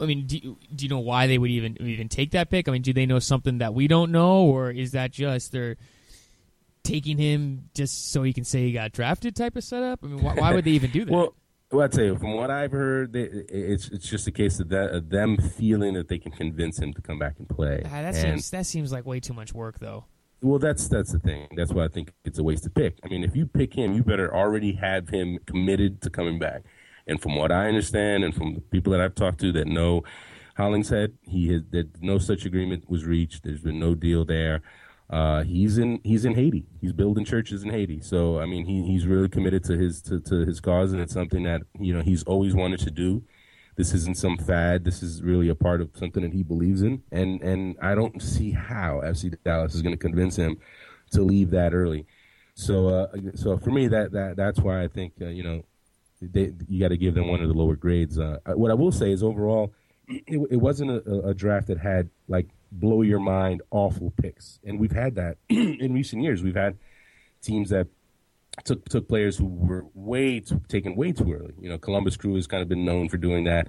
I 0.00 0.06
mean, 0.06 0.26
do 0.26 0.38
you, 0.38 0.58
do 0.74 0.84
you 0.84 0.88
know 0.88 0.98
why 0.98 1.26
they 1.26 1.38
would 1.38 1.50
even 1.50 1.76
even 1.80 2.08
take 2.08 2.30
that 2.32 2.50
pick? 2.50 2.68
I 2.68 2.72
mean, 2.72 2.82
do 2.82 2.92
they 2.92 3.06
know 3.06 3.18
something 3.18 3.58
that 3.58 3.74
we 3.74 3.86
don't 3.86 4.10
know, 4.10 4.44
or 4.44 4.70
is 4.70 4.92
that 4.92 5.12
just 5.12 5.52
they're 5.52 5.76
taking 6.82 7.18
him 7.18 7.68
just 7.74 8.10
so 8.10 8.22
he 8.22 8.32
can 8.32 8.44
say 8.44 8.64
he 8.64 8.72
got 8.72 8.92
drafted 8.92 9.36
type 9.36 9.56
of 9.56 9.64
setup? 9.64 10.00
I 10.02 10.06
mean, 10.06 10.22
why, 10.22 10.34
why 10.34 10.54
would 10.54 10.64
they 10.64 10.72
even 10.72 10.90
do 10.90 11.04
that? 11.04 11.12
well, 11.12 11.34
well, 11.70 11.84
I 11.84 11.88
tell 11.88 12.04
you, 12.04 12.16
from 12.16 12.34
what 12.34 12.50
I've 12.50 12.72
heard, 12.72 13.12
they, 13.12 13.22
it's 13.22 13.88
it's 13.88 14.08
just 14.08 14.26
a 14.26 14.32
case 14.32 14.58
of, 14.58 14.70
that, 14.70 14.90
of 14.90 15.10
them 15.10 15.36
feeling 15.36 15.94
that 15.94 16.08
they 16.08 16.18
can 16.18 16.32
convince 16.32 16.78
him 16.78 16.92
to 16.94 17.02
come 17.02 17.18
back 17.18 17.34
and 17.38 17.48
play. 17.48 17.82
Ah, 17.84 18.02
that 18.02 18.06
and, 18.06 18.16
seems 18.16 18.50
that 18.50 18.66
seems 18.66 18.92
like 18.92 19.06
way 19.06 19.20
too 19.20 19.34
much 19.34 19.54
work, 19.54 19.78
though. 19.78 20.04
Well, 20.42 20.58
that's 20.58 20.88
that's 20.88 21.12
the 21.12 21.18
thing. 21.18 21.48
That's 21.56 21.72
why 21.72 21.84
I 21.84 21.88
think 21.88 22.12
it's 22.24 22.38
a 22.38 22.42
waste 22.42 22.64
to 22.64 22.70
pick. 22.70 22.98
I 23.04 23.08
mean, 23.08 23.22
if 23.22 23.36
you 23.36 23.46
pick 23.46 23.74
him, 23.74 23.92
you 23.92 24.02
better 24.02 24.34
already 24.34 24.72
have 24.72 25.10
him 25.10 25.38
committed 25.46 26.00
to 26.02 26.10
coming 26.10 26.38
back. 26.38 26.62
And 27.06 27.20
from 27.20 27.36
what 27.36 27.52
I 27.52 27.68
understand, 27.68 28.24
and 28.24 28.34
from 28.34 28.54
the 28.54 28.60
people 28.60 28.92
that 28.92 29.00
I've 29.00 29.14
talked 29.14 29.40
to 29.40 29.52
that 29.52 29.66
know 29.66 30.02
Hollingshead, 30.56 31.14
he 31.22 31.48
has 31.52 31.62
that 31.70 32.02
no 32.02 32.18
such 32.18 32.44
agreement 32.44 32.88
was 32.88 33.04
reached. 33.04 33.44
There's 33.44 33.62
been 33.62 33.80
no 33.80 33.94
deal 33.94 34.24
there. 34.24 34.62
Uh, 35.08 35.42
he's 35.42 35.78
in 35.78 36.00
he's 36.04 36.24
in 36.24 36.34
Haiti. 36.34 36.66
He's 36.80 36.92
building 36.92 37.24
churches 37.24 37.64
in 37.64 37.70
Haiti. 37.70 38.00
So 38.00 38.38
I 38.38 38.46
mean, 38.46 38.64
he, 38.66 38.84
he's 38.84 39.06
really 39.06 39.28
committed 39.28 39.64
to 39.64 39.76
his 39.76 40.00
to, 40.02 40.20
to 40.20 40.46
his 40.46 40.60
cause, 40.60 40.92
and 40.92 41.00
it's 41.00 41.12
something 41.12 41.42
that 41.44 41.62
you 41.78 41.92
know 41.92 42.02
he's 42.02 42.22
always 42.24 42.54
wanted 42.54 42.80
to 42.80 42.90
do. 42.90 43.22
This 43.76 43.94
isn't 43.94 44.18
some 44.18 44.36
fad. 44.36 44.84
This 44.84 45.02
is 45.02 45.22
really 45.22 45.48
a 45.48 45.54
part 45.54 45.80
of 45.80 45.90
something 45.94 46.22
that 46.22 46.32
he 46.32 46.42
believes 46.42 46.82
in, 46.82 47.02
and 47.10 47.42
and 47.42 47.76
I 47.82 47.94
don't 47.94 48.22
see 48.22 48.52
how 48.52 49.00
FC 49.02 49.34
Dallas 49.42 49.74
is 49.74 49.82
going 49.82 49.94
to 49.94 49.98
convince 49.98 50.36
him 50.36 50.58
to 51.12 51.22
leave 51.22 51.50
that 51.50 51.74
early. 51.74 52.06
So 52.54 52.88
uh, 52.88 53.06
so 53.34 53.58
for 53.58 53.70
me, 53.70 53.88
that 53.88 54.12
that 54.12 54.36
that's 54.36 54.60
why 54.60 54.82
I 54.82 54.88
think 54.88 55.14
uh, 55.20 55.26
you 55.26 55.42
know 55.42 55.64
they, 56.20 56.52
you 56.68 56.80
got 56.80 56.88
to 56.88 56.96
give 56.96 57.14
them 57.14 57.28
one 57.28 57.42
of 57.42 57.48
the 57.48 57.54
lower 57.54 57.76
grades. 57.76 58.18
Uh, 58.18 58.38
what 58.46 58.70
I 58.70 58.74
will 58.74 58.92
say 58.92 59.12
is 59.12 59.22
overall, 59.22 59.72
it, 60.08 60.40
it 60.50 60.56
wasn't 60.56 60.90
a, 60.90 61.28
a 61.28 61.34
draft 61.34 61.68
that 61.68 61.78
had 61.78 62.10
like 62.28 62.48
blow 62.72 63.02
your 63.02 63.20
mind 63.20 63.62
awful 63.70 64.12
picks, 64.20 64.58
and 64.64 64.78
we've 64.78 64.92
had 64.92 65.14
that 65.16 65.38
in 65.48 65.92
recent 65.92 66.22
years. 66.22 66.42
We've 66.42 66.54
had 66.54 66.78
teams 67.42 67.70
that 67.70 67.88
took 68.64 68.88
took 68.88 69.08
players 69.08 69.36
who 69.36 69.46
were 69.46 69.86
way 69.94 70.40
too, 70.40 70.60
taken 70.68 70.96
way 70.96 71.12
too 71.12 71.32
early. 71.32 71.54
You 71.60 71.68
know, 71.68 71.78
Columbus 71.78 72.16
Crew 72.16 72.34
has 72.34 72.46
kind 72.46 72.62
of 72.62 72.68
been 72.68 72.84
known 72.84 73.08
for 73.08 73.16
doing 73.16 73.44
that 73.44 73.68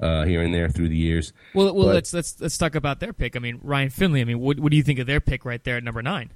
uh, 0.00 0.24
here 0.24 0.42
and 0.42 0.54
there 0.54 0.68
through 0.68 0.88
the 0.88 0.96
years. 0.96 1.32
Well, 1.54 1.74
well, 1.74 1.86
but, 1.86 1.94
let's 1.94 2.12
let's 2.12 2.40
let's 2.40 2.58
talk 2.58 2.74
about 2.74 3.00
their 3.00 3.12
pick. 3.12 3.36
I 3.36 3.38
mean, 3.38 3.58
Ryan 3.62 3.90
Finley. 3.90 4.20
I 4.20 4.24
mean, 4.24 4.38
what 4.40 4.60
what 4.60 4.70
do 4.70 4.76
you 4.76 4.82
think 4.82 4.98
of 4.98 5.06
their 5.06 5.20
pick 5.20 5.44
right 5.44 5.62
there 5.62 5.76
at 5.76 5.84
number 5.84 6.02
nine? 6.02 6.32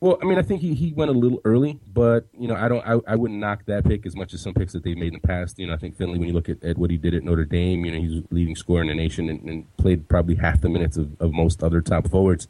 Well, 0.00 0.16
I 0.22 0.26
mean, 0.26 0.38
I 0.38 0.42
think 0.42 0.60
he, 0.60 0.74
he 0.74 0.92
went 0.92 1.10
a 1.10 1.14
little 1.14 1.40
early, 1.44 1.80
but 1.92 2.26
you 2.38 2.46
know, 2.46 2.54
I 2.54 2.68
don't, 2.68 2.86
I, 2.86 3.12
I 3.12 3.16
wouldn't 3.16 3.40
knock 3.40 3.64
that 3.66 3.84
pick 3.84 4.06
as 4.06 4.14
much 4.14 4.32
as 4.32 4.40
some 4.40 4.54
picks 4.54 4.72
that 4.72 4.84
they've 4.84 4.96
made 4.96 5.08
in 5.08 5.14
the 5.14 5.26
past. 5.26 5.58
You 5.58 5.66
know, 5.66 5.74
I 5.74 5.76
think 5.76 5.96
Finley, 5.96 6.18
when 6.20 6.28
you 6.28 6.34
look 6.34 6.48
at, 6.48 6.62
at 6.62 6.78
what 6.78 6.90
he 6.90 6.96
did 6.96 7.14
at 7.14 7.24
Notre 7.24 7.44
Dame, 7.44 7.84
you 7.84 7.90
know, 7.90 7.98
he's 7.98 8.22
leading 8.30 8.54
scorer 8.54 8.82
in 8.82 8.88
the 8.88 8.94
nation 8.94 9.28
and, 9.28 9.42
and 9.48 9.76
played 9.76 10.08
probably 10.08 10.36
half 10.36 10.60
the 10.60 10.68
minutes 10.68 10.96
of, 10.96 11.20
of 11.20 11.32
most 11.32 11.64
other 11.64 11.80
top 11.80 12.08
forwards. 12.08 12.46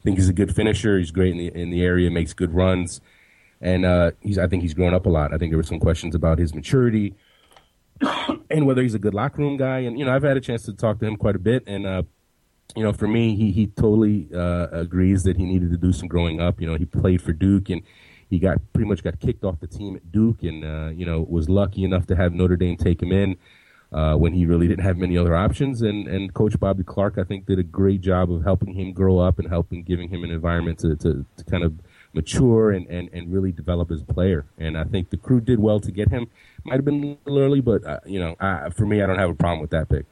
I 0.00 0.02
think 0.04 0.16
he's 0.16 0.28
a 0.28 0.32
good 0.32 0.54
finisher. 0.54 0.96
He's 0.98 1.10
great 1.10 1.32
in 1.32 1.38
the 1.38 1.48
in 1.48 1.70
the 1.70 1.82
area, 1.84 2.08
makes 2.10 2.34
good 2.34 2.54
runs, 2.54 3.00
and 3.60 3.84
uh, 3.84 4.12
he's. 4.20 4.38
I 4.38 4.46
think 4.46 4.62
he's 4.62 4.74
grown 4.74 4.94
up 4.94 5.06
a 5.06 5.10
lot. 5.10 5.34
I 5.34 5.38
think 5.38 5.50
there 5.50 5.58
were 5.58 5.64
some 5.64 5.80
questions 5.80 6.14
about 6.14 6.38
his 6.38 6.54
maturity 6.54 7.14
and 8.50 8.66
whether 8.66 8.82
he's 8.82 8.94
a 8.94 8.98
good 8.98 9.14
locker 9.14 9.42
room 9.42 9.56
guy. 9.56 9.80
And 9.80 9.98
you 9.98 10.04
know, 10.04 10.14
I've 10.14 10.22
had 10.22 10.36
a 10.36 10.40
chance 10.40 10.62
to 10.64 10.72
talk 10.72 10.98
to 11.00 11.06
him 11.06 11.16
quite 11.16 11.36
a 11.36 11.40
bit, 11.40 11.64
and 11.66 11.86
uh, 11.86 12.02
you 12.76 12.82
know, 12.82 12.92
for 12.92 13.06
me, 13.06 13.36
he 13.36 13.52
he 13.52 13.66
totally 13.66 14.28
uh, 14.34 14.68
agrees 14.72 15.24
that 15.24 15.36
he 15.36 15.44
needed 15.44 15.70
to 15.70 15.76
do 15.76 15.92
some 15.92 16.08
growing 16.08 16.40
up. 16.40 16.60
You 16.60 16.66
know, 16.66 16.76
he 16.76 16.84
played 16.84 17.20
for 17.20 17.32
Duke 17.32 17.68
and 17.68 17.82
he 18.30 18.38
got 18.38 18.58
pretty 18.72 18.88
much 18.88 19.04
got 19.04 19.20
kicked 19.20 19.44
off 19.44 19.60
the 19.60 19.66
team 19.66 19.96
at 19.96 20.10
Duke, 20.10 20.42
and 20.42 20.64
uh, 20.64 20.90
you 20.94 21.04
know 21.04 21.20
was 21.28 21.48
lucky 21.48 21.84
enough 21.84 22.06
to 22.06 22.16
have 22.16 22.32
Notre 22.32 22.56
Dame 22.56 22.76
take 22.76 23.02
him 23.02 23.12
in 23.12 23.36
uh, 23.92 24.14
when 24.14 24.32
he 24.32 24.46
really 24.46 24.66
didn't 24.66 24.84
have 24.84 24.96
many 24.96 25.18
other 25.18 25.36
options. 25.36 25.82
And 25.82 26.08
and 26.08 26.32
Coach 26.32 26.58
Bobby 26.58 26.82
Clark, 26.82 27.18
I 27.18 27.24
think, 27.24 27.46
did 27.46 27.58
a 27.58 27.62
great 27.62 28.00
job 28.00 28.32
of 28.32 28.42
helping 28.42 28.72
him 28.72 28.92
grow 28.92 29.18
up 29.18 29.38
and 29.38 29.48
helping 29.48 29.82
giving 29.82 30.08
him 30.08 30.24
an 30.24 30.30
environment 30.30 30.78
to 30.78 30.96
to, 30.96 31.26
to 31.36 31.44
kind 31.44 31.62
of 31.62 31.74
mature 32.14 32.70
and, 32.70 32.86
and, 32.88 33.08
and 33.14 33.32
really 33.32 33.52
develop 33.52 33.90
as 33.90 34.02
a 34.02 34.04
player. 34.04 34.44
And 34.58 34.76
I 34.76 34.84
think 34.84 35.08
the 35.08 35.16
crew 35.16 35.40
did 35.40 35.58
well 35.58 35.80
to 35.80 35.90
get 35.90 36.10
him. 36.10 36.28
Might 36.62 36.74
have 36.74 36.84
been 36.84 37.18
a 37.26 37.30
little 37.30 37.46
early, 37.46 37.60
but 37.62 37.84
uh, 37.86 38.00
you 38.06 38.20
know, 38.20 38.36
I, 38.38 38.70
for 38.70 38.86
me, 38.86 39.02
I 39.02 39.06
don't 39.06 39.18
have 39.18 39.30
a 39.30 39.34
problem 39.34 39.60
with 39.60 39.70
that 39.70 39.88
pick 39.88 40.06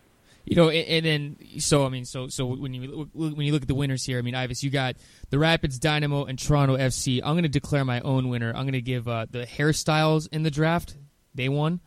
you 0.44 0.56
know, 0.56 0.68
and, 0.68 0.88
and, 0.88 1.06
then 1.06 1.60
so 1.60 1.84
I 1.84 1.88
mean, 1.88 2.04
so 2.04 2.28
so 2.28 2.46
when 2.46 2.74
you 2.74 3.08
when 3.12 3.40
you 3.40 3.52
look 3.52 3.62
at 3.62 3.68
the 3.68 3.74
winners 3.74 4.04
here, 4.04 4.18
I 4.18 4.22
mean, 4.22 4.34
Ives, 4.34 4.62
you 4.62 4.70
got 4.70 4.96
the 5.30 5.38
Rapids, 5.38 5.78
Dynamo, 5.78 6.24
and 6.24 6.38
Toronto 6.38 6.76
FC. 6.76 7.20
I'm 7.22 7.34
going 7.34 7.42
to 7.44 7.48
declare 7.48 7.84
my 7.84 8.00
own 8.00 8.28
winner. 8.28 8.48
I'm 8.48 8.62
going 8.62 8.72
to 8.72 8.80
give 8.80 9.06
uh, 9.06 9.26
the 9.30 9.46
hairstyles 9.46 10.28
in 10.32 10.42
the 10.42 10.50
draft. 10.50 10.96
They 11.34 11.48
won, 11.48 11.80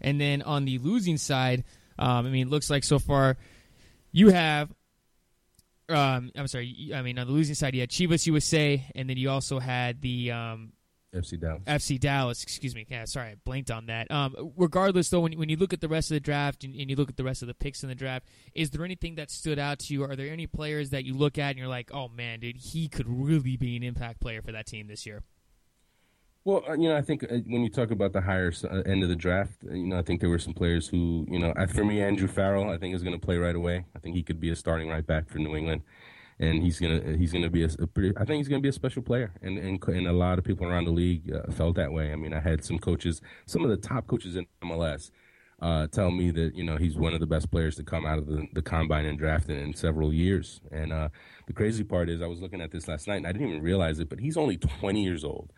and 0.00 0.20
then 0.20 0.42
on 0.42 0.64
the 0.64 0.78
losing 0.78 1.18
side, 1.18 1.64
um, 1.98 2.26
I 2.26 2.30
mean, 2.30 2.46
it 2.46 2.50
looks 2.50 2.70
like 2.70 2.84
so 2.84 2.98
far 2.98 3.36
you 4.12 4.30
have. 4.30 4.72
Um, 5.88 6.32
I'm 6.34 6.48
sorry. 6.48 6.90
I 6.94 7.02
mean, 7.02 7.18
on 7.18 7.26
the 7.26 7.32
losing 7.32 7.54
side, 7.54 7.74
you 7.74 7.80
had 7.80 7.90
Chivas 7.90 8.26
USA, 8.26 8.84
and 8.94 9.08
then 9.08 9.16
you 9.16 9.30
also 9.30 9.58
had 9.58 10.00
the 10.00 10.32
um, 10.32 10.72
FC 11.14 11.40
Dallas. 11.40 11.62
FC 11.66 11.98
Dallas, 11.98 12.42
excuse 12.42 12.74
me. 12.74 12.86
Yeah, 12.88 13.04
sorry, 13.04 13.30
I 13.30 13.34
blanked 13.44 13.70
on 13.70 13.86
that. 13.86 14.10
Um, 14.10 14.52
regardless, 14.56 15.08
though, 15.08 15.20
when, 15.20 15.32
when 15.38 15.48
you 15.48 15.56
look 15.56 15.72
at 15.72 15.80
the 15.80 15.88
rest 15.88 16.10
of 16.10 16.16
the 16.16 16.20
draft 16.20 16.64
and, 16.64 16.74
and, 16.74 16.90
you 16.90 16.96
look 16.96 17.08
at 17.08 17.16
the 17.16 17.24
rest 17.24 17.42
of 17.42 17.48
the 17.48 17.54
picks 17.54 17.82
in 17.82 17.88
the 17.88 17.94
draft, 17.94 18.26
is 18.54 18.70
there 18.70 18.84
anything 18.84 19.14
that 19.16 19.30
stood 19.30 19.58
out 19.58 19.78
to 19.80 19.94
you? 19.94 20.04
Are 20.04 20.16
there 20.16 20.30
any 20.30 20.46
players 20.46 20.90
that 20.90 21.04
you 21.04 21.14
look 21.14 21.38
at 21.38 21.50
and 21.50 21.58
you're 21.58 21.68
like, 21.68 21.92
oh 21.92 22.08
man, 22.08 22.40
dude, 22.40 22.56
he 22.56 22.88
could 22.88 23.06
really 23.08 23.56
be 23.56 23.76
an 23.76 23.82
impact 23.82 24.20
player 24.20 24.42
for 24.42 24.52
that 24.52 24.66
team 24.66 24.88
this 24.88 25.06
year? 25.06 25.22
Well, 26.44 26.62
uh, 26.68 26.74
you 26.74 26.88
know, 26.88 26.96
I 26.96 27.02
think 27.02 27.24
uh, 27.24 27.38
when 27.46 27.62
you 27.62 27.70
talk 27.70 27.90
about 27.90 28.12
the 28.12 28.20
higher 28.20 28.52
uh, 28.64 28.82
end 28.86 29.02
of 29.02 29.08
the 29.08 29.16
draft, 29.16 29.52
you 29.62 29.88
know, 29.88 29.98
I 29.98 30.02
think 30.02 30.20
there 30.20 30.30
were 30.30 30.38
some 30.38 30.54
players 30.54 30.86
who, 30.86 31.26
you 31.28 31.38
know, 31.38 31.52
for 31.72 31.84
me, 31.84 32.00
Andrew 32.00 32.28
Farrell, 32.28 32.70
I 32.70 32.78
think 32.78 32.94
is 32.94 33.02
going 33.02 33.18
to 33.18 33.24
play 33.24 33.36
right 33.36 33.56
away. 33.56 33.84
I 33.96 33.98
think 33.98 34.14
he 34.14 34.22
could 34.22 34.38
be 34.38 34.50
a 34.50 34.56
starting 34.56 34.88
right 34.88 35.04
back 35.04 35.28
for 35.28 35.38
New 35.38 35.56
England 35.56 35.82
and 36.38 36.62
he's 36.62 36.78
gonna 36.78 37.16
he's 37.16 37.32
gonna 37.32 37.50
be 37.50 37.64
a, 37.64 37.68
a, 37.78 37.86
pretty. 37.86 38.12
I 38.16 38.24
think 38.24 38.38
he's 38.38 38.48
gonna 38.48 38.60
be 38.60 38.68
a 38.68 38.72
special 38.72 39.02
player, 39.02 39.32
and 39.42 39.58
and, 39.58 39.82
and 39.88 40.06
a 40.06 40.12
lot 40.12 40.38
of 40.38 40.44
people 40.44 40.66
around 40.66 40.84
the 40.84 40.90
league 40.90 41.32
uh, 41.32 41.50
felt 41.52 41.76
that 41.76 41.92
way. 41.92 42.12
I 42.12 42.16
mean, 42.16 42.32
I 42.32 42.40
had 42.40 42.64
some 42.64 42.78
coaches, 42.78 43.22
some 43.46 43.62
of 43.62 43.70
the 43.70 43.76
top 43.76 44.06
coaches 44.06 44.36
in 44.36 44.46
MLS, 44.62 45.10
uh, 45.60 45.86
tell 45.86 46.10
me 46.10 46.30
that 46.30 46.54
you 46.54 46.64
know 46.64 46.76
he's 46.76 46.96
one 46.96 47.14
of 47.14 47.20
the 47.20 47.26
best 47.26 47.50
players 47.50 47.76
to 47.76 47.82
come 47.82 48.04
out 48.04 48.18
of 48.18 48.26
the, 48.26 48.46
the 48.52 48.62
combine 48.62 49.06
and 49.06 49.18
drafted 49.18 49.58
in 49.58 49.74
several 49.74 50.12
years. 50.12 50.60
And 50.70 50.92
uh, 50.92 51.08
the 51.46 51.54
crazy 51.54 51.84
part 51.84 52.10
is, 52.10 52.20
I 52.20 52.26
was 52.26 52.40
looking 52.40 52.60
at 52.60 52.70
this 52.70 52.88
last 52.88 53.08
night, 53.08 53.16
and 53.16 53.26
I 53.26 53.32
didn't 53.32 53.48
even 53.48 53.62
realize 53.62 53.98
it, 53.98 54.08
but 54.08 54.20
he's 54.20 54.36
only 54.36 54.58
20 54.58 55.02
years 55.02 55.24
old. 55.24 55.52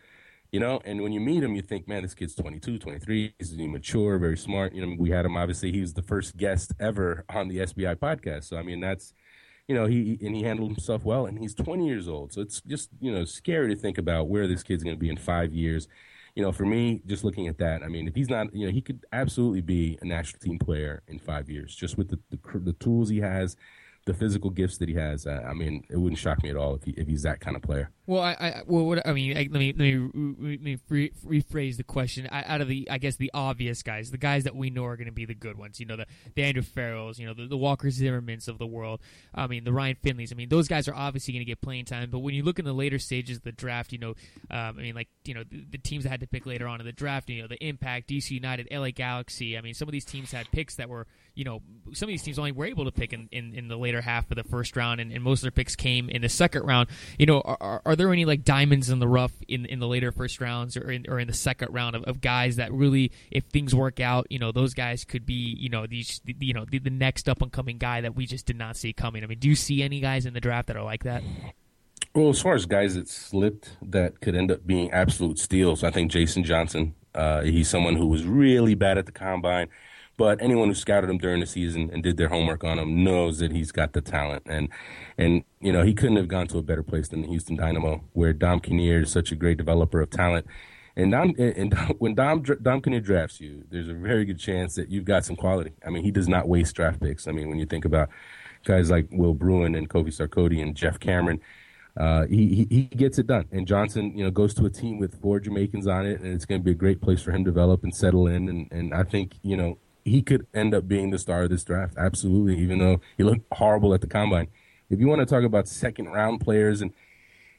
You 0.51 0.59
know, 0.59 0.81
and 0.83 1.01
when 1.03 1.11
you 1.11 1.19
meet 1.19 1.43
him, 1.43 1.53
you 1.53 1.61
think, 1.61 1.87
man, 1.87 2.01
this 2.01 2.15
kid's 2.15 2.33
22, 2.33 2.79
23. 2.79 3.35
He's 3.37 3.55
mature, 3.55 4.17
very 4.17 4.37
smart. 4.37 4.73
You 4.73 4.83
know, 4.83 4.95
we 4.97 5.11
had 5.11 5.23
him, 5.23 5.37
obviously, 5.37 5.71
he 5.71 5.81
was 5.81 5.93
the 5.93 6.01
first 6.01 6.37
guest 6.37 6.73
ever 6.79 7.23
on 7.29 7.49
the 7.49 7.57
SBI 7.57 7.97
podcast. 7.97 8.45
So, 8.45 8.57
I 8.57 8.63
mean, 8.63 8.79
that's, 8.79 9.13
you 9.69 9.75
know, 9.75 9.85
he 9.85 10.17
and 10.23 10.35
he 10.35 10.41
handled 10.41 10.71
himself 10.71 11.05
well, 11.05 11.27
and 11.27 11.37
he's 11.37 11.53
20 11.53 11.87
years 11.87 12.07
old. 12.07 12.33
So 12.33 12.41
it's 12.41 12.59
just 12.61 12.89
you 12.99 13.11
know 13.11 13.23
scary 13.23 13.73
to 13.73 13.79
think 13.79 13.99
about 13.99 14.27
where 14.27 14.47
this 14.47 14.63
kid's 14.63 14.83
going 14.83 14.95
to 14.95 14.99
be 14.99 15.09
in 15.09 15.15
five 15.15 15.53
years. 15.53 15.87
You 16.33 16.41
know, 16.41 16.51
for 16.51 16.65
me, 16.65 17.03
just 17.05 17.23
looking 17.23 17.47
at 17.47 17.59
that, 17.59 17.83
I 17.83 17.87
mean, 17.87 18.07
if 18.07 18.15
he's 18.15 18.29
not, 18.29 18.53
you 18.53 18.65
know, 18.65 18.71
he 18.71 18.81
could 18.81 19.05
absolutely 19.11 19.61
be 19.61 19.99
a 20.01 20.05
national 20.05 20.39
team 20.39 20.57
player 20.57 21.03
in 21.07 21.19
five 21.19 21.51
years, 21.51 21.75
just 21.75 21.99
with 21.99 22.09
the 22.09 22.19
the, 22.31 22.39
the 22.59 22.73
tools 22.73 23.09
he 23.09 23.19
has, 23.19 23.57
the 24.09 24.15
physical 24.15 24.49
gifts 24.49 24.79
that 24.79 24.89
he 24.89 24.95
has. 24.95 25.27
Uh, 25.27 25.45
I 25.47 25.53
mean, 25.53 25.85
it 25.87 25.97
wouldn't 25.97 26.17
shock 26.17 26.41
me 26.41 26.49
at 26.49 26.57
all 26.57 26.73
if 26.73 26.83
he, 26.83 26.91
if 26.97 27.07
he's 27.07 27.21
that 27.21 27.39
kind 27.39 27.55
of 27.55 27.61
player. 27.61 27.91
Well, 28.07 28.23
I, 28.23 28.31
I 28.31 28.61
well, 28.65 28.85
what 28.85 29.07
I 29.07 29.13
mean, 29.13 29.37
I, 29.37 29.41
let 29.41 29.59
me 29.59 29.71
let 29.71 29.77
me, 29.77 30.09
let 30.15 30.61
me 30.61 30.79
re- 30.89 31.11
rephrase 31.23 31.77
the 31.77 31.83
question. 31.83 32.27
I, 32.31 32.43
out 32.43 32.59
of 32.59 32.67
the, 32.67 32.89
I 32.89 32.97
guess 32.97 33.17
the 33.17 33.29
obvious 33.35 33.83
guys, 33.83 34.09
the 34.09 34.17
guys 34.17 34.45
that 34.45 34.55
we 34.55 34.71
know 34.71 34.85
are 34.85 34.97
going 34.97 35.05
to 35.05 35.13
be 35.13 35.25
the 35.25 35.35
good 35.35 35.59
ones. 35.59 35.79
You 35.79 35.85
know, 35.85 35.95
the, 35.95 36.07
the 36.33 36.41
Andrew 36.41 36.63
Farrells, 36.63 37.19
you 37.19 37.27
know, 37.27 37.35
the, 37.35 37.45
the 37.45 37.55
Walker 37.55 37.89
Zimmermans 37.89 38.47
of 38.47 38.57
the 38.57 38.65
world. 38.65 38.99
I 39.35 39.45
mean, 39.45 39.63
the 39.63 39.71
Ryan 39.71 39.95
Finleys. 40.03 40.33
I 40.33 40.35
mean, 40.35 40.49
those 40.49 40.67
guys 40.67 40.87
are 40.87 40.95
obviously 40.95 41.35
going 41.35 41.41
to 41.41 41.45
get 41.45 41.61
playing 41.61 41.85
time. 41.85 42.09
But 42.09 42.19
when 42.19 42.33
you 42.33 42.41
look 42.41 42.57
in 42.57 42.65
the 42.65 42.73
later 42.73 42.97
stages 42.97 43.37
of 43.37 43.43
the 43.43 43.51
draft, 43.51 43.91
you 43.91 43.99
know, 43.99 44.15
um, 44.49 44.79
I 44.79 44.81
mean, 44.81 44.95
like 44.95 45.09
you 45.25 45.35
know, 45.35 45.43
the, 45.43 45.63
the, 45.69 45.77
teams 45.77 46.03
that 46.03 46.09
had 46.09 46.21
to 46.21 46.27
pick 46.27 46.47
later 46.47 46.67
on 46.67 46.79
in 46.79 46.87
the 46.87 46.91
draft, 46.91 47.29
you 47.29 47.43
know, 47.43 47.47
the 47.47 47.63
Impact, 47.63 48.09
DC 48.09 48.31
United, 48.31 48.69
LA 48.71 48.89
Galaxy. 48.89 49.55
I 49.55 49.61
mean, 49.61 49.75
some 49.75 49.87
of 49.87 49.91
these 49.91 50.05
teams 50.05 50.31
had 50.31 50.51
picks 50.51 50.77
that 50.77 50.89
were, 50.89 51.05
you 51.35 51.43
know, 51.43 51.61
some 51.93 52.09
of 52.09 52.11
these 52.11 52.23
teams 52.23 52.39
only 52.39 52.53
were 52.53 52.65
able 52.65 52.85
to 52.85 52.91
pick 52.91 53.13
in, 53.13 53.29
in, 53.31 53.53
in 53.53 53.67
the 53.67 53.77
later 53.77 53.98
half 54.01 54.29
of 54.31 54.37
the 54.37 54.43
first 54.43 54.75
round, 54.75 54.99
and, 54.99 55.11
and 55.11 55.23
most 55.23 55.39
of 55.39 55.43
their 55.43 55.51
picks 55.51 55.75
came 55.75 56.09
in 56.09 56.21
the 56.21 56.29
second 56.29 56.63
round. 56.63 56.89
You 57.17 57.25
know, 57.25 57.41
are, 57.41 57.81
are, 57.85 57.95
there 57.95 58.11
any 58.11 58.25
like 58.25 58.43
diamonds 58.43 58.89
in 58.89 58.99
the 58.99 59.07
rough 59.07 59.33
in, 59.47 59.65
in 59.65 59.79
the 59.79 59.87
later 59.87 60.11
first 60.11 60.39
rounds 60.41 60.77
or 60.77 60.91
in, 60.91 61.05
or 61.07 61.19
in 61.19 61.27
the 61.27 61.33
second 61.33 61.73
round 61.73 61.95
of, 61.95 62.03
of 62.03 62.21
guys 62.21 62.57
that 62.57 62.71
really, 62.71 63.11
if 63.31 63.45
things 63.45 63.75
work 63.75 63.99
out, 63.99 64.27
you 64.29 64.39
know, 64.39 64.51
those 64.51 64.73
guys 64.73 65.03
could 65.03 65.25
be, 65.25 65.55
you 65.59 65.69
know, 65.69 65.87
these, 65.87 66.21
you 66.39 66.53
know, 66.53 66.65
the, 66.65 66.79
the 66.79 66.89
next 66.89 67.29
up 67.29 67.41
and 67.41 67.51
coming 67.51 67.77
guy 67.77 68.01
that 68.01 68.15
we 68.15 68.25
just 68.25 68.45
did 68.45 68.57
not 68.57 68.77
see 68.77 68.93
coming. 68.93 69.23
I 69.23 69.27
mean, 69.27 69.39
do 69.39 69.47
you 69.47 69.55
see 69.55 69.83
any 69.83 69.99
guys 69.99 70.25
in 70.25 70.33
the 70.33 70.41
draft 70.41 70.67
that 70.67 70.77
are 70.77 70.83
like 70.83 71.03
that? 71.03 71.23
Well, 72.15 72.29
as 72.29 72.41
far 72.41 72.55
as 72.55 72.65
guys 72.65 72.95
that 72.95 73.07
slipped 73.07 73.77
that 73.81 74.19
could 74.19 74.35
end 74.35 74.51
up 74.51 74.65
being 74.65 74.91
absolute 74.91 75.37
steals, 75.37 75.83
I 75.83 75.91
think 75.91 76.11
Jason 76.11 76.43
Johnson. 76.43 76.95
Uh, 77.13 77.41
he's 77.41 77.67
someone 77.67 77.95
who 77.95 78.05
was 78.07 78.23
really 78.23 78.75
bad 78.75 78.97
at 78.97 79.05
the 79.05 79.11
combine 79.11 79.67
but 80.19 80.41
anyone 80.41 80.67
who 80.67 80.75
scouted 80.75 81.09
him 81.09 81.17
during 81.17 81.39
the 81.39 81.45
season 81.45 81.89
and 81.93 82.03
did 82.03 82.17
their 82.17 82.27
homework 82.27 82.65
on 82.65 82.77
him 82.77 83.05
knows 83.05 83.39
that 83.39 83.53
he's 83.53 83.71
got 83.71 83.93
the 83.93 84.01
talent. 84.01 84.43
And 84.45 84.67
and 85.17 85.45
you 85.61 85.71
know 85.71 85.81
he 85.81 85.93
couldn't 85.93 86.17
have 86.17 86.27
gone 86.27 86.45
to 86.47 86.57
a 86.57 86.61
better 86.61 86.83
place 86.83 87.07
than 87.07 87.21
the 87.21 87.29
Houston 87.29 87.55
Dynamo, 87.55 88.03
where 88.11 88.33
Dom 88.33 88.59
Kinnear 88.59 89.03
is 89.03 89.11
such 89.11 89.31
a 89.31 89.35
great 89.35 89.57
developer 89.57 90.01
of 90.01 90.09
talent. 90.09 90.45
And 90.97 91.13
Dom, 91.13 91.33
and 91.39 91.73
when 91.99 92.15
Dom 92.15 92.43
Dom 92.43 92.81
Kinnear 92.81 92.99
drafts 92.99 93.39
you, 93.39 93.63
there's 93.71 93.87
a 93.87 93.93
very 93.93 94.25
good 94.25 94.37
chance 94.37 94.75
that 94.75 94.89
you've 94.89 95.05
got 95.05 95.23
some 95.23 95.37
quality. 95.37 95.71
I 95.87 95.89
mean, 95.89 96.03
he 96.03 96.11
does 96.11 96.27
not 96.27 96.49
waste 96.49 96.75
draft 96.75 96.99
picks. 96.99 97.25
I 97.25 97.31
mean, 97.31 97.47
when 97.47 97.57
you 97.57 97.65
think 97.65 97.85
about 97.85 98.09
guys 98.65 98.91
like 98.91 99.07
Will 99.11 99.33
Bruin 99.33 99.73
and 99.73 99.89
Kofi 99.89 100.09
Sarkodie 100.09 100.61
and 100.61 100.75
Geoff 100.75 100.99
Cameron. 100.99 101.39
Uh, 101.97 102.25
he, 102.27 102.55
he, 102.55 102.67
he 102.69 102.81
gets 102.83 103.19
it 103.19 103.27
done. 103.27 103.45
And 103.51 103.65
Johnson, 103.65 104.17
you 104.17 104.23
know, 104.23 104.31
goes 104.31 104.53
to 104.55 104.65
a 104.65 104.69
team 104.69 104.99
with 104.99 105.19
four 105.21 105.39
Jamaicans 105.39 105.87
on 105.87 106.05
it, 106.05 106.21
and 106.21 106.33
it's 106.33 106.45
going 106.45 106.61
to 106.61 106.63
be 106.63 106.71
a 106.71 106.75
great 106.75 107.01
place 107.01 107.21
for 107.21 107.31
him 107.31 107.43
to 107.45 107.51
develop 107.51 107.83
and 107.83 107.93
settle 107.93 108.27
in. 108.27 108.47
And, 108.47 108.71
and 108.71 108.93
I 108.93 109.03
think, 109.03 109.35
you 109.41 109.57
know, 109.57 109.77
he 110.03 110.21
could 110.21 110.47
end 110.53 110.73
up 110.73 110.87
being 110.87 111.09
the 111.09 111.19
star 111.19 111.43
of 111.43 111.49
this 111.49 111.63
draft. 111.63 111.95
Absolutely, 111.97 112.57
even 112.59 112.79
though 112.79 113.01
he 113.17 113.23
looked 113.23 113.45
horrible 113.53 113.93
at 113.93 114.01
the 114.01 114.07
combine. 114.07 114.47
If 114.89 114.99
you 114.99 115.07
want 115.07 115.19
to 115.19 115.25
talk 115.25 115.43
about 115.43 115.67
second 115.67 116.07
round 116.07 116.41
players 116.41 116.81
and 116.81 116.93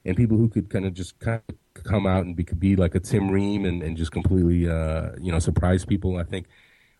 and 0.04 0.16
people 0.16 0.36
who 0.36 0.48
could 0.48 0.70
kind 0.70 0.86
of 0.86 0.94
just 0.94 1.18
kind 1.18 1.42
of 1.48 1.84
come 1.84 2.06
out 2.06 2.24
and 2.24 2.34
be, 2.34 2.44
be 2.58 2.74
like 2.74 2.94
a 2.94 3.00
Tim 3.00 3.30
Ream 3.30 3.64
and, 3.64 3.82
and 3.82 3.96
just 3.96 4.12
completely 4.12 4.68
uh, 4.68 5.10
you 5.20 5.30
know 5.32 5.38
surprise 5.38 5.84
people, 5.84 6.16
I 6.16 6.24
think 6.24 6.46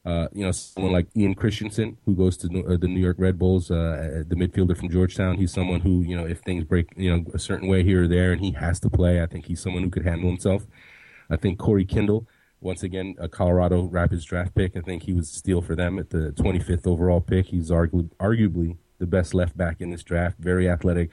uh, 0.05 0.29
you 0.33 0.45
know 0.45 0.53
someone 0.53 0.93
like 0.93 1.09
Ian 1.17 1.35
Christianson 1.35 1.97
who 2.05 2.15
goes 2.15 2.37
to 2.39 2.47
uh, 2.67 2.77
the 2.77 2.89
New 2.89 3.01
York 3.01 3.17
Red 3.19 3.39
Bulls, 3.39 3.71
uh, 3.71 4.25
the 4.27 4.37
midfielder 4.37 4.77
from 4.77 4.91
Georgetown. 4.91 5.37
He's 5.37 5.53
someone 5.53 5.81
who 5.81 6.01
you 6.03 6.17
know 6.17 6.27
if 6.27 6.41
things 6.41 6.65
break 6.65 6.89
you 6.97 7.11
know 7.11 7.25
a 7.35 7.39
certain 7.39 7.69
way 7.69 7.83
here 7.83 8.05
or 8.05 8.09
there 8.09 8.33
and 8.33 8.41
he 8.41 8.53
has 8.53 8.81
to 8.81 8.91
play, 8.91 9.23
I 9.23 9.27
think 9.27 9.47
he's 9.47 9.61
someone 9.61 9.83
who 9.83 9.91
could 9.91 10.05
handle 10.05 10.29
himself. 10.29 10.67
I 11.29 11.37
think 11.37 11.59
Corey 11.59 11.85
Kindle 11.85 12.27
once 12.61 12.83
again, 12.83 13.15
a 13.19 13.29
Colorado 13.29 13.83
Rapids 13.85 14.25
draft 14.25 14.55
pick. 14.55 14.77
I 14.77 14.81
think 14.81 15.05
he 15.05 15.13
was 15.13 15.31
a 15.31 15.35
steal 15.35 15.63
for 15.63 15.75
them 15.75 15.99
at 15.99 16.11
the 16.11 16.33
25th 16.33 16.87
overall 16.87 17.21
pick. 17.21 17.47
He's 17.47 17.71
argu- 17.71 18.11
arguably 18.19 18.77
the 18.99 19.07
best 19.07 19.35
left 19.35 19.57
back 19.57 19.81
in 19.81 19.91
this 19.91 20.03
draft. 20.03 20.37
Very 20.39 20.69
athletic, 20.69 21.11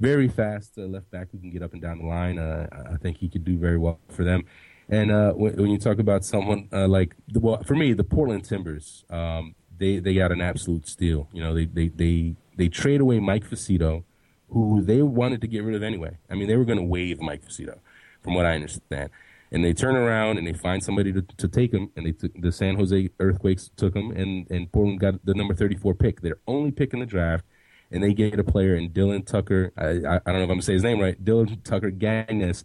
very 0.00 0.28
fast 0.28 0.76
uh, 0.76 0.82
left 0.82 1.10
back 1.10 1.28
who 1.30 1.38
can 1.38 1.50
get 1.50 1.62
up 1.62 1.72
and 1.72 1.80
down 1.80 1.98
the 1.98 2.06
line. 2.06 2.38
Uh, 2.38 2.66
I 2.92 2.96
think 2.96 3.18
he 3.18 3.28
could 3.28 3.44
do 3.44 3.56
very 3.56 3.78
well 3.78 4.00
for 4.08 4.24
them. 4.24 4.44
And 4.88 5.12
uh, 5.12 5.32
when, 5.32 5.54
when, 5.54 5.70
you 5.70 5.78
talk 5.78 6.00
about 6.00 6.24
someone 6.24 6.68
uh, 6.72 6.88
like, 6.88 7.14
the, 7.28 7.38
well, 7.38 7.62
for 7.62 7.76
me, 7.76 7.92
the 7.92 8.02
Portland 8.02 8.44
Timbers, 8.44 9.04
um, 9.08 9.54
they 9.78 10.00
they 10.00 10.14
got 10.14 10.32
an 10.32 10.40
absolute 10.40 10.88
steal. 10.88 11.28
You 11.32 11.42
know, 11.42 11.54
they 11.54 11.66
they 11.66 11.88
they 11.88 12.34
They 12.56 12.68
trade 12.68 13.00
away 13.00 13.20
Mike 13.20 13.48
Fucito, 13.48 14.02
who 14.48 14.82
they 14.82 15.02
wanted 15.02 15.40
to 15.42 15.46
get 15.46 15.62
rid 15.62 15.76
of 15.76 15.84
anyway. 15.84 16.18
I 16.28 16.34
mean, 16.34 16.48
they 16.48 16.56
were 16.56 16.64
going 16.64 16.78
to 16.78 16.84
waive 16.84 17.20
Mike 17.20 17.44
Fucito, 17.44 17.78
from 18.20 18.34
what 18.34 18.46
I 18.46 18.54
understand. 18.54 19.10
And 19.52 19.64
they 19.64 19.72
turn 19.72 19.96
around 19.96 20.38
and 20.38 20.46
they 20.46 20.52
find 20.52 20.82
somebody 20.82 21.12
to, 21.12 21.22
to 21.22 21.48
take 21.48 21.72
him, 21.72 21.90
and 21.96 22.06
they 22.06 22.28
the 22.38 22.52
San 22.52 22.76
Jose 22.76 23.08
Earthquakes 23.18 23.70
took 23.76 23.96
him, 23.96 24.12
and 24.12 24.48
and 24.50 24.70
Portland 24.70 25.00
got 25.00 25.24
the 25.24 25.34
number 25.34 25.54
34 25.54 25.94
pick. 25.94 26.20
Their 26.20 26.38
only 26.46 26.70
pick 26.70 26.92
in 26.92 27.00
the 27.00 27.06
draft, 27.06 27.44
and 27.90 28.02
they 28.02 28.14
get 28.14 28.38
a 28.38 28.44
player 28.44 28.76
in 28.76 28.90
Dylan 28.90 29.26
Tucker. 29.26 29.72
I, 29.76 29.84
I, 29.84 30.16
I 30.16 30.20
don't 30.26 30.34
know 30.34 30.38
if 30.38 30.42
I'm 30.42 30.48
gonna 30.48 30.62
say 30.62 30.74
his 30.74 30.84
name 30.84 31.00
right. 31.00 31.22
Dylan 31.22 31.62
Tucker 31.64 31.90
Gangnes, 31.90 32.62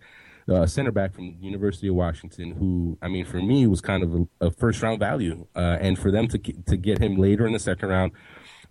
uh, 0.47 0.67
center 0.67 0.91
back 0.91 1.15
from 1.15 1.35
University 1.39 1.87
of 1.87 1.95
Washington, 1.95 2.51
who 2.51 2.97
I 3.01 3.07
mean 3.07 3.25
for 3.25 3.41
me 3.41 3.65
was 3.65 3.81
kind 3.81 4.03
of 4.03 4.13
a, 4.13 4.47
a 4.47 4.51
first 4.51 4.81
round 4.83 4.99
value, 4.99 5.47
uh, 5.55 5.77
and 5.81 5.97
for 5.97 6.11
them 6.11 6.27
to 6.27 6.37
to 6.37 6.77
get 6.77 6.99
him 6.99 7.17
later 7.17 7.47
in 7.47 7.53
the 7.53 7.59
second 7.59 7.89
round 7.89 8.11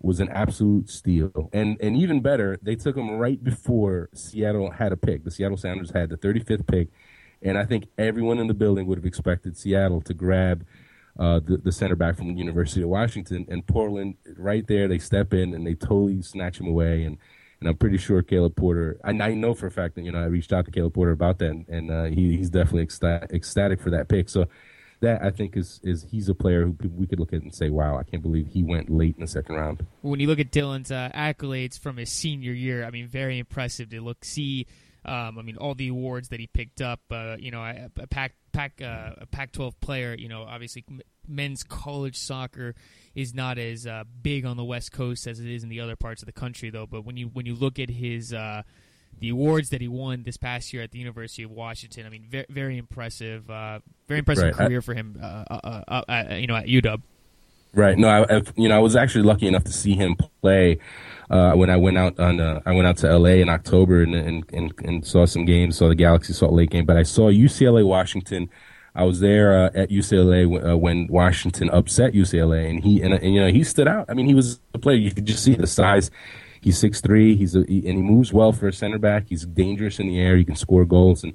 was 0.00 0.20
an 0.20 0.28
absolute 0.28 0.88
steal. 0.88 1.50
And 1.52 1.76
and 1.80 1.96
even 1.96 2.20
better, 2.20 2.58
they 2.62 2.76
took 2.76 2.96
him 2.96 3.10
right 3.10 3.42
before 3.42 4.10
Seattle 4.14 4.70
had 4.70 4.92
a 4.92 4.96
pick. 4.96 5.24
The 5.24 5.30
Seattle 5.30 5.56
Sounders 5.56 5.90
had 5.90 6.10
the 6.10 6.16
35th 6.16 6.66
pick, 6.66 6.88
and 7.44 7.58
I 7.58 7.64
think 7.64 7.86
everyone 7.98 8.38
in 8.38 8.46
the 8.46 8.54
building 8.54 8.86
would 8.86 8.98
have 8.98 9.06
expected 9.06 9.56
Seattle 9.56 10.00
to 10.02 10.14
grab. 10.14 10.66
Uh, 11.16 11.38
the, 11.38 11.58
the 11.58 11.70
center 11.70 11.94
back 11.94 12.16
from 12.16 12.26
the 12.26 12.34
University 12.34 12.82
of 12.82 12.88
Washington 12.88 13.46
and 13.48 13.64
Portland, 13.64 14.16
right 14.36 14.66
there, 14.66 14.88
they 14.88 14.98
step 14.98 15.32
in 15.32 15.54
and 15.54 15.64
they 15.64 15.74
totally 15.74 16.20
snatch 16.20 16.58
him 16.58 16.66
away. 16.66 17.04
And 17.04 17.18
and 17.60 17.70
I'm 17.70 17.76
pretty 17.76 17.96
sure 17.96 18.20
Caleb 18.22 18.56
Porter. 18.56 18.98
I, 19.04 19.10
I 19.10 19.34
know 19.34 19.54
for 19.54 19.66
a 19.66 19.70
fact 19.70 19.94
that 19.94 20.02
you 20.02 20.12
know 20.12 20.18
I 20.18 20.24
reached 20.24 20.52
out 20.52 20.66
to 20.66 20.70
Caleb 20.70 20.94
Porter 20.94 21.12
about 21.12 21.38
that, 21.38 21.50
and, 21.50 21.68
and 21.68 21.90
uh, 21.90 22.04
he, 22.04 22.36
he's 22.36 22.50
definitely 22.50 22.82
ecstatic, 22.82 23.32
ecstatic 23.32 23.80
for 23.80 23.90
that 23.90 24.08
pick. 24.08 24.28
So 24.28 24.46
that 25.00 25.22
I 25.22 25.30
think 25.30 25.56
is 25.56 25.80
is 25.82 26.06
he's 26.10 26.28
a 26.28 26.34
player 26.34 26.66
who 26.66 26.76
we 26.90 27.06
could 27.06 27.18
look 27.18 27.32
at 27.32 27.42
and 27.42 27.54
say, 27.54 27.70
wow, 27.70 27.96
I 27.96 28.02
can't 28.02 28.22
believe 28.22 28.48
he 28.48 28.62
went 28.62 28.90
late 28.90 29.14
in 29.16 29.22
the 29.22 29.26
second 29.26 29.54
round. 29.54 29.86
When 30.02 30.20
you 30.20 30.26
look 30.26 30.40
at 30.40 30.50
Dylan's 30.50 30.90
uh, 30.90 31.10
accolades 31.14 31.78
from 31.78 31.96
his 31.96 32.10
senior 32.10 32.52
year, 32.52 32.84
I 32.84 32.90
mean, 32.90 33.08
very 33.08 33.38
impressive 33.38 33.88
to 33.90 34.00
look 34.00 34.24
see. 34.24 34.66
Um, 35.04 35.38
I 35.38 35.42
mean, 35.42 35.56
all 35.56 35.74
the 35.74 35.88
awards 35.88 36.28
that 36.28 36.40
he 36.40 36.46
picked 36.46 36.80
up. 36.80 37.00
Uh, 37.10 37.36
you 37.38 37.50
know, 37.50 37.62
a, 37.62 37.90
a 37.98 38.06
Pac 38.06 38.34
Pac 38.52 38.80
uh, 38.82 39.10
a 39.18 39.26
Pac-12 39.26 39.74
player. 39.80 40.14
You 40.14 40.28
know, 40.28 40.42
obviously 40.42 40.84
men's 41.26 41.62
college 41.62 42.18
soccer 42.18 42.74
is 43.14 43.34
not 43.34 43.58
as 43.58 43.86
uh, 43.86 44.04
big 44.22 44.44
on 44.44 44.56
the 44.56 44.64
West 44.64 44.92
Coast 44.92 45.26
as 45.26 45.40
it 45.40 45.46
is 45.46 45.62
in 45.62 45.68
the 45.68 45.80
other 45.80 45.96
parts 45.96 46.22
of 46.22 46.26
the 46.26 46.32
country, 46.32 46.70
though. 46.70 46.86
But 46.86 47.04
when 47.04 47.16
you 47.16 47.26
when 47.28 47.46
you 47.46 47.54
look 47.54 47.78
at 47.78 47.90
his 47.90 48.32
uh, 48.32 48.62
the 49.18 49.28
awards 49.30 49.70
that 49.70 49.80
he 49.80 49.88
won 49.88 50.22
this 50.24 50.36
past 50.36 50.72
year 50.72 50.82
at 50.82 50.90
the 50.90 50.98
University 50.98 51.42
of 51.42 51.50
Washington, 51.50 52.06
I 52.06 52.08
mean, 52.08 52.26
very, 52.28 52.46
very 52.48 52.78
impressive, 52.78 53.48
uh, 53.50 53.80
very 54.08 54.18
impressive 54.18 54.44
right. 54.44 54.54
career 54.54 54.78
I, 54.78 54.82
for 54.82 54.94
him. 54.94 55.18
Uh, 55.22 55.44
uh, 55.50 56.02
uh, 56.08 56.34
you 56.34 56.46
know, 56.46 56.56
at 56.56 56.66
UW. 56.66 57.00
Right. 57.74 57.98
No, 57.98 58.08
I, 58.08 58.36
I, 58.36 58.42
you 58.56 58.68
know 58.68 58.76
I 58.76 58.80
was 58.80 58.96
actually 58.96 59.24
lucky 59.24 59.46
enough 59.46 59.64
to 59.64 59.72
see 59.72 59.94
him 59.94 60.16
play 60.42 60.78
when 61.28 61.70
I 61.70 61.76
went 61.76 61.98
out 61.98 62.18
on 62.20 62.40
I 62.40 62.72
went 62.72 62.86
out 62.86 62.96
to 62.98 63.18
LA 63.18 63.40
in 63.40 63.48
October 63.48 64.02
and, 64.02 64.14
and 64.14 64.44
and, 64.52 64.72
and 64.84 65.06
saw 65.06 65.26
some 65.26 65.44
games, 65.44 65.76
saw 65.78 65.88
the 65.88 65.94
Galaxy 65.94 66.32
Salt 66.32 66.52
Lake 66.52 66.70
game, 66.70 66.84
but 66.84 66.96
I 66.96 67.02
saw 67.02 67.30
UCLA 67.30 67.84
Washington 67.84 68.48
I 68.96 69.04
was 69.04 69.20
there 69.20 69.64
uh, 69.64 69.70
at 69.74 69.90
UCLA 69.90 70.44
w- 70.44 70.64
uh, 70.64 70.76
when 70.76 71.08
Washington 71.08 71.68
upset 71.70 72.12
UCLA, 72.12 72.70
and 72.70 72.82
he 72.82 73.02
and, 73.02 73.14
and, 73.14 73.34
you 73.34 73.40
know 73.40 73.48
he 73.48 73.64
stood 73.64 73.88
out. 73.88 74.06
I 74.08 74.14
mean, 74.14 74.26
he 74.26 74.34
was 74.34 74.60
a 74.72 74.78
player. 74.78 74.96
You 74.96 75.10
could 75.10 75.26
just 75.26 75.42
see 75.42 75.54
the 75.54 75.66
size. 75.66 76.10
He's 76.60 76.78
six 76.78 77.00
three. 77.00 77.34
He's 77.36 77.56
a, 77.56 77.64
he, 77.66 77.78
and 77.88 77.96
he 77.98 78.02
moves 78.02 78.32
well 78.32 78.52
for 78.52 78.68
a 78.68 78.72
center 78.72 78.98
back. 78.98 79.26
He's 79.28 79.44
dangerous 79.46 79.98
in 79.98 80.06
the 80.06 80.20
air. 80.20 80.36
He 80.36 80.44
can 80.44 80.54
score 80.54 80.84
goals. 80.84 81.24
And 81.24 81.34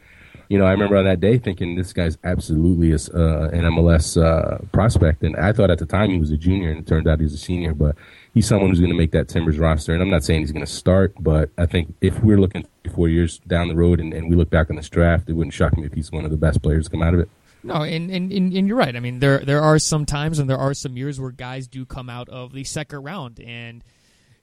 you 0.50 0.58
know, 0.58 0.66
I 0.66 0.72
remember 0.72 0.98
on 0.98 1.06
that 1.06 1.20
day 1.20 1.38
thinking 1.38 1.76
this 1.76 1.94
guy's 1.94 2.18
absolutely 2.24 2.92
a, 2.92 2.96
uh, 2.96 3.50
an 3.50 3.62
MLS 3.66 4.22
uh, 4.22 4.58
prospect. 4.72 5.22
And 5.22 5.36
I 5.36 5.54
thought 5.54 5.70
at 5.70 5.78
the 5.78 5.86
time 5.86 6.10
he 6.10 6.20
was 6.20 6.32
a 6.32 6.38
junior, 6.38 6.72
and 6.72 6.80
it 6.80 6.88
turned 6.88 7.08
out 7.08 7.20
he's 7.20 7.36
a 7.36 7.38
senior. 7.38 7.76
But 7.76 7.96
he's 8.34 8.48
someone 8.48 8.70
who's 8.70 8.80
going 8.80 8.92
to 8.92 8.98
make 8.98 9.12
that 9.12 9.28
Timbers 9.28 9.60
roster. 9.60 9.94
And 9.94 10.02
I'm 10.02 10.10
not 10.10 10.24
saying 10.24 10.42
he's 10.42 10.52
going 10.52 10.66
to 10.66 10.72
start, 10.72 11.14
but 11.20 11.52
I 11.60 11.68
think 11.68 11.94
if 12.02 12.24
we're 12.24 12.40
looking 12.40 12.66
four 12.96 13.10
years 13.10 13.38
down 13.48 13.68
the 13.68 13.76
road 13.76 14.00
and, 14.00 14.12
and 14.12 14.28
we 14.28 14.36
look 14.36 14.50
back 14.50 14.72
on 14.72 14.76
this 14.76 14.90
draft, 14.90 15.30
it 15.30 15.34
wouldn't 15.34 15.54
shock 15.54 15.78
me 15.78 15.86
if 15.86 15.94
he's 15.94 16.12
one 16.12 16.26
of 16.26 16.32
the 16.32 16.38
best 16.38 16.64
players 16.64 16.86
to 16.86 16.92
come 16.92 17.04
out 17.04 17.14
of 17.14 17.20
it. 17.20 17.30
No, 17.62 17.84
and, 17.84 18.10
and, 18.10 18.32
and, 18.32 18.54
and, 18.54 18.68
you're 18.68 18.78
right. 18.78 18.96
I 18.96 19.02
mean, 19.02 19.20
there 19.20 19.40
there 19.40 19.62
are 19.62 19.80
some 19.80 20.06
times 20.06 20.40
and 20.40 20.50
there 20.50 20.58
are 20.58 20.74
some 20.74 20.96
years 20.96 21.20
where 21.20 21.30
guys 21.30 21.68
do 21.68 21.86
come 21.86 22.10
out 22.10 22.30
of 22.30 22.54
the 22.54 22.64
second 22.64 23.04
round, 23.04 23.42
and 23.42 23.84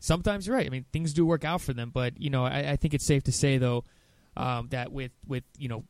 sometimes 0.00 0.46
you're 0.46 0.54
right. 0.54 0.66
I 0.66 0.68
mean, 0.68 0.84
things 0.92 1.14
do 1.14 1.24
work 1.24 1.42
out 1.42 1.62
for 1.62 1.72
them, 1.72 1.90
but 1.92 2.20
you 2.20 2.28
know, 2.28 2.44
I, 2.44 2.72
I 2.72 2.76
think 2.76 2.92
it's 2.92 3.06
safe 3.06 3.24
to 3.24 3.32
say 3.32 3.56
though 3.56 3.84
um, 4.36 4.68
that 4.68 4.92
with 4.92 5.12
with 5.26 5.44
you 5.56 5.68
know, 5.68 5.84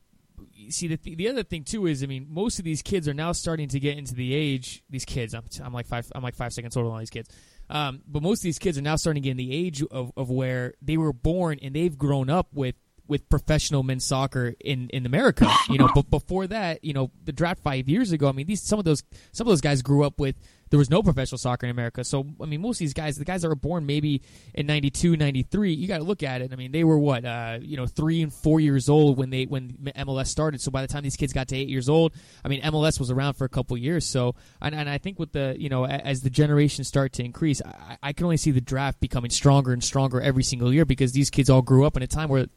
see 0.69 0.87
the 0.87 0.97
th- 0.97 1.17
the 1.17 1.29
other 1.29 1.43
thing 1.43 1.63
too 1.63 1.87
is, 1.87 2.03
I 2.03 2.07
mean, 2.07 2.27
most 2.29 2.59
of 2.59 2.65
these 2.65 2.81
kids 2.81 3.07
are 3.07 3.13
now 3.13 3.31
starting 3.31 3.69
to 3.69 3.79
get 3.79 3.97
into 3.97 4.15
the 4.15 4.33
age. 4.33 4.83
These 4.89 5.05
kids, 5.05 5.33
I'm, 5.33 5.43
I'm 5.63 5.73
like 5.73 5.87
five, 5.87 6.11
I'm 6.13 6.23
like 6.23 6.35
five 6.35 6.53
seconds 6.53 6.75
older 6.75 6.87
than 6.87 6.93
all 6.93 6.99
these 6.99 7.09
kids. 7.09 7.29
Um, 7.69 8.01
but 8.07 8.23
most 8.23 8.39
of 8.39 8.43
these 8.43 8.59
kids 8.59 8.77
are 8.77 8.81
now 8.81 8.95
starting 8.95 9.21
to 9.21 9.25
get 9.25 9.31
in 9.31 9.37
the 9.37 9.53
age 9.53 9.83
of, 9.83 10.11
of 10.15 10.29
where 10.29 10.73
they 10.81 10.97
were 10.97 11.13
born 11.13 11.59
and 11.61 11.75
they've 11.75 11.97
grown 11.97 12.29
up 12.29 12.47
with 12.53 12.75
with 13.07 13.29
professional 13.29 13.83
men's 13.83 14.05
soccer 14.05 14.53
in, 14.59 14.89
in 14.89 15.05
America. 15.05 15.49
You 15.69 15.77
know, 15.77 15.89
but 15.93 16.09
before 16.09 16.47
that, 16.47 16.83
you 16.83 16.93
know, 16.93 17.11
the 17.23 17.31
draft 17.31 17.61
five 17.63 17.87
years 17.87 18.11
ago, 18.11 18.27
I 18.27 18.31
mean, 18.31 18.47
these 18.47 18.61
some 18.61 18.79
of 18.79 18.85
those 18.85 19.03
some 19.31 19.47
of 19.47 19.51
those 19.51 19.61
guys 19.61 19.81
grew 19.81 20.03
up 20.03 20.19
with 20.19 20.35
there 20.69 20.77
was 20.77 20.89
no 20.89 21.01
professional 21.01 21.37
soccer 21.37 21.65
in 21.65 21.71
America. 21.71 22.03
So 22.03 22.25
I 22.41 22.45
mean, 22.45 22.61
most 22.61 22.77
of 22.77 22.79
these 22.79 22.93
guys, 22.93 23.17
the 23.17 23.25
guys 23.25 23.41
that 23.41 23.49
were 23.49 23.55
born 23.55 23.85
maybe 23.85 24.21
in 24.53 24.65
92, 24.65 25.15
93, 25.15 25.73
you 25.73 25.87
got 25.87 25.97
to 25.97 26.03
look 26.03 26.23
at 26.23 26.41
it. 26.41 26.51
I 26.53 26.55
mean, 26.55 26.71
they 26.71 26.83
were 26.83 26.97
what 26.97 27.25
uh, 27.25 27.59
you 27.61 27.77
know 27.77 27.85
three 27.85 28.21
and 28.21 28.33
four 28.33 28.59
years 28.59 28.89
old 28.89 29.17
when 29.17 29.29
they 29.29 29.45
when 29.45 29.71
MLS 29.95 30.27
started. 30.27 30.61
So 30.61 30.71
by 30.71 30.81
the 30.81 30.87
time 30.87 31.03
these 31.03 31.15
kids 31.15 31.33
got 31.33 31.47
to 31.49 31.55
eight 31.55 31.69
years 31.69 31.89
old, 31.89 32.13
I 32.43 32.47
mean, 32.47 32.61
MLS 32.61 32.99
was 32.99 33.11
around 33.11 33.33
for 33.33 33.45
a 33.45 33.49
couple 33.49 33.77
years. 33.77 34.05
So 34.05 34.35
and, 34.61 34.75
and 34.75 34.89
I 34.89 34.97
think 34.97 35.19
with 35.19 35.31
the 35.31 35.55
you 35.57 35.69
know 35.69 35.85
as 35.85 36.21
the 36.21 36.29
generations 36.29 36.87
start 36.87 37.13
to 37.13 37.23
increase, 37.23 37.61
I, 37.61 37.97
I 38.03 38.13
can 38.13 38.25
only 38.25 38.37
see 38.37 38.51
the 38.51 38.61
draft 38.61 38.99
becoming 38.99 39.31
stronger 39.31 39.73
and 39.73 39.83
stronger 39.83 40.21
every 40.21 40.43
single 40.43 40.73
year 40.73 40.85
because 40.85 41.11
these 41.11 41.29
kids 41.29 41.49
all 41.49 41.61
grew 41.61 41.85
up 41.85 41.97
in 41.97 42.03
a 42.03 42.07
time 42.07 42.29
where 42.29 42.47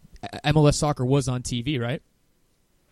MLS 0.44 0.74
soccer 0.74 1.04
was 1.04 1.28
on 1.28 1.42
TV, 1.42 1.80
right? 1.80 2.02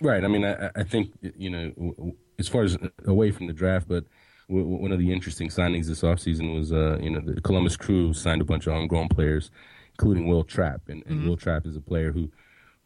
Right. 0.00 0.24
I 0.24 0.28
mean, 0.28 0.44
I, 0.44 0.70
I 0.76 0.84
think 0.84 1.12
you 1.36 1.50
know, 1.50 2.14
as 2.38 2.48
far 2.48 2.62
as 2.62 2.78
away 3.04 3.30
from 3.30 3.46
the 3.46 3.52
draft, 3.52 3.88
but 3.88 4.04
one 4.48 4.92
of 4.92 4.98
the 4.98 5.12
interesting 5.12 5.48
signings 5.48 5.86
this 5.86 6.00
offseason 6.00 6.54
was, 6.54 6.72
uh, 6.72 6.98
you 7.00 7.10
know, 7.10 7.20
the 7.20 7.40
Columbus 7.42 7.76
Crew 7.76 8.14
signed 8.14 8.40
a 8.40 8.44
bunch 8.44 8.66
of 8.66 8.72
homegrown 8.72 9.08
players, 9.08 9.50
including 9.92 10.26
Wil 10.26 10.44
Trapp, 10.44 10.88
and, 10.88 11.02
and 11.06 11.18
mm-hmm. 11.18 11.28
Wil 11.28 11.36
Trapp 11.36 11.66
is 11.66 11.76
a 11.76 11.80
player 11.80 12.12
who, 12.12 12.30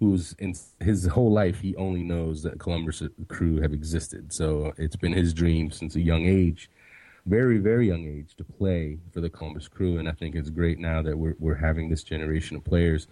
who's 0.00 0.34
in 0.40 0.54
his 0.80 1.06
whole 1.06 1.30
life 1.30 1.60
he 1.60 1.76
only 1.76 2.02
knows 2.02 2.42
that 2.42 2.58
Columbus 2.58 3.02
Crew 3.28 3.60
have 3.60 3.72
existed. 3.72 4.32
So 4.32 4.72
it's 4.76 4.96
been 4.96 5.12
his 5.12 5.32
dream 5.32 5.70
since 5.70 5.94
a 5.94 6.00
young 6.00 6.26
age, 6.26 6.68
very 7.26 7.58
very 7.58 7.86
young 7.86 8.04
age, 8.08 8.34
to 8.36 8.44
play 8.44 8.98
for 9.12 9.20
the 9.20 9.30
Columbus 9.30 9.68
Crew, 9.68 9.98
and 9.98 10.08
I 10.08 10.12
think 10.12 10.34
it's 10.34 10.50
great 10.50 10.80
now 10.80 11.00
that 11.02 11.16
we're 11.16 11.36
we're 11.38 11.54
having 11.54 11.88
this 11.88 12.02
generation 12.02 12.56
of 12.56 12.64
players 12.64 13.06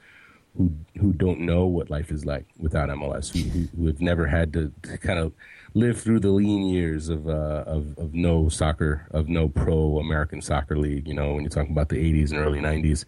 who 0.56 0.72
who 0.98 1.12
don't 1.12 1.40
know 1.40 1.66
what 1.66 1.90
life 1.90 2.10
is 2.10 2.24
like 2.24 2.46
without 2.58 2.88
MLS, 2.90 3.32
who 3.32 3.48
who, 3.50 3.68
who 3.76 3.86
have 3.86 4.00
never 4.00 4.26
had 4.26 4.52
to, 4.52 4.72
to, 4.82 4.98
kind 4.98 5.18
of 5.18 5.32
live 5.74 6.00
through 6.00 6.20
the 6.20 6.30
lean 6.30 6.62
years 6.62 7.08
of, 7.08 7.28
uh, 7.28 7.64
of 7.66 7.96
of 7.98 8.14
no 8.14 8.48
soccer, 8.48 9.06
of 9.12 9.28
no 9.28 9.48
pro 9.48 9.98
American 9.98 10.40
soccer 10.40 10.76
league. 10.76 11.06
You 11.06 11.14
know, 11.14 11.34
when 11.34 11.42
you're 11.42 11.50
talking 11.50 11.72
about 11.72 11.88
the 11.88 11.96
'80s 11.96 12.30
and 12.30 12.38
early 12.40 12.60
'90s. 12.60 13.04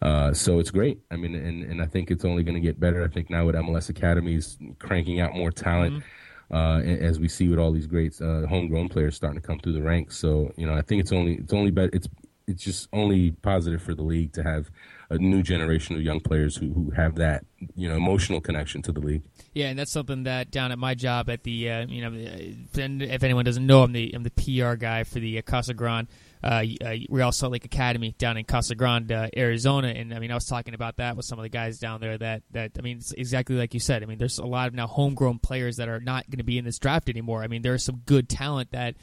Uh, 0.00 0.34
so 0.34 0.58
it's 0.58 0.72
great. 0.72 0.98
I 1.12 1.16
mean, 1.16 1.36
and, 1.36 1.62
and 1.62 1.80
I 1.80 1.86
think 1.86 2.10
it's 2.10 2.24
only 2.24 2.42
going 2.42 2.56
to 2.56 2.60
get 2.60 2.80
better. 2.80 3.04
I 3.04 3.08
think 3.08 3.30
now 3.30 3.46
with 3.46 3.54
MLS 3.54 3.88
academies 3.88 4.58
cranking 4.80 5.20
out 5.20 5.32
more 5.36 5.52
talent, 5.52 6.02
mm-hmm. 6.50 6.56
uh, 6.56 6.80
as 6.80 7.20
we 7.20 7.28
see 7.28 7.46
with 7.46 7.60
all 7.60 7.70
these 7.70 7.86
great 7.86 8.20
uh, 8.20 8.44
homegrown 8.48 8.88
players 8.88 9.14
starting 9.14 9.40
to 9.40 9.46
come 9.46 9.60
through 9.60 9.74
the 9.74 9.82
ranks. 9.82 10.18
So 10.18 10.52
you 10.56 10.66
know, 10.66 10.74
I 10.74 10.82
think 10.82 11.00
it's 11.00 11.12
only 11.12 11.34
it's 11.34 11.52
only 11.52 11.70
better. 11.70 11.90
It's 11.92 12.08
it's 12.46 12.62
just 12.62 12.88
only 12.92 13.32
positive 13.32 13.82
for 13.82 13.94
the 13.94 14.02
league 14.02 14.32
to 14.32 14.42
have 14.42 14.70
a 15.10 15.18
new 15.18 15.42
generation 15.42 15.94
of 15.94 16.02
young 16.02 16.20
players 16.20 16.56
who, 16.56 16.72
who 16.72 16.90
have 16.90 17.16
that 17.16 17.44
you 17.76 17.88
know 17.88 17.96
emotional 17.96 18.40
connection 18.40 18.80
to 18.82 18.92
the 18.92 19.00
league. 19.00 19.22
Yeah, 19.52 19.68
and 19.68 19.78
that's 19.78 19.92
something 19.92 20.22
that 20.24 20.50
down 20.50 20.72
at 20.72 20.78
my 20.78 20.94
job 20.94 21.28
at 21.28 21.42
the 21.42 21.70
uh, 21.70 21.86
you 21.86 22.00
know 22.00 22.12
if 22.14 23.22
anyone 23.22 23.44
doesn't 23.44 23.66
know, 23.66 23.82
I'm 23.82 23.92
the 23.92 24.12
I'm 24.14 24.22
the 24.22 24.30
PR 24.30 24.74
guy 24.74 25.04
for 25.04 25.20
the 25.20 25.38
uh, 25.38 25.42
Casa 25.42 25.74
Grande. 25.74 26.08
Uh, 26.42 26.64
uh, 26.84 26.94
Real 27.08 27.30
Salt 27.30 27.52
Lake 27.52 27.64
Academy 27.64 28.16
down 28.18 28.36
in 28.36 28.44
Casa 28.44 28.74
Grande, 28.74 29.12
uh, 29.12 29.28
Arizona, 29.36 29.88
and 29.88 30.12
I 30.12 30.18
mean, 30.18 30.32
I 30.32 30.34
was 30.34 30.46
talking 30.46 30.74
about 30.74 30.96
that 30.96 31.16
with 31.16 31.24
some 31.24 31.38
of 31.38 31.44
the 31.44 31.48
guys 31.48 31.78
down 31.78 32.00
there. 32.00 32.18
That 32.18 32.42
that 32.50 32.72
I 32.76 32.80
mean, 32.82 32.96
it's 32.96 33.12
exactly 33.12 33.54
like 33.54 33.74
you 33.74 33.80
said. 33.80 34.02
I 34.02 34.06
mean, 34.06 34.18
there's 34.18 34.38
a 34.38 34.46
lot 34.46 34.66
of 34.66 34.74
now 34.74 34.88
homegrown 34.88 35.38
players 35.38 35.76
that 35.76 35.88
are 35.88 36.00
not 36.00 36.28
going 36.28 36.38
to 36.38 36.44
be 36.44 36.58
in 36.58 36.64
this 36.64 36.80
draft 36.80 37.08
anymore. 37.08 37.44
I 37.44 37.46
mean, 37.46 37.62
there's 37.62 37.84
some 37.84 38.02
good 38.06 38.28
talent 38.28 38.72
that 38.72 38.96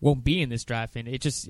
won't 0.00 0.24
be 0.24 0.42
in 0.42 0.48
this 0.48 0.64
draft, 0.64 0.96
and 0.96 1.06
it 1.06 1.20
just 1.20 1.48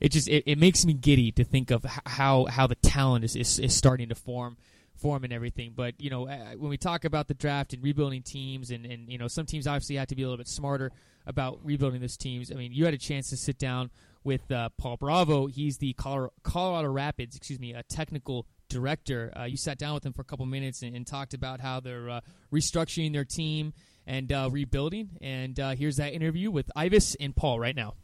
it 0.00 0.10
just 0.12 0.28
it, 0.28 0.44
it 0.46 0.58
makes 0.58 0.84
me 0.84 0.92
giddy 0.92 1.32
to 1.32 1.44
think 1.44 1.70
of 1.70 1.84
how 2.06 2.46
how 2.46 2.66
the 2.66 2.74
talent 2.76 3.24
is, 3.24 3.36
is, 3.36 3.58
is 3.58 3.74
starting 3.74 4.08
to 4.08 4.14
form 4.14 4.56
form 4.96 5.24
and 5.24 5.32
everything. 5.32 5.72
But 5.74 6.00
you 6.00 6.10
know, 6.10 6.28
uh, 6.28 6.54
when 6.56 6.70
we 6.70 6.76
talk 6.76 7.04
about 7.04 7.28
the 7.28 7.34
draft 7.34 7.72
and 7.72 7.82
rebuilding 7.82 8.22
teams, 8.22 8.70
and 8.70 8.84
and 8.86 9.10
you 9.10 9.18
know, 9.18 9.28
some 9.28 9.46
teams 9.46 9.66
obviously 9.66 9.96
have 9.96 10.08
to 10.08 10.16
be 10.16 10.22
a 10.22 10.26
little 10.26 10.38
bit 10.38 10.48
smarter 10.48 10.92
about 11.26 11.60
rebuilding 11.64 12.00
those 12.00 12.16
teams. 12.16 12.50
I 12.52 12.54
mean, 12.54 12.72
you 12.72 12.84
had 12.84 12.94
a 12.94 12.98
chance 12.98 13.30
to 13.30 13.36
sit 13.36 13.58
down 13.58 13.90
with 14.24 14.50
uh, 14.50 14.70
Paul 14.78 14.96
Bravo. 14.96 15.46
He's 15.46 15.78
the 15.78 15.94
Colorado, 15.94 16.88
Rapids, 16.88 17.36
excuse 17.36 17.60
me, 17.60 17.72
a 17.72 17.82
technical 17.82 18.46
director. 18.68 19.32
Uh, 19.38 19.44
you 19.44 19.56
sat 19.56 19.78
down 19.78 19.94
with 19.94 20.04
him 20.04 20.12
for 20.12 20.22
a 20.22 20.24
couple 20.24 20.46
minutes 20.46 20.82
and, 20.82 20.94
and 20.94 21.06
talked 21.06 21.34
about 21.34 21.60
how 21.60 21.80
they're 21.80 22.10
uh, 22.10 22.20
restructuring 22.52 23.12
their 23.12 23.24
team 23.24 23.72
and 24.06 24.32
uh, 24.32 24.48
rebuilding. 24.50 25.10
And 25.20 25.58
uh, 25.58 25.70
here's 25.70 25.96
that 25.96 26.12
interview 26.12 26.50
with 26.50 26.70
Ives 26.74 27.16
and 27.20 27.34
Paul 27.34 27.58
right 27.58 27.76
now. 27.76 27.94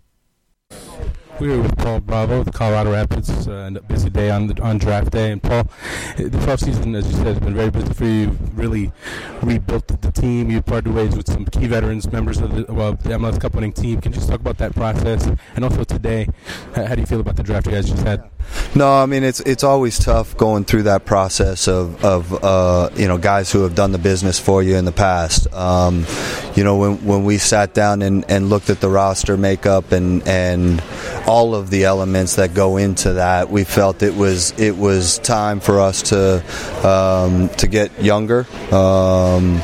We're 1.40 1.58
with 1.58 1.78
Paul 1.78 2.00
Bravo 2.00 2.40
with 2.40 2.52
Colorado 2.52 2.92
Rapids, 2.92 3.48
uh, 3.48 3.52
and 3.52 3.78
a 3.78 3.80
busy 3.80 4.10
day 4.10 4.28
on 4.28 4.48
the, 4.48 4.62
on 4.62 4.76
draft 4.76 5.10
day. 5.10 5.32
And 5.32 5.42
Paul, 5.42 5.62
the 6.18 6.24
this 6.24 6.44
offseason, 6.44 6.94
as 6.94 7.10
you 7.10 7.16
said, 7.16 7.28
has 7.28 7.38
been 7.38 7.54
very 7.54 7.70
busy 7.70 7.94
for 7.94 8.04
you. 8.04 8.12
You've 8.12 8.58
really 8.58 8.92
rebuilt 9.40 9.86
the 9.86 10.12
team. 10.12 10.50
You 10.50 10.60
parted 10.60 10.92
ways 10.92 11.16
with 11.16 11.26
some 11.32 11.46
key 11.46 11.66
veterans, 11.66 12.12
members 12.12 12.40
of 12.40 12.54
the, 12.54 12.70
well, 12.70 12.92
the 12.92 13.08
MLS 13.10 13.40
Cup 13.40 13.54
winning 13.54 13.72
team. 13.72 14.02
Can 14.02 14.12
you 14.12 14.16
just 14.16 14.28
talk 14.28 14.40
about 14.40 14.58
that 14.58 14.74
process? 14.74 15.30
And 15.56 15.64
also 15.64 15.82
today, 15.82 16.28
how 16.74 16.94
do 16.94 17.00
you 17.00 17.06
feel 17.06 17.20
about 17.20 17.36
the 17.36 17.42
draft 17.42 17.64
you 17.64 17.72
guys 17.72 17.88
just 17.88 18.06
had? 18.06 18.28
No, 18.74 18.92
I 18.92 19.06
mean 19.06 19.24
it's 19.24 19.40
it's 19.40 19.64
always 19.64 19.98
tough 19.98 20.36
going 20.36 20.64
through 20.64 20.84
that 20.84 21.04
process 21.04 21.66
of 21.66 22.04
of 22.04 22.32
uh, 22.44 22.90
you 22.94 23.08
know 23.08 23.18
guys 23.18 23.50
who 23.50 23.62
have 23.62 23.74
done 23.74 23.92
the 23.92 23.98
business 23.98 24.38
for 24.38 24.62
you 24.62 24.76
in 24.76 24.84
the 24.84 24.92
past. 24.92 25.52
Um, 25.52 26.06
you 26.54 26.62
know 26.62 26.76
when 26.76 27.04
when 27.04 27.24
we 27.24 27.38
sat 27.38 27.74
down 27.74 28.02
and, 28.02 28.24
and 28.30 28.48
looked 28.48 28.70
at 28.70 28.80
the 28.80 28.88
roster 28.88 29.36
makeup 29.36 29.90
and 29.92 30.26
and 30.28 30.82
all 31.26 31.54
of 31.54 31.70
the 31.70 31.84
elements 31.84 32.36
that 32.36 32.54
go 32.54 32.76
into 32.76 33.14
that, 33.14 33.50
we 33.50 33.64
felt 33.64 34.02
it 34.02 34.14
was 34.14 34.52
it 34.58 34.76
was 34.76 35.18
time 35.18 35.58
for 35.58 35.80
us 35.80 36.02
to 36.10 36.88
um, 36.88 37.48
to 37.56 37.66
get 37.66 38.00
younger. 38.00 38.46
Um, 38.72 39.60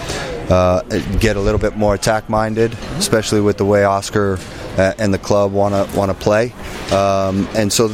uh, 0.49 0.83
get 1.19 1.37
a 1.37 1.41
little 1.41 1.59
bit 1.59 1.77
more 1.77 1.95
attack 1.95 2.29
minded, 2.29 2.73
especially 2.99 3.41
with 3.41 3.57
the 3.57 3.65
way 3.65 3.85
Oscar 3.85 4.39
and 4.77 5.13
the 5.13 5.19
club 5.19 5.53
want 5.53 5.75
to 5.75 5.97
want 5.97 6.11
to 6.11 6.17
play. 6.17 6.53
Um, 6.93 7.49
and 7.57 7.73
so 7.73 7.89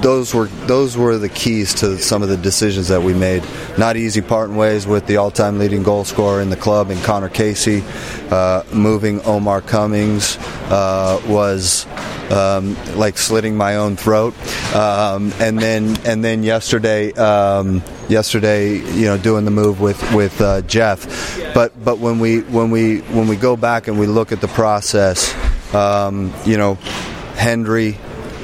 those 0.00 0.34
were 0.34 0.46
those 0.66 0.96
were 0.96 1.18
the 1.18 1.28
keys 1.28 1.74
to 1.74 1.98
some 1.98 2.22
of 2.22 2.28
the 2.28 2.36
decisions 2.36 2.88
that 2.88 3.02
we 3.02 3.14
made. 3.14 3.44
Not 3.78 3.96
easy 3.96 4.20
parting 4.20 4.56
ways 4.56 4.86
with 4.86 5.06
the 5.06 5.18
all-time 5.18 5.58
leading 5.58 5.82
goal 5.82 6.04
scorer 6.04 6.40
in 6.40 6.50
the 6.50 6.56
club, 6.56 6.90
and 6.90 7.02
Connor 7.02 7.28
Casey. 7.28 7.84
Uh, 8.30 8.64
moving 8.72 9.20
Omar 9.22 9.60
Cummings 9.60 10.36
uh, 10.68 11.22
was 11.28 11.86
um, 12.30 12.76
like 12.96 13.18
slitting 13.18 13.56
my 13.56 13.76
own 13.76 13.96
throat. 13.96 14.34
Um, 14.74 15.32
and 15.40 15.58
then 15.58 15.96
and 16.04 16.24
then 16.24 16.42
yesterday, 16.42 17.12
um, 17.12 17.82
yesterday, 18.08 18.78
you 18.92 19.06
know, 19.06 19.16
doing 19.18 19.44
the 19.44 19.50
move 19.50 19.80
with 19.80 20.00
with 20.12 20.40
uh, 20.40 20.62
Jeff. 20.62 21.54
But 21.54 21.72
but 21.84 21.98
when 21.98 22.18
we 22.18 22.40
when 22.40 22.70
we 22.70 22.98
when 23.00 23.28
we 23.28 23.36
go 23.36 23.56
back 23.56 23.88
and 23.88 23.98
we 23.98 24.06
look 24.06 24.32
at 24.32 24.40
the 24.40 24.48
process, 24.48 25.32
um, 25.76 26.32
you 26.44 26.56
know, 26.56 26.74
Hendry, 27.36 27.98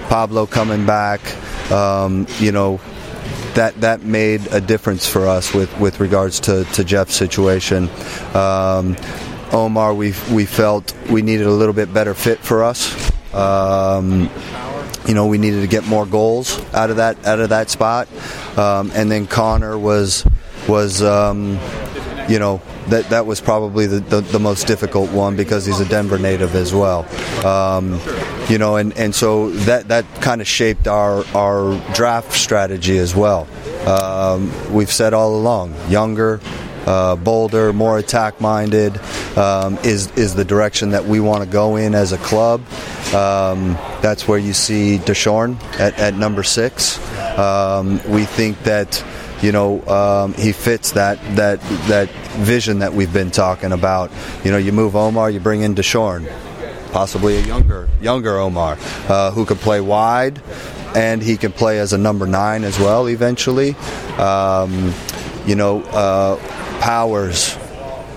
Pablo 0.09 0.47
coming 0.47 0.87
back, 0.87 1.21
um, 1.73 2.27
you 2.39 2.53
know. 2.53 2.81
That, 3.55 3.83
that 3.83 4.03
made 4.03 4.47
a 4.47 4.63
difference 4.63 5.07
for 5.07 5.27
us 5.27 5.53
with, 5.53 5.79
with 5.79 6.01
regards 6.01 6.41
to, 6.41 6.65
to 6.73 6.85
Jeff's 6.85 7.15
situation. 7.15 7.91
Um, 8.33 8.97
Omar, 9.53 9.93
we 9.93 10.15
we 10.31 10.47
felt 10.47 10.95
we 11.11 11.21
needed 11.21 11.47
a 11.47 11.51
little 11.51 11.75
bit 11.75 11.93
better 11.93 12.15
fit 12.15 12.39
for 12.39 12.65
us. 12.65 13.13
Um, 13.35 14.31
you 15.07 15.15
know, 15.15 15.27
we 15.27 15.37
needed 15.37 15.61
to 15.61 15.67
get 15.67 15.85
more 15.87 16.07
goals 16.07 16.59
out 16.73 16.89
of 16.89 16.97
that 16.97 17.27
out 17.27 17.39
of 17.41 17.51
that 17.51 17.69
spot, 17.69 18.09
um, 18.57 18.91
and 18.95 19.11
then 19.11 19.27
Connor 19.27 19.79
was 19.79 20.25
was 20.67 21.03
um, 21.03 21.59
you 22.29 22.39
know 22.39 22.61
that 22.89 23.11
that 23.11 23.27
was 23.27 23.41
probably 23.41 23.87
the, 23.87 24.01
the, 24.01 24.21
the, 24.21 24.39
most 24.39 24.67
difficult 24.67 25.11
one 25.13 25.37
because 25.37 25.67
he's 25.67 25.81
a 25.81 25.89
Denver 25.89 26.19
native 26.19 26.55
as 26.55 26.75
well. 26.75 27.05
Um, 27.47 28.01
you 28.49 28.59
know, 28.59 28.77
and, 28.77 28.97
and 28.97 29.15
so 29.15 29.51
that 29.51 29.89
that 29.89 30.05
kind 30.21 30.41
of 30.41 30.47
shaped 30.47 30.87
our 30.87 31.25
our 31.35 31.79
draft 31.95 32.33
strategy 32.33 32.99
as 32.99 33.15
well. 33.15 33.47
Um, 33.87 34.53
we've 34.73 34.93
said 34.93 35.15
all 35.15 35.35
along, 35.35 35.75
younger, 35.89 36.41
uh, 36.87 37.17
bolder, 37.17 37.73
more 37.73 37.99
attack 37.99 38.41
minded 38.41 38.99
um, 39.37 39.79
is 39.85 40.11
is 40.13 40.35
the 40.35 40.45
direction 40.45 40.91
that 40.91 41.05
we 41.05 41.21
want 41.21 41.45
to 41.45 41.49
go 41.49 41.77
in 41.77 41.95
as 41.95 42.13
a 42.13 42.19
club. 42.19 42.61
Um, 43.15 43.75
that's 44.01 44.27
where 44.27 44.39
you 44.39 44.53
see 44.53 44.99
Deshorn 44.99 45.61
at, 45.79 45.99
at 45.99 46.15
number 46.15 46.43
six. 46.43 46.99
Um, 47.39 48.01
we 48.09 48.25
think 48.25 48.63
that 48.65 49.05
you 49.43 49.53
know 49.53 49.85
um, 49.87 50.35
he 50.35 50.53
fits 50.53 50.93
that 50.93 51.19
that 51.37 51.61
that 51.89 52.09
vision 52.39 52.79
that 52.79 52.93
we've 52.95 53.13
been 53.13 53.31
talking 53.31 53.73
about. 53.73 54.11
You 54.45 54.51
know, 54.51 54.59
you 54.59 54.73
move 54.73 54.97
Omar, 54.97 55.31
you 55.31 55.41
bring 55.41 55.63
in 55.63 55.75
Deshorn, 55.75 56.31
possibly 56.93 57.37
a 57.37 57.41
younger 57.41 57.89
younger 58.01 58.39
Omar 58.39 58.79
uh, 59.09 59.31
who 59.33 59.45
could 59.45 59.59
play 59.59 59.81
wide. 59.81 60.41
And 60.95 61.23
he 61.23 61.39
can 61.39 61.53
play 61.53 61.79
as 61.79 61.95
a 61.95 61.99
number 61.99 62.27
nine 62.27 62.65
as 62.65 62.79
well 62.79 63.09
eventually. 63.09 63.75
Um, 64.19 64.93
you 65.47 65.55
know, 65.57 65.81
uh, 65.85 66.37
Powers, 66.81 67.57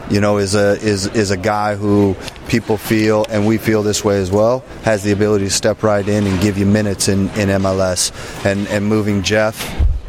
you 0.09 0.19
know, 0.19 0.39
is 0.39 0.55
a 0.55 0.73
is 0.82 1.05
is 1.07 1.32
a 1.32 1.38
guy 1.38 1.76
who 1.76 2.17
people 2.49 2.76
feel, 2.76 3.26
and 3.30 3.47
we 3.47 3.57
feel 3.57 3.82
this 3.82 4.03
way 4.03 4.17
as 4.17 4.30
well, 4.30 4.59
has 4.84 5.03
the 5.03 5.13
ability 5.13 5.45
to 5.45 5.51
step 5.51 5.84
right 5.84 6.05
in 6.05 6.28
and 6.28 6.41
give 6.41 6.57
you 6.57 6.65
minutes 6.65 7.07
in, 7.07 7.30
in 7.30 7.47
MLS. 7.61 8.11
And 8.45 8.67
and 8.67 8.86
moving 8.86 9.23
Jeff 9.23 9.55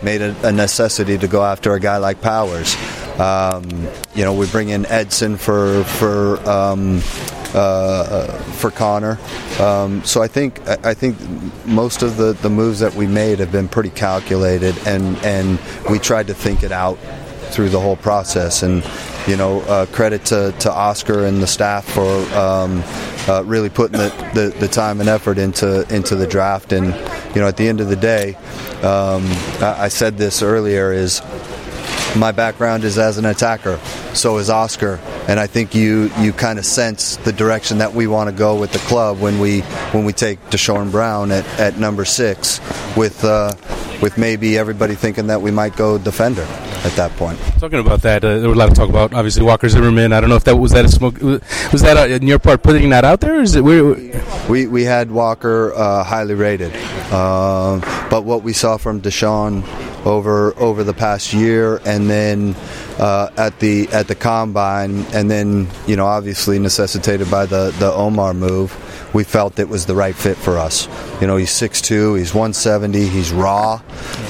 made 0.03 0.23
a, 0.23 0.49
a 0.49 0.53
necessity 0.53 1.19
to 1.19 1.29
go 1.29 1.45
after 1.45 1.75
a 1.75 1.81
guy 1.81 1.97
like 1.99 2.21
Powers. 2.21 2.77
Um, 3.19 3.89
you 4.15 4.25
know, 4.25 4.35
we 4.35 4.47
bring 4.47 4.69
in 4.69 4.87
Edson 4.87 5.37
for 5.37 5.85
for 5.85 6.39
um, 6.49 7.01
uh, 7.55 8.27
for 8.53 8.71
Connor. 8.71 9.19
Um, 9.61 10.05
so 10.05 10.23
I 10.23 10.29
think 10.29 10.61
I 10.69 10.95
think 10.95 11.17
most 11.67 12.03
of 12.03 12.17
the, 12.17 12.33
the 12.35 12.51
moves 12.51 12.81
that 12.81 12.95
we 12.95 13.07
made 13.07 13.39
have 13.39 13.53
been 13.53 13.69
pretty 13.69 13.91
calculated, 13.91 14.77
and 14.87 15.17
and 15.19 15.59
we 15.91 15.99
tried 15.99 16.27
to 16.27 16.35
think 16.35 16.63
it 16.63 16.73
out 16.73 16.99
through 17.51 17.71
the 17.71 17.81
whole 17.81 17.97
process. 17.97 18.63
And 18.63 18.83
you 19.27 19.37
know, 19.37 19.61
uh, 19.63 19.87
credit 19.87 20.25
to, 20.27 20.53
to 20.61 20.73
Oscar 20.73 21.25
and 21.25 21.43
the 21.43 21.47
staff 21.47 21.85
for 21.85 22.07
um, 22.35 22.83
uh, 23.29 23.43
really 23.45 23.69
putting 23.69 23.99
the, 23.99 24.09
the, 24.35 24.59
the, 24.61 24.69
time 24.69 25.01
and 25.01 25.09
effort 25.09 25.39
into 25.39 25.83
into 25.95 26.15
the 26.15 26.27
draft. 26.27 26.73
And 26.73 26.87
you 27.35 27.41
know, 27.41 27.49
at 27.49 27.57
the 27.57 27.67
end 27.69 27.81
of 27.81 27.89
the 27.89 27.97
day, 27.97 28.35
um, 28.83 29.25
I, 29.61 29.77
I 29.85 29.89
said 29.89 30.17
this 30.17 30.43
earlier: 30.43 30.93
is 30.93 31.23
my 32.17 32.33
background 32.33 32.85
is 32.85 32.99
as 32.99 33.19
an 33.19 33.25
attacker. 33.25 33.79
So 34.15 34.39
is 34.39 34.49
Oscar, 34.49 35.01
and 35.29 35.41
I 35.41 35.47
think 35.47 35.75
you 35.75 36.11
you 36.19 36.33
kind 36.33 36.59
of 36.59 36.65
sense 36.65 37.17
the 37.17 37.33
direction 37.33 37.79
that 37.79 37.95
we 37.95 38.07
want 38.07 38.31
to 38.31 38.37
go 38.37 38.59
with 38.59 38.73
the 38.73 38.79
club 38.81 39.19
when 39.21 39.41
we 39.41 39.61
when 39.93 40.05
we 40.05 40.13
take 40.13 40.41
Deshorn 40.51 40.91
Brown 40.93 41.33
at, 41.33 41.45
at 41.59 41.79
number 41.79 42.05
six, 42.05 42.61
with 42.97 43.25
uh, 43.25 43.53
with 44.01 44.19
maybe 44.19 44.57
everybody 44.57 44.95
thinking 44.95 45.27
that 45.29 45.43
we 45.43 45.51
might 45.51 45.75
go 45.77 45.99
defender 45.99 46.47
at 46.87 46.93
that 46.93 47.11
point. 47.17 47.39
Talking 47.59 47.81
about 47.81 48.03
that, 48.03 48.25
uh, 48.25 48.39
there 48.39 48.49
was 48.49 48.57
a 48.57 48.59
lot 48.59 48.69
to 48.69 48.75
talk 48.75 48.89
about. 48.89 49.13
Obviously, 49.13 49.43
Walker 49.43 49.69
Zimmerman. 49.69 50.13
I 50.13 50.21
don't 50.21 50.31
know 50.31 50.37
if 50.37 50.45
that 50.45 50.57
was 50.57 50.73
that 50.73 50.85
a 50.85 50.89
smoke. 50.89 51.21
Was 51.21 51.83
that 51.83 51.97
uh, 51.97 52.07
in 52.15 52.27
your 52.27 52.39
part 52.39 52.63
putting 52.63 52.91
that 52.91 53.05
out 53.05 53.21
there? 53.21 53.39
Or 53.39 53.43
is 53.43 53.57
it 53.57 53.63
we 53.63 54.67
we 54.67 54.85
had 54.85 55.11
Walker 55.11 55.75
uh, 55.75 56.05
highly 56.05 56.35
rated, 56.35 56.73
uh, 57.11 57.81
but 58.09 58.25
what 58.25 58.43
we 58.43 58.53
saw 58.53 58.77
from 58.77 59.03
Deshorn 59.03 59.67
over 60.07 60.55
over 60.57 60.85
the 60.85 60.95
past 60.95 61.35
year, 61.35 61.81
and 61.85 62.09
then 62.09 62.55
uh, 62.99 63.31
at 63.37 63.59
the 63.59 63.89
at 63.89 64.07
the 64.09 64.15
combine, 64.15 65.05
and 65.13 65.31
then 65.31 65.69
you 65.87 65.97
know 65.97 66.07
obviously 66.07 66.59
necessitated 66.59 67.31
by 67.31 67.47
the 67.47 67.75
the 67.79 67.93
Omar 67.93 68.33
move 68.33 68.73
we 69.17 69.25
felt 69.25 69.59
it 69.59 69.69
was 69.69 69.87
the 69.87 69.95
right 69.95 70.15
fit 70.15 70.37
for 70.37 70.59
us. 70.59 70.89
You 71.23 71.27
know, 71.27 71.37
he's 71.37 71.51
6'2", 71.51 72.19
he's 72.19 72.35
170, 72.35 73.07
he's 73.07 73.33
raw. 73.33 73.81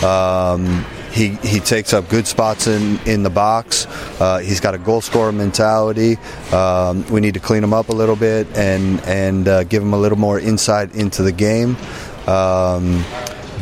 Um, 0.04 0.86
he, 1.16 1.30
he 1.36 1.60
takes 1.60 1.94
up 1.94 2.08
good 2.10 2.26
spots 2.26 2.66
in, 2.66 2.98
in 3.06 3.22
the 3.22 3.30
box. 3.30 3.86
Uh, 4.20 4.38
he's 4.38 4.60
got 4.60 4.74
a 4.74 4.78
goal 4.78 5.00
scorer 5.00 5.32
mentality. 5.32 6.18
Um, 6.52 7.08
we 7.10 7.20
need 7.20 7.34
to 7.34 7.40
clean 7.40 7.64
him 7.64 7.72
up 7.72 7.88
a 7.88 7.92
little 7.92 8.16
bit 8.16 8.46
and 8.54 9.00
and 9.00 9.48
uh, 9.48 9.64
give 9.64 9.82
him 9.82 9.94
a 9.94 9.98
little 9.98 10.18
more 10.18 10.38
insight 10.38 10.94
into 10.94 11.22
the 11.22 11.32
game. 11.32 11.76
Um, 12.26 13.02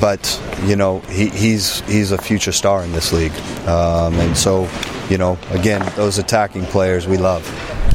but 0.01 0.41
you 0.65 0.75
know 0.75 0.99
he, 1.01 1.29
he's 1.29 1.81
he's 1.83 2.11
a 2.11 2.19
future 2.19 2.51
star 2.51 2.83
in 2.83 2.93
this 2.93 3.13
league, 3.13 3.33
um, 3.69 4.15
and 4.15 4.37
so 4.37 4.69
you 5.09 5.17
know 5.17 5.39
again 5.51 5.81
those 5.95 6.19
attacking 6.19 6.65
players 6.67 7.07
we 7.07 7.17
love. 7.17 7.45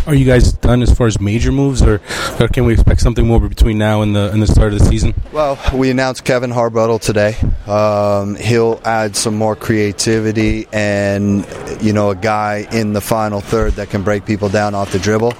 Are 0.10 0.16
you 0.16 0.26
guys 0.26 0.54
done 0.54 0.82
as 0.82 0.92
far 0.92 1.06
as 1.06 1.22
major 1.22 1.52
moves, 1.52 1.84
or, 1.84 2.02
or 2.40 2.48
can 2.48 2.66
we 2.66 2.74
expect 2.74 3.00
something 3.00 3.28
more 3.28 3.48
between 3.48 3.78
now 3.78 4.02
and 4.02 4.16
the 4.16 4.32
and 4.32 4.42
the 4.42 4.48
start 4.48 4.74
of 4.74 4.80
the 4.80 4.86
season? 4.86 5.14
Well, 5.32 5.60
we 5.72 5.92
announced 5.92 6.26
Kevin 6.26 6.50
Harbottle 6.50 7.00
today. 7.00 7.36
Um, 7.68 8.36
he'll 8.36 8.82
add 8.84 9.16
some 9.16 9.36
more 9.36 9.56
creativity 9.56 10.66
and 10.74 11.46
you 11.80 11.94
know 11.94 12.10
a 12.10 12.16
guy 12.16 12.68
in 12.72 12.94
the 12.94 13.02
final 13.02 13.40
third 13.40 13.74
that 13.74 13.92
can 13.92 14.02
break 14.02 14.26
people 14.26 14.50
down 14.50 14.74
off 14.74 14.92
the 14.92 14.98
dribble. 14.98 15.36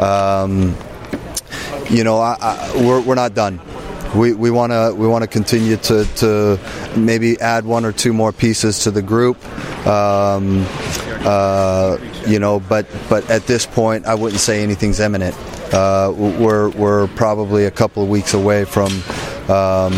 Um, 0.00 0.74
you 1.90 2.02
know, 2.02 2.16
I, 2.16 2.38
I, 2.40 2.82
we're 2.82 3.02
we're 3.02 3.16
not 3.16 3.34
done 3.34 3.60
we 4.14 4.50
want 4.50 4.72
to 4.72 4.94
we 4.96 5.06
want 5.06 5.22
to 5.22 5.28
continue 5.28 5.76
to, 5.76 6.04
to 6.16 6.58
maybe 6.96 7.40
add 7.40 7.64
one 7.64 7.84
or 7.84 7.92
two 7.92 8.12
more 8.12 8.32
pieces 8.32 8.80
to 8.84 8.90
the 8.90 9.02
group. 9.02 9.44
Um, 9.86 10.64
uh, 11.26 11.98
you 12.26 12.38
know, 12.38 12.60
but 12.60 12.86
but 13.08 13.28
at 13.30 13.46
this 13.46 13.66
point, 13.66 14.06
I 14.06 14.14
wouldn't 14.14 14.40
say 14.40 14.62
anything's 14.62 15.00
imminent. 15.00 15.36
Uh, 15.72 16.12
we're 16.14 16.68
we're 16.70 17.08
probably 17.08 17.64
a 17.64 17.70
couple 17.70 18.02
of 18.02 18.08
weeks 18.08 18.34
away 18.34 18.64
from, 18.64 18.92
um, 19.48 19.92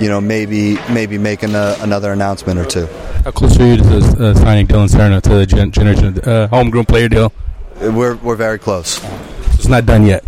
you 0.00 0.08
know, 0.08 0.20
maybe 0.20 0.78
maybe 0.90 1.16
making 1.18 1.54
a, 1.54 1.76
another 1.80 2.12
announcement 2.12 2.58
or 2.58 2.64
two. 2.64 2.86
How 3.24 3.30
close 3.30 3.58
are 3.58 3.66
you 3.66 3.76
to 3.76 4.26
uh, 4.30 4.34
signing 4.34 4.66
Dillon 4.66 4.88
Serna 4.88 5.20
to 5.22 5.30
the 5.30 5.46
gen- 5.46 5.70
generation 5.70 6.18
uh, 6.20 6.48
homegrown 6.48 6.86
player 6.86 7.08
deal? 7.08 7.32
We're 7.80 8.16
we're 8.16 8.36
very 8.36 8.58
close. 8.58 9.00
So 9.00 9.08
it's 9.54 9.68
not 9.68 9.86
done 9.86 10.04
yet. 10.04 10.24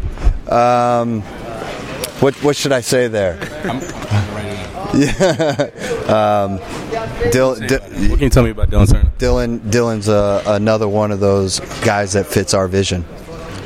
Um, 0.50 1.22
what 2.20 2.34
what 2.42 2.56
should 2.56 2.72
I 2.72 2.80
say 2.80 3.08
there? 3.08 3.38
yeah. 4.94 5.70
um, 6.08 6.58
Dillon, 7.30 7.62
what 7.62 8.18
can 8.18 8.20
you 8.20 8.30
tell 8.30 8.42
me 8.42 8.50
about 8.50 8.70
Dillon 8.70 8.86
Serna? 8.86 9.18
Dillon 9.18 9.70
Dillon's 9.70 10.08
uh, 10.08 10.42
another 10.46 10.88
one 10.88 11.12
of 11.12 11.20
those 11.20 11.60
guys 11.84 12.12
that 12.14 12.26
fits 12.26 12.54
our 12.54 12.68
vision. 12.68 13.04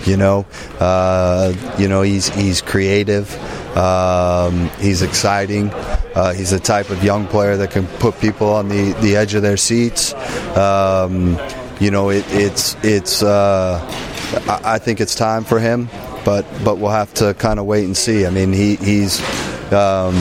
You 0.05 0.19
know, 0.19 0.47
uh, 0.81 1.55
you 1.79 1.89
know 1.89 2.03
he's 2.03 2.29
he's 2.29 2.61
creative. 2.61 3.35
Um, 3.77 4.69
he's 4.79 5.03
exciting. 5.03 5.71
Uh, 6.15 6.33
he's 6.33 6.51
the 6.51 6.61
type 6.61 6.91
of 6.91 7.03
young 7.03 7.27
player 7.27 7.57
that 7.57 7.71
can 7.71 7.87
put 7.99 8.21
people 8.21 8.49
on 8.51 8.69
the, 8.69 8.93
the 9.01 9.17
edge 9.17 9.35
of 9.35 9.43
their 9.43 9.57
seats. 9.57 10.15
Um, 10.57 11.39
you 11.81 11.91
know, 11.91 12.11
it, 12.11 12.25
it's 12.29 12.77
it's. 12.85 13.23
Uh, 13.23 13.81
I, 14.49 14.75
I 14.75 14.79
think 14.79 15.01
it's 15.01 15.15
time 15.15 15.43
for 15.45 15.59
him, 15.59 15.89
but 16.25 16.47
but 16.64 16.79
we'll 16.79 16.91
have 16.91 17.12
to 17.14 17.35
kind 17.35 17.59
of 17.59 17.66
wait 17.66 17.85
and 17.85 17.97
see. 17.97 18.27
I 18.27 18.31
mean, 18.31 18.53
he 18.53 18.77
he's. 18.77 19.22
Um, 19.72 20.14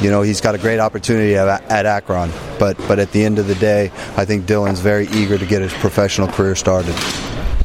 you 0.00 0.10
know 0.10 0.22
he's 0.22 0.40
got 0.40 0.56
a 0.56 0.58
great 0.58 0.80
opportunity 0.80 1.36
at, 1.36 1.48
at, 1.70 1.86
Akron, 1.86 2.30
but 2.58 2.76
but 2.88 2.98
at 2.98 3.12
the 3.12 3.24
end 3.24 3.38
of 3.38 3.46
the 3.46 3.54
day, 3.54 3.92
I 4.16 4.24
think 4.24 4.44
Dillon's 4.44 4.80
very 4.80 5.06
eager 5.06 5.38
to 5.38 5.46
get 5.46 5.62
his 5.62 5.72
professional 5.72 6.26
career 6.26 6.56
started. 6.56 6.94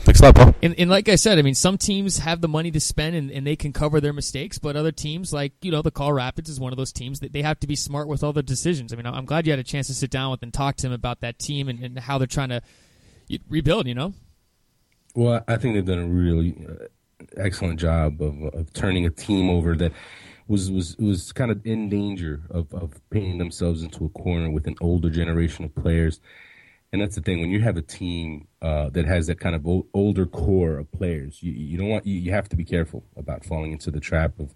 Thanks 0.09 0.21
a 0.21 0.23
lot, 0.23 0.35
Paul. 0.35 0.55
And, 0.63 0.73
and, 0.79 0.89
like 0.89 1.07
I 1.07 1.15
said, 1.15 1.37
I 1.37 1.43
mean, 1.43 1.53
some 1.53 1.77
teams 1.77 2.17
have 2.17 2.41
the 2.41 2.47
money 2.47 2.71
to 2.71 2.79
spend 2.79 3.15
and, 3.15 3.29
and, 3.29 3.45
they 3.45 3.55
can 3.55 3.71
cover 3.71 4.01
their 4.01 4.11
mistakes, 4.11 4.57
but 4.57 4.75
other 4.75 4.91
teams, 4.91 5.31
like 5.31 5.53
you 5.61 5.71
know, 5.71 5.83
the 5.83 5.91
Call 5.91 6.11
Rapids 6.11 6.49
is 6.49 6.59
one 6.59 6.73
of 6.73 6.77
those 6.77 6.91
teams 6.91 7.19
that 7.19 7.31
they 7.31 7.43
have 7.43 7.59
to 7.59 7.67
be 7.67 7.75
smart 7.75 8.07
with 8.07 8.23
all 8.23 8.33
their 8.33 8.41
decisions. 8.41 8.91
I 8.91 8.95
mean, 8.95 9.05
I'm 9.05 9.25
glad 9.25 9.45
you 9.45 9.51
had 9.51 9.59
a 9.59 9.63
chance 9.63 9.85
to 9.85 9.93
sit 9.93 10.09
down 10.09 10.31
with 10.31 10.41
and 10.41 10.51
talk 10.51 10.77
to 10.77 10.87
him 10.87 10.93
about 10.93 11.21
that 11.21 11.37
team 11.37 11.69
and, 11.69 11.83
and 11.83 11.99
how 11.99 12.17
they're 12.17 12.25
trying 12.25 12.49
to 12.49 12.61
rebuild. 13.49 13.87
You 13.87 13.93
know. 13.93 14.13
Well, 15.13 15.43
I 15.47 15.57
think 15.57 15.75
they've 15.75 15.85
done 15.85 15.99
a 15.99 16.07
really 16.07 16.55
uh, 16.67 16.85
excellent 17.37 17.79
job 17.79 18.21
of, 18.21 18.41
of 18.53 18.73
turning 18.73 19.05
a 19.05 19.09
team 19.09 19.49
over 19.49 19.75
that 19.75 19.91
was 20.47 20.71
was 20.71 20.97
was 20.97 21.31
kind 21.31 21.51
of 21.51 21.65
in 21.65 21.89
danger 21.89 22.41
of, 22.49 22.73
of 22.73 22.99
painting 23.09 23.37
themselves 23.37 23.83
into 23.83 24.05
a 24.05 24.09
corner 24.09 24.49
with 24.49 24.67
an 24.67 24.75
older 24.81 25.09
generation 25.09 25.65
of 25.65 25.75
players 25.75 26.19
and 26.91 27.01
that's 27.01 27.15
the 27.15 27.21
thing 27.21 27.39
when 27.39 27.51
you 27.51 27.61
have 27.61 27.77
a 27.77 27.81
team 27.81 28.47
uh, 28.61 28.89
that 28.89 29.05
has 29.05 29.27
that 29.27 29.39
kind 29.39 29.55
of 29.55 29.65
older 29.93 30.25
core 30.25 30.77
of 30.77 30.91
players, 30.91 31.41
you, 31.43 31.51
you 31.51 31.77
don't 31.77 31.89
want 31.89 32.05
you, 32.05 32.15
you 32.15 32.31
have 32.31 32.49
to 32.49 32.55
be 32.55 32.65
careful 32.65 33.03
about 33.15 33.45
falling 33.45 33.71
into 33.71 33.91
the 33.91 33.99
trap 33.99 34.39
of 34.39 34.55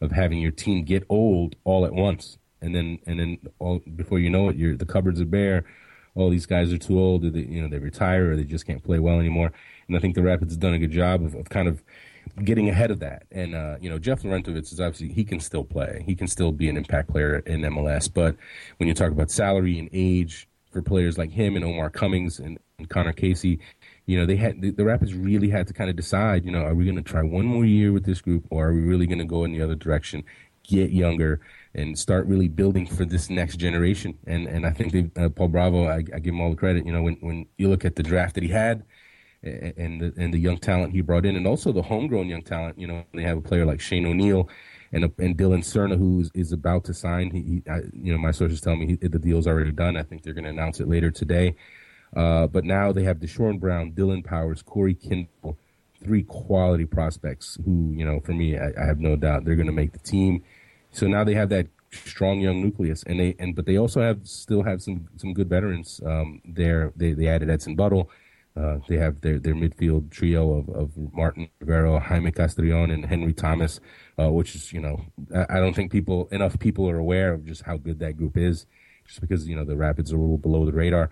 of 0.00 0.10
having 0.10 0.38
your 0.38 0.50
team 0.50 0.84
get 0.84 1.04
old 1.08 1.56
all 1.64 1.84
at 1.84 1.92
once, 1.92 2.38
and 2.62 2.74
then 2.74 2.98
and 3.06 3.20
then 3.20 3.38
all 3.58 3.80
before 3.96 4.18
you 4.18 4.30
know 4.30 4.48
it, 4.48 4.56
you 4.56 4.76
the 4.76 4.86
cupboards 4.86 5.20
are 5.20 5.26
bare. 5.26 5.64
All 6.14 6.30
these 6.30 6.46
guys 6.46 6.72
are 6.72 6.78
too 6.78 6.98
old, 6.98 7.24
or 7.24 7.30
they, 7.30 7.40
you 7.40 7.60
know 7.60 7.68
they 7.68 7.78
retire, 7.78 8.32
or 8.32 8.36
they 8.36 8.44
just 8.44 8.66
can't 8.66 8.82
play 8.82 8.98
well 8.98 9.18
anymore. 9.20 9.52
And 9.86 9.96
I 9.96 10.00
think 10.00 10.14
the 10.14 10.22
Rapids 10.22 10.54
have 10.54 10.60
done 10.60 10.72
a 10.72 10.78
good 10.78 10.92
job 10.92 11.22
of, 11.22 11.34
of 11.34 11.50
kind 11.50 11.68
of 11.68 11.82
getting 12.44 12.68
ahead 12.68 12.90
of 12.90 13.00
that. 13.00 13.24
And 13.30 13.54
uh, 13.54 13.76
you 13.80 13.90
know, 13.90 13.98
Jeff 13.98 14.22
Larentowicz 14.22 14.72
is 14.72 14.80
obviously 14.80 15.08
he 15.08 15.24
can 15.24 15.40
still 15.40 15.64
play. 15.64 16.02
He 16.06 16.14
can 16.14 16.26
still 16.26 16.52
be 16.52 16.68
an 16.68 16.76
impact 16.76 17.10
player 17.10 17.38
in 17.40 17.62
MLS. 17.62 18.12
But 18.12 18.36
when 18.78 18.88
you 18.88 18.94
talk 18.94 19.10
about 19.10 19.30
salary 19.30 19.78
and 19.78 19.88
age, 19.92 20.48
for 20.74 20.82
players 20.82 21.16
like 21.16 21.30
him 21.30 21.56
and 21.56 21.64
Omar 21.64 21.88
Cummings 21.88 22.40
and, 22.40 22.58
and 22.78 22.90
Connor 22.90 23.12
Casey, 23.12 23.60
you 24.06 24.18
know, 24.18 24.26
they 24.26 24.36
had 24.36 24.60
the, 24.60 24.70
the, 24.70 24.84
Rapids 24.84 25.14
really 25.14 25.48
had 25.48 25.66
to 25.68 25.72
kind 25.72 25.88
of 25.88 25.96
decide, 25.96 26.44
you 26.44 26.50
know, 26.50 26.62
are 26.62 26.74
we 26.74 26.84
going 26.84 26.96
to 26.96 27.02
try 27.02 27.22
one 27.22 27.46
more 27.46 27.64
year 27.64 27.92
with 27.92 28.04
this 28.04 28.20
group 28.20 28.44
or 28.50 28.68
are 28.68 28.74
we 28.74 28.80
really 28.80 29.06
going 29.06 29.20
to 29.20 29.24
go 29.24 29.44
in 29.44 29.52
the 29.52 29.62
other 29.62 29.76
direction, 29.76 30.24
get 30.64 30.90
younger 30.90 31.40
and 31.74 31.98
start 31.98 32.26
really 32.26 32.48
building 32.48 32.86
for 32.86 33.04
this 33.04 33.30
next 33.30 33.56
generation? 33.56 34.18
And 34.26 34.46
and 34.46 34.66
I 34.66 34.72
think 34.72 35.16
uh, 35.16 35.28
Paul 35.30 35.48
Bravo, 35.48 35.86
I, 35.86 35.98
I, 35.98 36.18
give 36.18 36.34
him 36.34 36.40
all 36.40 36.50
the 36.50 36.56
credit. 36.56 36.84
You 36.84 36.92
know, 36.92 37.02
when 37.02 37.14
when 37.20 37.46
you 37.56 37.70
look 37.70 37.84
at 37.84 37.96
the 37.96 38.02
draft 38.02 38.34
that 38.34 38.42
he 38.42 38.50
had. 38.50 38.84
And 39.44 40.00
the, 40.00 40.14
and 40.16 40.32
the 40.32 40.38
young 40.38 40.56
talent 40.56 40.92
he 40.92 41.02
brought 41.02 41.26
in, 41.26 41.36
and 41.36 41.46
also 41.46 41.70
the 41.70 41.82
homegrown 41.82 42.28
young 42.28 42.42
talent. 42.42 42.78
You 42.78 42.86
know, 42.86 43.04
they 43.12 43.22
have 43.22 43.36
a 43.36 43.42
player 43.42 43.66
like 43.66 43.80
Shane 43.80 44.06
O'Neill, 44.06 44.48
and 44.92 45.12
and 45.18 45.36
Dillon 45.36 45.60
Serna, 45.60 45.98
who 45.98 46.20
is, 46.20 46.30
is 46.34 46.52
about 46.52 46.84
to 46.84 46.94
sign. 46.94 47.30
He, 47.30 47.40
he 47.40 47.62
I, 47.70 47.80
you 47.92 48.12
know, 48.12 48.18
my 48.18 48.30
sources 48.30 48.60
tell 48.60 48.76
me 48.76 48.86
he, 48.86 49.08
the 49.08 49.18
deal's 49.18 49.46
already 49.46 49.72
done. 49.72 49.96
I 49.96 50.02
think 50.02 50.22
they're 50.22 50.32
going 50.32 50.44
to 50.44 50.50
announce 50.50 50.80
it 50.80 50.88
later 50.88 51.10
today. 51.10 51.56
Uh, 52.16 52.46
but 52.46 52.64
now 52.64 52.92
they 52.92 53.02
have 53.02 53.18
Deshorn 53.18 53.58
Brown, 53.60 53.90
Dillon 53.90 54.22
Powers, 54.22 54.62
Corey 54.62 54.94
Kindle, 54.94 55.58
three 56.02 56.22
quality 56.22 56.84
prospects 56.84 57.58
who, 57.64 57.92
you 57.92 58.04
know, 58.04 58.20
for 58.20 58.32
me, 58.32 58.56
I, 58.56 58.68
I 58.80 58.86
have 58.86 59.00
no 59.00 59.16
doubt 59.16 59.44
they're 59.44 59.56
going 59.56 59.66
to 59.66 59.72
make 59.72 59.92
the 59.92 59.98
team. 59.98 60.42
So 60.92 61.06
now 61.06 61.24
they 61.24 61.34
have 61.34 61.48
that 61.48 61.66
strong 61.90 62.40
young 62.40 62.62
nucleus, 62.62 63.02
and 63.04 63.20
they 63.20 63.34
and 63.38 63.54
but 63.54 63.66
they 63.66 63.76
also 63.76 64.00
have 64.00 64.26
still 64.26 64.62
have 64.62 64.82
some 64.82 65.08
some 65.16 65.34
good 65.34 65.48
veterans 65.48 66.00
um, 66.06 66.40
there. 66.44 66.92
They 66.96 67.12
they 67.12 67.26
added 67.26 67.50
Edson 67.50 67.74
Buddle. 67.74 68.10
Uh, 68.56 68.78
they 68.88 68.96
have 68.96 69.20
their, 69.20 69.38
their 69.40 69.54
midfield 69.54 70.10
trio 70.12 70.52
of, 70.52 70.68
of 70.68 70.90
Martin 71.12 71.48
Rivero, 71.58 71.98
Jaime 71.98 72.30
Castrillon, 72.30 72.92
and 72.92 73.04
Hendry 73.04 73.32
Thomas 73.32 73.80
uh, 74.18 74.30
which 74.30 74.54
is 74.54 74.72
you 74.72 74.80
know 74.80 75.04
I, 75.34 75.56
I, 75.56 75.60
don't 75.60 75.74
think 75.74 75.90
people 75.90 76.28
enough 76.30 76.58
people 76.58 76.88
are 76.88 76.98
aware 76.98 77.32
of 77.32 77.44
just 77.44 77.62
how 77.62 77.76
good 77.76 77.98
that 78.00 78.16
group 78.16 78.36
is, 78.36 78.66
just 79.06 79.20
because 79.20 79.48
you 79.48 79.56
know 79.56 79.64
the 79.64 79.76
Rapids 79.76 80.12
are 80.12 80.16
a 80.16 80.20
little 80.20 80.38
below 80.38 80.64
the 80.64 80.72
radar. 80.72 81.10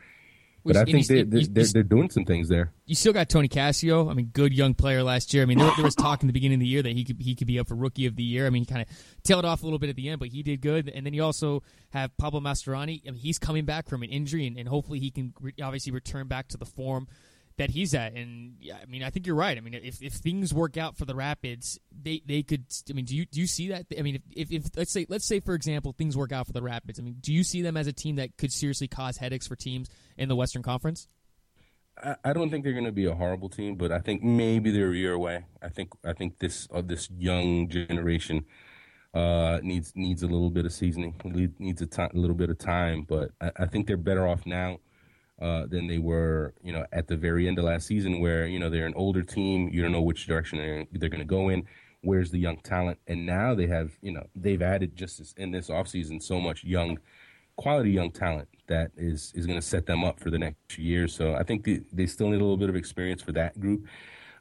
But 0.64 0.76
I 0.76 0.84
think 0.84 1.09
they, 1.09 1.24
they're, 1.24 1.43
they're, 1.43 1.64
they're, 1.64 1.82
doing 1.82 2.09
some 2.09 2.24
things 2.24 2.49
there. 2.49 2.72
You 2.86 2.95
still 2.95 3.12
got 3.12 3.28
Tony 3.28 3.49
Cascio. 3.49 4.09
I 4.09 4.14
mean, 4.14 4.26
good 4.26 4.53
young 4.55 4.74
player 4.74 5.03
last 5.03 5.34
year. 5.34 5.43
I 5.43 5.47
mean, 5.47 5.59
there, 5.59 5.68
there 5.74 5.84
was 5.84 5.97
talk 5.97 6.22
in 6.22 6.28
the 6.28 6.32
beginning 6.32 6.59
of 6.59 6.61
the 6.61 6.68
year 6.68 6.82
that 6.82 6.93
he 6.93 7.03
could 7.03 7.20
he 7.20 7.34
could 7.34 7.49
be 7.49 7.59
up 7.59 7.66
for 7.66 7.74
Rookie 7.74 8.07
of 8.07 8.14
the 8.14 8.22
Year. 8.22 8.47
I 8.47 8.51
mean, 8.51 8.62
he 8.62 8.66
kind 8.66 8.82
of 8.82 8.88
tailed 9.24 9.45
off 9.45 9.62
a 9.62 9.64
little 9.66 9.80
bit 9.80 9.90
at 9.90 9.97
the 9.97 10.09
end, 10.09 10.20
but 10.20 10.28
he 10.28 10.45
did 10.45 10.61
good. 10.61 10.88
And 10.88 11.05
then 11.05 11.14
you 11.14 11.24
also 11.24 11.64
have 11.90 12.16
Pablo 12.16 12.38
Mastroeni. 12.38 13.03
I 13.09 13.11
mean, 13.11 13.20
he's 13.20 13.40
coming 13.40 13.64
back 13.64 13.88
from 13.88 14.05
an 14.05 14.11
injury, 14.11 14.47
and, 14.47 14.57
and 14.57 14.68
hopefully 14.68 15.01
he 15.01 15.11
can 15.11 15.34
re- 15.40 15.55
obviously 15.61 15.90
return 15.90 16.28
back 16.28 16.47
to 16.49 16.57
the 16.57 16.66
form 16.66 17.09
that 17.59 17.70
he's 17.70 17.94
at. 17.94 18.14
And 18.14 18.57
yeah, 18.61 18.78
I 18.82 18.86
mean, 18.86 19.03
I 19.03 19.11
think 19.11 19.26
you're 19.26 19.36
right. 19.36 19.57
I 19.57 19.61
mean, 19.61 19.74
if, 19.74 20.03
if 20.03 20.14
things 20.14 20.53
work 20.55 20.76
out 20.76 20.96
for 20.96 21.05
the 21.05 21.14
Rapids, 21.14 21.78
they, 21.90 22.22
they 22.26 22.42
could. 22.42 22.64
I 22.88 22.92
mean, 22.92 23.05
do 23.05 23.16
you 23.16 23.26
do 23.26 23.40
you 23.40 23.46
see 23.46 23.68
that? 23.68 23.86
I 23.98 24.03
mean, 24.03 24.16
if, 24.16 24.50
if, 24.50 24.66
if 24.66 24.76
let's 24.76 24.92
say 24.92 25.07
let's 25.09 25.26
say 25.26 25.40
for 25.40 25.55
example 25.55 25.92
things 25.92 26.16
work 26.16 26.32
out 26.32 26.46
for 26.46 26.53
the 26.53 26.62
Rapids. 26.62 26.98
I 26.98 27.03
mean, 27.03 27.16
do 27.20 27.32
you 27.32 27.44
see 27.44 27.62
them 27.62 27.76
as 27.76 27.86
a 27.86 27.92
team 27.92 28.16
that 28.16 28.36
could 28.36 28.53
seriously 28.53 28.88
cause 28.88 29.16
headaches 29.16 29.46
for 29.46 29.57
teams 29.57 29.88
in 30.16 30.28
the 30.28 30.36
Western 30.36 30.62
Conference? 30.62 31.09
I, 32.24 32.32
don't 32.32 32.50
think 32.50 32.64
they're 32.64 32.72
going 32.72 32.86
to 32.86 32.92
be 32.92 33.05
a 33.05 33.14
horrible 33.14 33.48
team, 33.48 33.76
but 33.76 33.92
I 33.92 33.98
think 33.98 34.22
maybe 34.22 34.70
they're 34.70 34.90
a 34.90 34.96
year 34.96 35.12
away. 35.12 35.44
I 35.61 35.68
think 35.68 35.90
I 36.05 36.12
think 36.14 36.38
this 36.38 36.66
uh, 36.72 36.82
this 36.82 37.11
young 37.11 37.68
generation 37.68 38.46
uh, 39.14 39.61
needs 39.62 39.92
needs 39.94 40.22
a 40.22 40.26
little 40.26 40.50
bit 40.50 40.64
of 40.64 40.72
seasoning, 40.72 41.14
needs 41.59 41.82
a, 41.82 41.86
t- 41.86 42.03
a 42.03 42.11
little 42.14 42.34
bit 42.34 42.50
of 42.50 42.59
time. 42.59 43.05
But 43.07 43.32
I, 43.40 43.50
I 43.61 43.66
think 43.66 43.86
they're 43.86 43.96
better 43.96 44.26
off 44.26 44.46
now 44.46 44.78
uh, 45.41 45.66
than 45.66 45.87
they 45.87 45.99
were, 45.99 46.55
you 46.62 46.72
know, 46.72 46.85
at 46.93 47.09
the 47.09 47.16
very 47.16 47.49
end 47.49 47.59
of 47.59 47.64
last 47.64 47.87
season, 47.87 48.20
where 48.20 48.47
you 48.47 48.59
know 48.59 48.70
they're 48.70 48.87
an 48.87 48.95
older 48.95 49.22
team. 49.22 49.68
You 49.72 49.83
don't 49.83 49.93
know 49.93 50.03
which 50.03 50.26
direction 50.26 50.59
they're, 50.59 50.87
they're 50.93 51.09
going 51.09 51.20
to 51.20 51.24
go 51.24 51.49
in. 51.49 51.64
Where's 52.03 52.30
the 52.30 52.39
young 52.39 52.57
talent? 52.59 52.99
And 53.07 53.24
now 53.26 53.55
they 53.55 53.68
have, 53.68 53.93
you 54.03 54.12
know, 54.12 54.26
they've 54.35 54.61
added 54.61 54.97
just 54.97 55.18
this, 55.18 55.33
in 55.37 55.53
this 55.53 55.68
offseason 55.68 56.20
so 56.20 56.41
much 56.41 56.64
young, 56.64 56.99
quality 57.57 57.93
young 57.93 58.11
talent 58.11 58.49
that 58.66 58.91
is 58.97 59.33
is 59.35 59.47
going 59.47 59.59
to 59.59 59.66
set 59.66 59.87
them 59.87 60.05
up 60.05 60.18
for 60.18 60.30
the 60.30 60.39
next 60.39 60.57
few 60.68 60.85
years. 60.85 61.14
So 61.14 61.35
I 61.35 61.45
think 61.45 61.64
they, 61.64 61.80
they 61.93 62.07
still 62.07 62.28
need 62.28 62.41
a 62.41 62.45
little 62.45 62.57
bit 62.57 62.68
of 62.68 62.76
experience 62.76 63.22
for 63.22 63.33
that 63.33 63.59
group, 63.61 63.87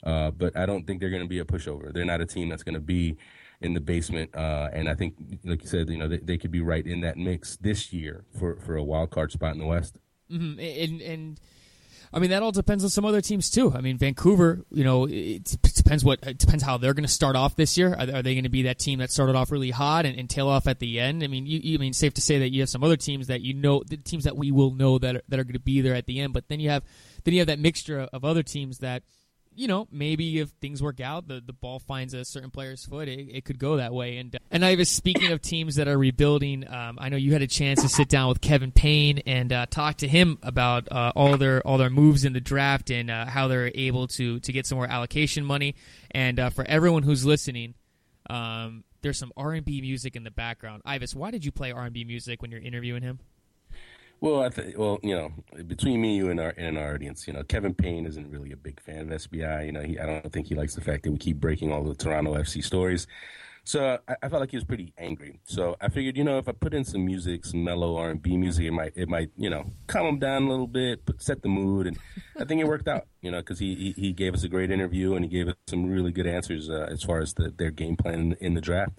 uh, 0.04 0.32
but 0.32 0.58
I 0.58 0.66
don't 0.66 0.86
think 0.88 1.00
they're 1.00 1.10
going 1.10 1.22
to 1.22 1.28
be 1.28 1.40
a 1.40 1.46
pushover. 1.46 1.94
They're 1.94 2.06
not 2.06 2.22
a 2.22 2.26
team 2.26 2.50
that's 2.50 2.64
going 2.64 2.76
to 2.76 2.82
be 2.82 3.18
in 3.62 3.74
the 3.74 3.82
basement. 3.82 4.36
Uh, 4.36 4.70
and 4.74 4.90
I 4.90 4.96
think, 4.96 5.16
like 5.46 5.62
you 5.62 5.68
said, 5.68 5.90
you 5.90 5.98
know, 5.98 6.08
they, 6.08 6.18
they 6.18 6.38
could 6.38 6.52
be 6.52 6.62
right 6.62 6.86
in 6.86 7.02
that 7.02 7.18
mix 7.18 7.58
this 7.58 7.94
year 7.94 8.26
for, 8.38 8.56
for 8.58 8.76
a 8.76 8.84
wild 8.84 9.12
card 9.12 9.32
spot 9.32 9.54
in 9.54 9.60
the 9.60 9.66
West. 9.66 9.98
Mm-hmm. 10.32 10.60
And, 10.60 11.02
and 11.02 11.40
I 12.14 12.20
mean 12.20 12.30
that 12.30 12.44
all 12.44 12.52
depends 12.52 12.84
on 12.84 12.90
some 12.90 13.06
other 13.06 13.22
teams 13.22 13.50
too. 13.50 13.72
I 13.74 13.82
mean 13.82 13.98
Vancouver, 13.98 14.66
you 14.72 14.84
know, 14.84 15.08
it 15.10 15.58
depends 15.62 16.04
what 16.04 16.20
it 16.24 16.38
depends 16.38 16.64
how 16.64 16.78
they're 16.78 16.94
going 16.94 17.04
to 17.06 17.12
start 17.12 17.36
off 17.36 17.56
this 17.56 17.78
year. 17.78 17.94
Are, 17.94 18.18
are 18.18 18.22
they 18.22 18.34
going 18.34 18.44
to 18.44 18.50
be 18.50 18.64
that 18.64 18.80
team 18.80 19.00
that 19.00 19.12
started 19.12 19.36
off 19.36 19.52
really 19.52 19.72
hot 19.72 20.06
and, 20.06 20.18
and 20.18 20.30
tail 20.30 20.48
off 20.48 20.68
at 20.68 20.80
the 20.80 21.00
end? 21.00 21.24
I 21.24 21.28
mean, 21.28 21.46
you, 21.46 21.60
you 21.60 21.78
I 21.78 21.82
mean 21.82 21.94
safe 21.94 22.14
to 22.16 22.22
say 22.22 22.40
that 22.40 22.50
you 22.50 22.62
have 22.62 22.70
some 22.70 22.84
other 22.84 22.98
teams 22.98 23.28
that 23.28 23.42
you 23.42 23.54
know 23.54 23.84
the 23.88 23.98
teams 23.98 24.24
that 24.24 24.38
we 24.38 24.52
will 24.52 24.72
know 24.72 24.98
that 25.00 25.18
are, 25.18 25.22
that 25.30 25.40
are 25.40 25.44
going 25.44 25.54
to 25.54 25.60
be 25.60 25.82
there 25.82 25.96
at 25.96 26.06
the 26.06 26.20
end. 26.20 26.34
But 26.34 26.48
then 26.48 26.60
you 26.60 26.70
have 26.70 26.84
then 27.24 27.34
you 27.34 27.40
have 27.40 27.48
that 27.48 27.60
mixture 27.60 28.08
of 28.14 28.26
other 28.26 28.44
teams 28.44 28.80
that 28.80 29.04
you 29.54 29.68
know, 29.68 29.88
maybe 29.92 30.40
if 30.40 30.50
things 30.62 30.82
work 30.82 31.00
out, 31.00 31.28
the, 31.28 31.42
the 31.46 31.54
ball 31.54 31.80
finds 31.80 32.14
a 32.14 32.24
certain 32.24 32.52
player's 32.52 32.86
foot, 32.86 33.08
it, 33.08 33.20
it 33.20 33.46
could 33.46 33.60
go 33.60 33.78
that 33.78 33.94
way. 33.94 34.18
And 34.18 34.38
and 34.50 34.64
I 34.64 34.76
was 34.76 34.90
speaking 34.90 35.32
of 35.32 35.42
teams 35.42 35.76
that 35.76 35.88
are 35.88 35.98
rebuilding. 35.98 36.68
Um, 36.72 36.98
I 37.00 37.10
know 37.10 37.18
you 37.18 37.34
had 37.34 37.42
a 37.42 37.48
chance 37.48 37.82
to 37.82 37.90
sit 37.90 38.08
down 38.08 38.30
with 38.30 38.42
Kevin 38.42 38.72
Payne 38.72 39.20
and 39.20 39.52
uh, 39.52 39.66
talk 39.70 39.98
to 39.98 40.08
him 40.08 40.38
about 40.42 40.92
uh, 40.92 41.12
all 41.16 41.38
their 41.38 41.66
all 41.68 41.78
their 41.78 41.90
moves 41.90 42.24
in 42.24 42.34
the 42.34 42.42
draft 42.42 42.90
and 42.90 43.10
uh, 43.12 43.26
how 43.26 43.48
they're 43.48 43.72
able 43.76 44.08
to 44.08 44.40
to 44.40 44.52
get 44.52 44.66
some 44.66 44.78
more 44.78 44.88
allocation 44.88 45.46
money. 45.46 45.76
And 46.12 46.40
uh, 46.40 46.50
for 46.50 46.66
everyone 46.66 47.04
who's 47.04 47.26
listening, 47.26 47.76
um, 48.30 48.84
there's 49.02 49.18
some 49.18 49.34
R 49.36 49.54
and 49.54 49.66
B 49.66 49.82
music 49.82 50.16
in 50.16 50.24
the 50.24 50.32
background. 50.32 50.82
Ives, 50.86 51.16
why 51.16 51.32
did 51.32 51.44
you 51.44 51.52
play 51.52 51.72
R 51.72 51.84
and 51.84 51.94
B 51.94 52.04
music 52.04 52.42
when 52.42 52.52
you're 52.52 52.62
interviewing 52.62 53.04
him? 53.04 53.20
Well, 54.22 54.44
I 54.44 54.50
think 54.50 54.78
well, 54.78 55.00
you 55.02 55.16
know, 55.16 55.32
between 55.64 56.00
me, 56.00 56.16
you, 56.16 56.30
and 56.30 56.40
our 56.40 56.54
and 56.56 56.78
our 56.78 56.94
audience, 56.94 57.26
you 57.26 57.34
know, 57.34 57.42
Kevin 57.44 57.74
Payne 57.74 58.06
isn't 58.06 58.30
really 58.30 58.52
a 58.52 58.58
big 58.58 58.80
fan 58.80 59.12
of 59.12 59.20
SBI. 59.20 59.66
You 59.66 59.72
know, 59.72 59.82
he 59.82 60.00
I 60.00 60.06
don't 60.06 60.32
think 60.32 60.46
he 60.46 60.54
likes 60.54 60.76
the 60.76 60.82
fact 60.82 61.04
that 61.04 61.12
we 61.12 61.18
keep 61.18 61.38
breaking 61.40 61.72
all 61.72 61.84
the 61.84 61.96
Toronto 61.96 62.36
FC 62.36 62.64
stories. 62.64 63.08
So 63.64 64.00
I, 64.08 64.16
I, 64.24 64.30
felt 64.30 64.40
like 64.40 64.52
he 64.52 64.58
was 64.58 64.64
pretty 64.64 64.92
angry. 64.98 65.40
So 65.44 65.76
I 65.80 65.90
figured, 65.90 66.18
you 66.18 66.24
know, 66.24 66.40
if 66.40 66.48
I 66.48 66.52
put 66.52 66.74
in 66.74 66.84
some 66.84 67.06
music, 67.06 67.46
some 67.46 67.64
mellow 67.64 67.96
R 67.96 68.10
and 68.10 68.22
B 68.22 68.36
music, 68.36 68.66
it 68.66 68.72
might 68.72 68.94
it 68.96 69.10
might 69.10 69.30
you 69.38 69.50
know 69.50 69.66
calm 69.88 70.06
him 70.06 70.20
down 70.20 70.44
a 70.44 70.50
little 70.50 70.68
bit, 70.68 71.04
but 71.04 71.22
set 71.22 71.42
the 71.42 71.50
mood. 71.50 71.88
And 71.88 71.98
I 72.38 72.46
think 72.46 72.62
it 72.62 72.68
worked 72.68 72.88
out. 72.88 73.08
You 73.22 73.32
know, 73.32 73.40
because 73.40 73.58
he, 73.58 73.74
he, 73.76 73.92
he 74.02 74.14
gave 74.14 74.36
us 74.36 74.44
a 74.44 74.50
great 74.50 74.70
interview 74.70 75.16
and 75.16 75.26
he 75.26 75.30
gave 75.30 75.48
us 75.48 75.56
some 75.68 75.90
really 75.90 76.12
good 76.12 76.28
answers 76.28 76.70
uh, 76.70 76.88
as 76.92 77.02
far 77.02 77.22
as 77.22 77.34
the, 77.34 77.52
their 77.58 77.72
game 77.72 77.96
plan 77.96 78.20
in, 78.20 78.34
in 78.34 78.54
the 78.54 78.62
draft. 78.62 78.94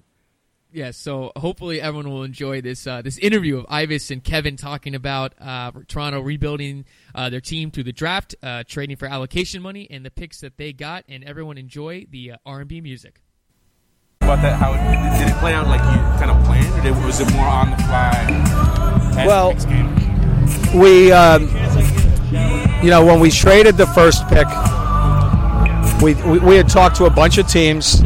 Yeah, 0.75 0.93
so 0.93 1.33
hopefully 1.37 1.83
everyone 1.83 2.11
will 2.11 2.23
enjoy 2.23 2.63
this 2.63 2.87
uh, 2.87 3.03
this 3.03 3.19
interview 3.19 3.59
of 3.59 3.67
Ives 3.69 4.11
and 4.11 4.25
Kevin 4.25 4.57
talking 4.57 4.95
about 4.95 5.35
uh, 5.39 5.71
Toronto 5.87 6.21
rebuilding 6.21 6.87
uh, 7.15 7.29
their 7.29 7.43
team 7.43 7.71
through 7.71 7.83
the 7.83 7.93
draft, 7.93 8.35
uh, 8.43 8.65
trading 8.67 8.97
for 8.97 9.07
allocation 9.07 9.61
money, 9.61 9.87
and 9.91 10.03
the 10.05 10.11
picks 10.11 10.41
that 10.41 10.57
they 10.57 10.73
got. 10.73 11.05
And 11.09 11.25
everyone 11.25 11.59
enjoy 11.59 12.07
the 12.11 12.33
uh, 12.33 12.37
R&B 12.47 12.81
music. 12.81 13.21
About 14.23 14.41
that, 14.41 14.57
how 14.57 14.73
it, 14.73 15.19
did 15.19 15.29
it 15.29 15.39
play 15.41 15.53
out 15.53 15.67
like 15.67 15.81
you 15.81 16.01
kind 16.19 16.31
of 16.31 16.43
planned, 16.47 16.79
or 16.79 16.83
did, 16.83 17.05
was 17.05 17.21
it 17.21 17.31
more 17.35 17.47
on 17.47 17.71
the 17.71 17.77
fly? 17.77 19.25
Well, 19.27 19.53
the 19.53 20.79
we, 20.79 21.13
um, 21.13 21.43
you 22.83 22.89
know, 22.89 23.05
when 23.05 23.21
we 23.21 23.31
traded 23.31 23.77
the 23.77 23.87
first 23.89 24.27
pick, 24.29 24.47
we, 26.03 26.15
we, 26.31 26.39
we 26.39 26.57
had 26.57 26.71
talked 26.71 26.97
to 26.97 27.05
a 27.05 27.11
bunch 27.11 27.37
of 27.37 27.47
teams. 27.47 28.03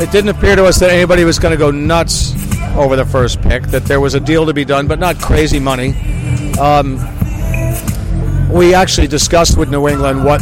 It 0.00 0.12
didn't 0.12 0.28
appear 0.28 0.54
to 0.54 0.64
us 0.64 0.78
that 0.78 0.90
anybody 0.90 1.24
was 1.24 1.38
going 1.38 1.52
to 1.52 1.58
go 1.58 1.72
nuts 1.72 2.32
over 2.76 2.94
the 2.94 3.04
first 3.04 3.42
pick, 3.42 3.64
that 3.64 3.84
there 3.84 4.00
was 4.00 4.14
a 4.14 4.20
deal 4.20 4.46
to 4.46 4.54
be 4.54 4.64
done, 4.64 4.86
but 4.86 5.00
not 5.00 5.18
crazy 5.18 5.58
money. 5.58 5.94
Um, 6.58 6.98
we 8.48 8.74
actually 8.74 9.08
discussed 9.08 9.58
with 9.58 9.70
New 9.70 9.88
England 9.88 10.24
what 10.24 10.40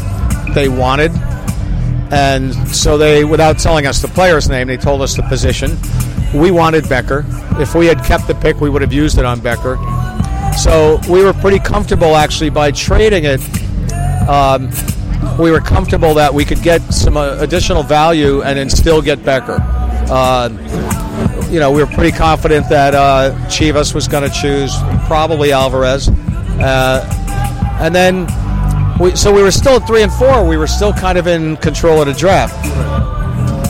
they 0.55 0.69
wanted. 0.69 1.11
And 2.13 2.55
so 2.69 2.99
they, 2.99 3.25
without 3.25 3.59
telling 3.59 3.87
us 3.87 4.03
the 4.03 4.09
player's 4.09 4.49
name, 4.49 4.69
they 4.69 4.77
told 4.77 5.01
us 5.01 5.17
the 5.17 5.23
position. 5.23 5.77
We 6.35 6.51
wanted 6.51 6.85
Bekker. 6.85 7.25
If 7.59 7.75
we 7.75 7.87
had 7.87 8.05
kept 8.05 8.27
the 8.27 8.35
pick, 8.35 8.61
we 8.61 8.69
would 8.69 8.83
have 8.83 8.93
used 8.93 9.19
it 9.19 9.25
on 9.25 9.41
Bekker. 9.41 9.77
So 10.55 11.01
we 11.11 11.25
were 11.25 11.33
pretty 11.33 11.59
comfortable 11.59 12.15
actually 12.15 12.51
by 12.51 12.71
trading 12.73 13.25
it. 13.25 13.41
Um, 14.29 14.71
we 15.39 15.51
were 15.51 15.61
comfortable 15.61 16.15
that 16.15 16.33
we 16.33 16.45
could 16.45 16.63
get 16.63 16.81
some 16.93 17.17
uh, 17.17 17.37
additional 17.41 17.83
value 17.83 18.43
and 18.43 18.59
then 18.59 18.71
still 18.71 19.03
get 19.03 19.19
Bekker. 19.21 19.59
Uh, 20.09 20.49
you 21.51 21.61
know, 21.61 21.71
we 21.71 21.83
were 21.83 21.91
pretty 21.91 22.17
confident 22.17 22.69
that 22.69 22.95
uh, 22.95 23.35
Chivas 23.47 23.95
was 23.95 24.09
going 24.09 24.29
to 24.29 24.35
choose 24.35 24.75
probably 25.07 25.53
Alvarez, 25.53 26.09
uh, 26.09 27.05
and 27.81 27.95
then 27.95 28.27
we, 28.99 29.15
so 29.15 29.33
we 29.33 29.43
were 29.43 29.51
still 29.51 29.77
at 29.77 29.87
three 29.87 30.03
and 30.03 30.13
four. 30.13 30.47
We 30.47 30.57
were 30.57 30.67
still 30.67 30.93
kind 30.93 31.19
of 31.19 31.27
in 31.27 31.57
control 31.59 32.01
of 32.01 32.07
the 32.07 32.15
draft. 32.15 32.55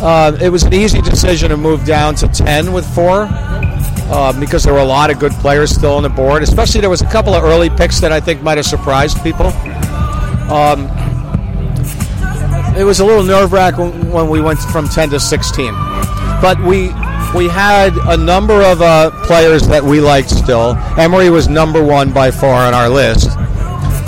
Uh, 0.02 0.36
it 0.40 0.48
was 0.50 0.62
an 0.62 0.72
easy 0.72 1.00
decision 1.00 1.50
to 1.50 1.56
move 1.56 1.84
down 1.84 2.14
to 2.16 2.28
ten 2.28 2.72
with 2.72 2.86
four 2.94 3.26
uh, 4.08 4.38
because 4.38 4.62
there 4.62 4.72
were 4.72 4.80
a 4.80 4.84
lot 4.84 5.10
of 5.10 5.18
good 5.18 5.32
players 5.32 5.70
still 5.70 5.94
on 5.94 6.02
the 6.02 6.08
board. 6.08 6.42
Especially 6.42 6.80
there 6.80 6.90
was 6.90 7.02
a 7.02 7.10
couple 7.10 7.34
of 7.34 7.42
early 7.44 7.70
picks 7.70 8.00
that 8.00 8.12
I 8.12 8.20
think 8.20 8.42
might 8.42 8.56
have 8.56 8.66
surprised 8.66 9.22
people. 9.22 9.46
Um, 10.46 10.88
it 12.76 12.84
was 12.84 13.00
a 13.00 13.04
little 13.04 13.24
nerve 13.24 13.52
wracking 13.52 14.10
when 14.12 14.28
we 14.28 14.40
went 14.40 14.58
from 14.58 14.88
10 14.88 15.10
to 15.10 15.20
16, 15.20 15.72
but 16.40 16.60
we 16.62 16.92
we 17.34 17.48
had 17.48 17.92
a 18.08 18.16
number 18.16 18.62
of 18.62 18.80
uh, 18.80 19.10
players 19.26 19.66
that 19.68 19.82
we 19.82 20.00
liked 20.00 20.30
still. 20.30 20.76
Emery 20.96 21.28
was 21.28 21.48
number 21.48 21.84
one 21.84 22.12
by 22.12 22.30
far 22.30 22.66
on 22.66 22.72
our 22.72 22.88
list. 22.88 23.30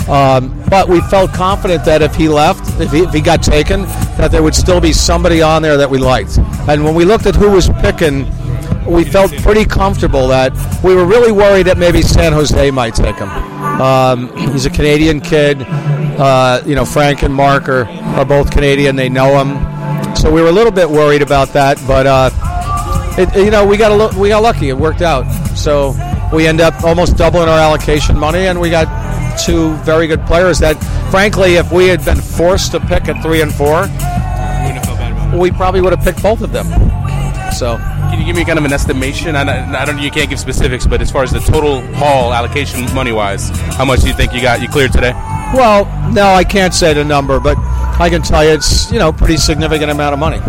Um, 0.09 0.59
but 0.69 0.89
we 0.89 1.01
felt 1.01 1.31
confident 1.33 1.85
that 1.85 2.01
if 2.01 2.15
he 2.15 2.27
left, 2.29 2.79
if 2.79 2.91
he, 2.91 2.99
if 3.01 3.13
he 3.13 3.21
got 3.21 3.43
taken, 3.43 3.83
that 4.17 4.29
there 4.31 4.41
would 4.41 4.55
still 4.55 4.81
be 4.81 4.91
somebody 4.93 5.41
on 5.41 5.61
there 5.61 5.77
that 5.77 5.89
we 5.89 5.99
liked. 5.99 6.39
And 6.67 6.83
when 6.83 6.95
we 6.95 7.05
looked 7.05 7.27
at 7.27 7.35
who 7.35 7.51
was 7.51 7.69
picking, 7.81 8.25
we 8.87 9.03
felt 9.03 9.31
pretty 9.37 9.65
comfortable 9.65 10.27
that 10.29 10.51
we 10.83 10.95
were 10.95 11.05
really 11.05 11.31
worried 11.31 11.67
that 11.67 11.77
maybe 11.77 12.01
San 12.01 12.33
Jose 12.33 12.71
might 12.71 12.95
take 12.95 13.17
him. 13.17 13.29
Um, 13.29 14.35
he's 14.51 14.65
a 14.65 14.69
Canadian 14.71 15.21
kid. 15.21 15.59
Uh, 16.19 16.61
you 16.65 16.75
know, 16.75 16.83
Frank 16.85 17.23
and 17.23 17.33
Mark 17.33 17.69
are, 17.69 17.85
are 17.85 18.25
both 18.25 18.51
Canadian. 18.51 18.95
They 18.97 19.07
know 19.09 19.41
him, 19.43 20.15
so 20.15 20.29
we 20.31 20.41
were 20.41 20.49
a 20.49 20.51
little 20.51 20.71
bit 20.71 20.89
worried 20.89 21.21
about 21.21 21.49
that. 21.53 21.81
But 21.87 22.05
uh, 22.07 22.29
it, 23.17 23.33
you 23.45 23.51
know, 23.51 23.65
we 23.65 23.77
got 23.77 23.91
a 23.91 23.95
lo- 23.95 24.11
we 24.21 24.29
got 24.29 24.43
lucky. 24.43 24.67
It 24.69 24.77
worked 24.77 25.01
out. 25.01 25.23
So 25.55 25.95
we 26.33 26.45
end 26.45 26.59
up 26.59 26.83
almost 26.83 27.15
doubling 27.15 27.47
our 27.47 27.57
allocation 27.59 28.17
money, 28.17 28.47
and 28.47 28.59
we 28.59 28.69
got 28.69 28.87
two 29.39 29.75
very 29.77 30.07
good 30.07 30.25
players. 30.25 30.59
That, 30.59 30.73
frankly, 31.09 31.55
if 31.55 31.71
we 31.71 31.87
had 31.87 32.03
been 32.03 32.19
forced 32.19 32.71
to 32.73 32.81
pick 32.81 33.07
at 33.07 33.21
three 33.23 33.41
and 33.41 33.53
four, 33.53 33.83
we 35.39 35.51
probably 35.51 35.79
would 35.79 35.93
have 35.93 36.03
picked 36.03 36.21
both 36.21 36.41
of 36.41 36.51
them. 36.51 36.67
So. 37.53 37.77
Can 38.09 38.19
you 38.19 38.25
give 38.25 38.35
me 38.35 38.43
kind 38.43 38.57
of 38.57 38.65
an 38.65 38.73
estimation? 38.73 39.35
I, 39.35 39.43
don't- 39.43 39.75
I 39.75 39.85
don't. 39.85 39.99
You 39.99 40.09
can't 40.09 40.29
give 40.31 40.39
specifics, 40.39 40.87
but 40.87 40.99
as 40.99 41.11
far 41.11 41.21
as 41.23 41.31
the 41.31 41.39
total 41.39 41.81
haul 41.93 42.33
allocation 42.33 42.91
money 42.95 43.11
wise, 43.11 43.49
how 43.77 43.85
much 43.85 44.01
do 44.01 44.07
you 44.07 44.13
think 44.15 44.33
you 44.33 44.41
got? 44.41 44.61
You 44.61 44.67
cleared 44.67 44.91
today? 44.91 45.13
Well, 45.53 45.85
no, 46.11 46.27
I 46.27 46.43
can't 46.43 46.73
say 46.73 46.93
the 46.93 47.03
number, 47.03 47.39
but 47.39 47.57
I 47.57 48.09
can 48.09 48.21
tell 48.21 48.43
you 48.43 48.51
it's 48.51 48.91
you 48.91 48.99
know 48.99 49.11
pretty 49.11 49.37
significant 49.37 49.91
amount 49.91 50.13
of 50.13 50.19
money. 50.19 50.39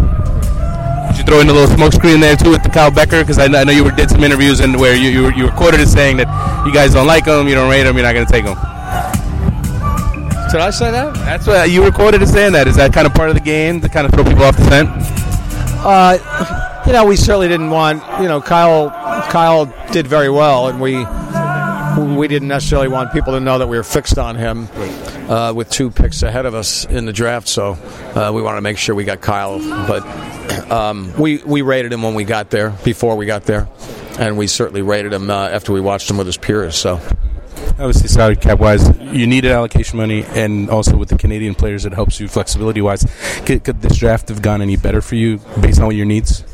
Did 1.08 1.18
you 1.18 1.24
throw 1.24 1.40
in 1.40 1.48
a 1.48 1.52
little 1.52 1.74
smoke 1.74 1.92
screen 1.92 2.20
there 2.20 2.36
too 2.36 2.50
with 2.50 2.62
the 2.62 2.68
Kyle 2.68 2.90
Bekker? 2.90 3.22
Because 3.22 3.38
I, 3.38 3.46
I 3.46 3.64
know 3.64 3.72
you 3.72 3.82
were, 3.82 3.90
did 3.90 4.10
some 4.10 4.22
interviews 4.22 4.60
and 4.60 4.78
where 4.78 4.94
you, 4.94 5.10
you, 5.10 5.22
were, 5.24 5.32
you 5.32 5.44
were 5.44 5.50
quoted 5.50 5.80
as 5.80 5.92
saying 5.92 6.18
that 6.18 6.28
you 6.66 6.72
guys 6.72 6.94
don't 6.94 7.06
like 7.06 7.26
him, 7.26 7.48
you 7.48 7.54
don't 7.54 7.70
rate 7.70 7.86
him, 7.86 7.96
you're 7.96 8.04
not 8.04 8.14
going 8.14 8.26
to 8.26 8.32
take 8.32 8.44
him. 8.44 8.54
Did 10.50 10.60
I 10.60 10.70
say 10.70 10.90
that? 10.90 11.14
That's 11.14 11.46
what 11.46 11.70
you 11.70 11.82
were 11.82 11.90
quoted 11.92 12.22
as 12.22 12.32
saying. 12.32 12.52
That 12.52 12.68
is 12.68 12.76
that 12.76 12.92
kind 12.92 13.06
of 13.06 13.14
part 13.14 13.28
of 13.28 13.36
the 13.36 13.40
game 13.40 13.80
to 13.80 13.88
kind 13.88 14.06
of 14.06 14.12
throw 14.12 14.24
people 14.24 14.42
off 14.42 14.56
the 14.56 14.68
scent. 14.68 14.88
Uh, 15.82 16.82
you 16.86 16.92
know, 16.92 17.04
we 17.04 17.16
certainly 17.16 17.48
didn't 17.48 17.70
want. 17.70 18.02
You 18.20 18.28
know, 18.28 18.40
Kyle 18.40 18.90
Kyle 19.30 19.66
did 19.92 20.06
very 20.06 20.28
well, 20.28 20.68
and 20.68 20.80
we 20.80 21.04
we 21.98 22.28
didn't 22.28 22.48
necessarily 22.48 22.88
want 22.88 23.12
people 23.12 23.32
to 23.32 23.40
know 23.40 23.58
that 23.58 23.68
we 23.68 23.76
were 23.76 23.82
fixed 23.82 24.18
on 24.18 24.36
him 24.36 24.68
uh, 25.28 25.52
with 25.54 25.70
two 25.70 25.90
picks 25.90 26.22
ahead 26.22 26.46
of 26.46 26.54
us 26.54 26.84
in 26.84 27.06
the 27.06 27.12
draft. 27.12 27.48
So 27.48 27.72
uh, 28.14 28.32
we 28.34 28.42
wanted 28.42 28.56
to 28.56 28.62
make 28.62 28.78
sure 28.78 28.94
we 28.94 29.04
got 29.04 29.20
Kyle, 29.20 29.58
but 29.58 30.02
um, 30.70 31.12
we 31.18 31.38
we 31.38 31.62
rated 31.62 31.92
him 31.92 32.02
when 32.02 32.14
we 32.14 32.24
got 32.24 32.50
there, 32.50 32.70
before 32.84 33.16
we 33.16 33.26
got 33.26 33.44
there, 33.44 33.68
and 34.18 34.36
we 34.36 34.46
certainly 34.46 34.82
rated 34.82 35.12
him 35.12 35.30
uh, 35.30 35.48
after 35.48 35.72
we 35.72 35.80
watched 35.80 36.10
him 36.10 36.16
with 36.16 36.26
his 36.26 36.36
peers. 36.36 36.76
So. 36.76 37.00
Obviously, 37.78 38.08
salary 38.08 38.36
cap 38.36 38.58
wise, 38.58 38.86
you 39.00 39.26
needed 39.26 39.52
allocation 39.52 39.96
money, 39.96 40.24
and 40.24 40.68
also 40.68 40.96
with 40.96 41.08
the 41.08 41.16
Canadian 41.16 41.54
players, 41.54 41.86
it 41.86 41.94
helps 41.94 42.20
you 42.20 42.28
flexibility 42.28 42.82
wise. 42.82 43.06
Could, 43.46 43.64
could 43.64 43.80
this 43.80 43.96
draft 43.96 44.28
have 44.28 44.42
gone 44.42 44.60
any 44.60 44.76
better 44.76 45.00
for 45.00 45.14
you 45.14 45.38
based 45.60 45.78
on 45.78 45.86
all 45.86 45.92
your 45.92 46.04
needs? 46.04 46.44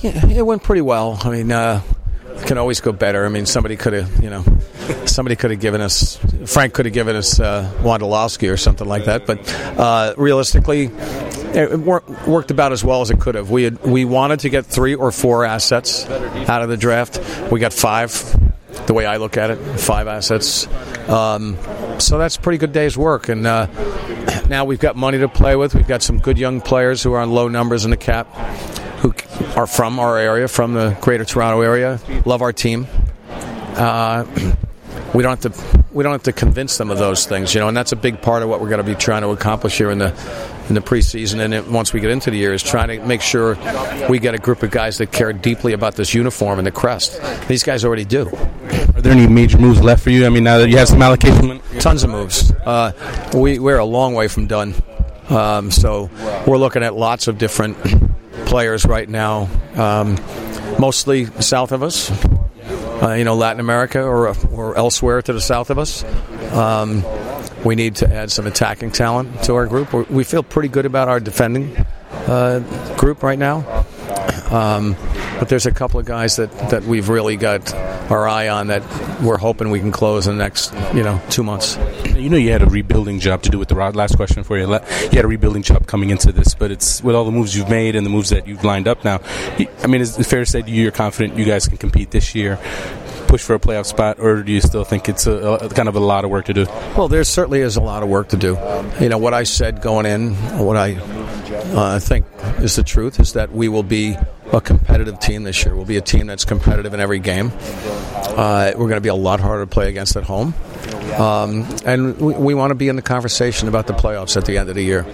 Yeah, 0.00 0.26
it 0.26 0.46
went 0.46 0.62
pretty 0.62 0.80
well. 0.80 1.18
I 1.22 1.30
mean, 1.30 1.52
uh, 1.52 1.82
it 1.90 1.95
can 2.44 2.58
always 2.58 2.80
go 2.80 2.92
better. 2.92 3.24
I 3.24 3.28
mean, 3.28 3.46
somebody 3.46 3.76
could 3.76 3.92
have, 3.92 4.22
you 4.22 4.30
know, 4.30 4.44
somebody 5.06 5.36
could 5.36 5.50
have 5.50 5.60
given 5.60 5.80
us, 5.80 6.16
Frank 6.46 6.74
could 6.74 6.86
have 6.86 6.94
given 6.94 7.16
us 7.16 7.40
uh, 7.40 7.70
Wondolowski 7.78 8.52
or 8.52 8.56
something 8.56 8.86
like 8.86 9.06
that. 9.06 9.26
But 9.26 9.52
uh, 9.78 10.14
realistically, 10.16 10.90
it 11.54 11.78
wor- 11.78 12.04
worked 12.26 12.50
about 12.50 12.72
as 12.72 12.84
well 12.84 13.00
as 13.00 13.10
it 13.10 13.20
could 13.20 13.34
have. 13.34 13.50
We 13.50 13.64
had 13.64 13.82
we 13.84 14.04
wanted 14.04 14.40
to 14.40 14.50
get 14.50 14.66
three 14.66 14.94
or 14.94 15.10
four 15.10 15.44
assets 15.44 16.06
out 16.06 16.62
of 16.62 16.68
the 16.68 16.76
draft. 16.76 17.20
We 17.50 17.60
got 17.60 17.72
five. 17.72 18.12
The 18.86 18.92
way 18.92 19.06
I 19.06 19.16
look 19.16 19.38
at 19.38 19.50
it, 19.50 19.56
five 19.80 20.06
assets. 20.06 20.66
Um, 21.08 21.56
so 21.98 22.18
that's 22.18 22.36
pretty 22.36 22.58
good 22.58 22.72
day's 22.72 22.96
work. 22.96 23.30
And 23.30 23.46
uh, 23.46 23.66
now 24.48 24.66
we've 24.66 24.78
got 24.78 24.96
money 24.96 25.18
to 25.18 25.28
play 25.28 25.56
with. 25.56 25.74
We've 25.74 25.88
got 25.88 26.02
some 26.02 26.18
good 26.18 26.36
young 26.36 26.60
players 26.60 27.02
who 27.02 27.12
are 27.14 27.20
on 27.20 27.30
low 27.30 27.48
numbers 27.48 27.84
in 27.86 27.90
the 27.90 27.96
cap 27.96 28.28
who 28.98 29.14
are 29.56 29.66
from 29.66 29.98
our 29.98 30.18
area, 30.18 30.48
from 30.48 30.74
the 30.74 30.96
Greater 31.00 31.24
Toronto 31.24 31.60
area, 31.60 32.00
love 32.24 32.42
our 32.42 32.52
team. 32.52 32.86
Uh, 33.28 34.24
we 35.14 35.22
don't 35.22 35.42
have 35.42 35.52
to 35.52 35.84
we 35.92 36.02
don't 36.02 36.12
have 36.12 36.24
to 36.24 36.32
convince 36.32 36.76
them 36.76 36.90
of 36.90 36.98
those 36.98 37.26
things, 37.26 37.54
you 37.54 37.60
know, 37.60 37.68
and 37.68 37.76
that's 37.76 37.92
a 37.92 37.96
big 37.96 38.20
part 38.20 38.42
of 38.42 38.48
what 38.48 38.60
we're 38.60 38.68
going 38.68 38.84
to 38.84 38.90
be 38.90 38.94
trying 38.94 39.22
to 39.22 39.28
accomplish 39.28 39.78
here 39.78 39.90
in 39.90 39.98
the 39.98 40.08
in 40.68 40.74
the 40.74 40.80
preseason 40.80 41.40
and 41.40 41.54
it, 41.54 41.66
once 41.68 41.92
we 41.92 42.00
get 42.00 42.10
into 42.10 42.30
the 42.30 42.36
year 42.36 42.52
is 42.52 42.62
trying 42.62 42.88
to 42.88 43.06
make 43.06 43.22
sure 43.22 43.56
we 44.08 44.18
get 44.18 44.34
a 44.34 44.38
group 44.38 44.62
of 44.62 44.70
guys 44.70 44.98
that 44.98 45.12
care 45.12 45.32
deeply 45.32 45.72
about 45.72 45.94
this 45.94 46.12
uniform 46.12 46.58
and 46.58 46.66
the 46.66 46.72
crest. 46.72 47.20
These 47.46 47.62
guys 47.62 47.84
already 47.84 48.04
do. 48.04 48.28
Are 48.96 49.00
there 49.00 49.12
any 49.12 49.26
major 49.26 49.58
moves 49.58 49.80
left 49.80 50.02
for 50.02 50.10
you? 50.10 50.26
I 50.26 50.28
mean, 50.28 50.42
now 50.42 50.58
that 50.58 50.68
you 50.68 50.76
have 50.78 50.88
some 50.88 51.00
allocation 51.02 51.60
Tons 51.78 52.02
of 52.02 52.10
moves. 52.10 52.50
Uh, 52.64 52.92
we 53.34 53.58
we're 53.58 53.78
a 53.78 53.84
long 53.84 54.14
way 54.14 54.28
from 54.28 54.46
done. 54.46 54.74
Um, 55.28 55.70
so 55.70 56.10
we're 56.46 56.56
looking 56.56 56.82
at 56.82 56.94
lots 56.94 57.28
of 57.28 57.38
different 57.38 57.76
players 58.46 58.86
right 58.86 59.08
now, 59.08 59.48
um, 59.74 60.16
mostly 60.78 61.26
south 61.26 61.72
of 61.72 61.82
us. 61.82 62.10
Uh, 63.02 63.12
you 63.12 63.24
know, 63.24 63.34
Latin 63.34 63.60
America 63.60 64.02
or 64.02 64.34
or 64.52 64.76
elsewhere 64.76 65.20
to 65.20 65.32
the 65.34 65.40
south 65.40 65.68
of 65.68 65.78
us. 65.78 66.02
Um, 66.54 67.04
we 67.64 67.74
need 67.74 67.96
to 67.96 68.10
add 68.10 68.30
some 68.30 68.46
attacking 68.46 68.92
talent 68.92 69.42
to 69.44 69.54
our 69.54 69.66
group. 69.66 69.92
We 70.10 70.24
feel 70.24 70.42
pretty 70.42 70.68
good 70.68 70.86
about 70.86 71.08
our 71.08 71.20
defending 71.20 71.76
uh, 72.10 72.60
group 72.96 73.22
right 73.22 73.38
now. 73.38 73.84
Um, 74.50 74.96
but 75.38 75.48
there's 75.48 75.66
a 75.66 75.70
couple 75.70 76.00
of 76.00 76.06
guys 76.06 76.36
that, 76.36 76.50
that 76.70 76.84
we've 76.84 77.08
really 77.08 77.36
got 77.36 77.72
our 78.10 78.28
eye 78.28 78.48
on 78.48 78.68
that 78.68 78.82
we're 79.22 79.36
hoping 79.36 79.70
we 79.70 79.80
can 79.80 79.92
close 79.92 80.26
in 80.26 80.36
the 80.36 80.42
next 80.42 80.72
you 80.94 81.02
know 81.02 81.20
two 81.30 81.42
months. 81.42 81.76
you 82.14 82.28
know 82.28 82.36
you 82.36 82.52
had 82.52 82.62
a 82.62 82.66
rebuilding 82.66 83.18
job 83.20 83.42
to 83.42 83.50
do 83.50 83.58
with 83.58 83.68
the 83.68 83.74
rod. 83.74 83.96
Last 83.96 84.16
question 84.16 84.44
for 84.44 84.56
you: 84.58 84.66
You 84.66 84.78
had 85.10 85.24
a 85.24 85.28
rebuilding 85.28 85.62
job 85.62 85.86
coming 85.86 86.10
into 86.10 86.32
this, 86.32 86.54
but 86.54 86.70
it's 86.70 87.02
with 87.02 87.14
all 87.14 87.24
the 87.24 87.32
moves 87.32 87.56
you've 87.56 87.68
made 87.68 87.96
and 87.96 88.04
the 88.04 88.10
moves 88.10 88.30
that 88.30 88.46
you've 88.46 88.64
lined 88.64 88.88
up 88.88 89.04
now. 89.04 89.20
I 89.82 89.86
mean, 89.86 90.00
is 90.00 90.18
it 90.18 90.24
fair 90.24 90.40
to 90.40 90.46
say 90.46 90.62
you're 90.66 90.92
confident 90.92 91.38
you 91.38 91.44
guys 91.44 91.68
can 91.68 91.76
compete 91.76 92.10
this 92.10 92.34
year? 92.34 92.58
Push 93.28 93.42
for 93.42 93.54
a 93.54 93.58
playoff 93.58 93.86
spot, 93.86 94.18
or 94.20 94.42
do 94.42 94.52
you 94.52 94.60
still 94.60 94.84
think 94.84 95.08
it's 95.08 95.26
a, 95.26 95.32
a 95.32 95.68
kind 95.68 95.88
of 95.88 95.96
a 95.96 96.00
lot 96.00 96.24
of 96.24 96.30
work 96.30 96.46
to 96.46 96.54
do? 96.54 96.64
Well, 96.96 97.08
there 97.08 97.24
certainly 97.24 97.60
is 97.60 97.76
a 97.76 97.80
lot 97.80 98.02
of 98.02 98.08
work 98.08 98.28
to 98.28 98.36
do. 98.36 98.56
You 99.00 99.08
know 99.08 99.18
what 99.18 99.34
I 99.34 99.42
said 99.42 99.82
going 99.82 100.06
in, 100.06 100.34
what 100.58 100.76
I 100.76 100.94
uh, 101.74 101.98
think 101.98 102.24
is 102.60 102.76
the 102.76 102.82
truth. 102.82 103.20
Is 103.20 103.32
that 103.34 103.52
we 103.52 103.68
will 103.68 103.82
be 103.82 104.16
a 104.52 104.60
competitive 104.60 105.18
team 105.18 105.42
this 105.42 105.64
year. 105.64 105.74
We'll 105.74 105.84
be 105.84 105.96
a 105.96 106.02
team 106.02 106.26
that's 106.26 106.44
competitive 106.44 106.94
in 106.94 107.00
every 107.00 107.18
game. 107.18 107.52
Uh, 108.14 108.72
we're 108.76 108.88
going 108.88 108.94
to 108.94 109.00
be 109.00 109.08
a 109.08 109.14
lot 109.14 109.40
harder 109.40 109.64
to 109.64 109.70
play 109.70 109.88
against 109.88 110.16
at 110.16 110.24
home. 110.24 110.54
Um, 111.20 111.66
and 111.84 112.18
we, 112.18 112.34
we 112.34 112.54
want 112.54 112.70
to 112.70 112.74
be 112.74 112.88
in 112.88 112.96
the 112.96 113.02
conversation 113.02 113.68
about 113.68 113.86
the 113.86 113.94
playoffs 113.94 114.36
at 114.36 114.44
the 114.44 114.58
end 114.58 114.68
of 114.68 114.74
the 114.74 114.82
year. 114.82 115.06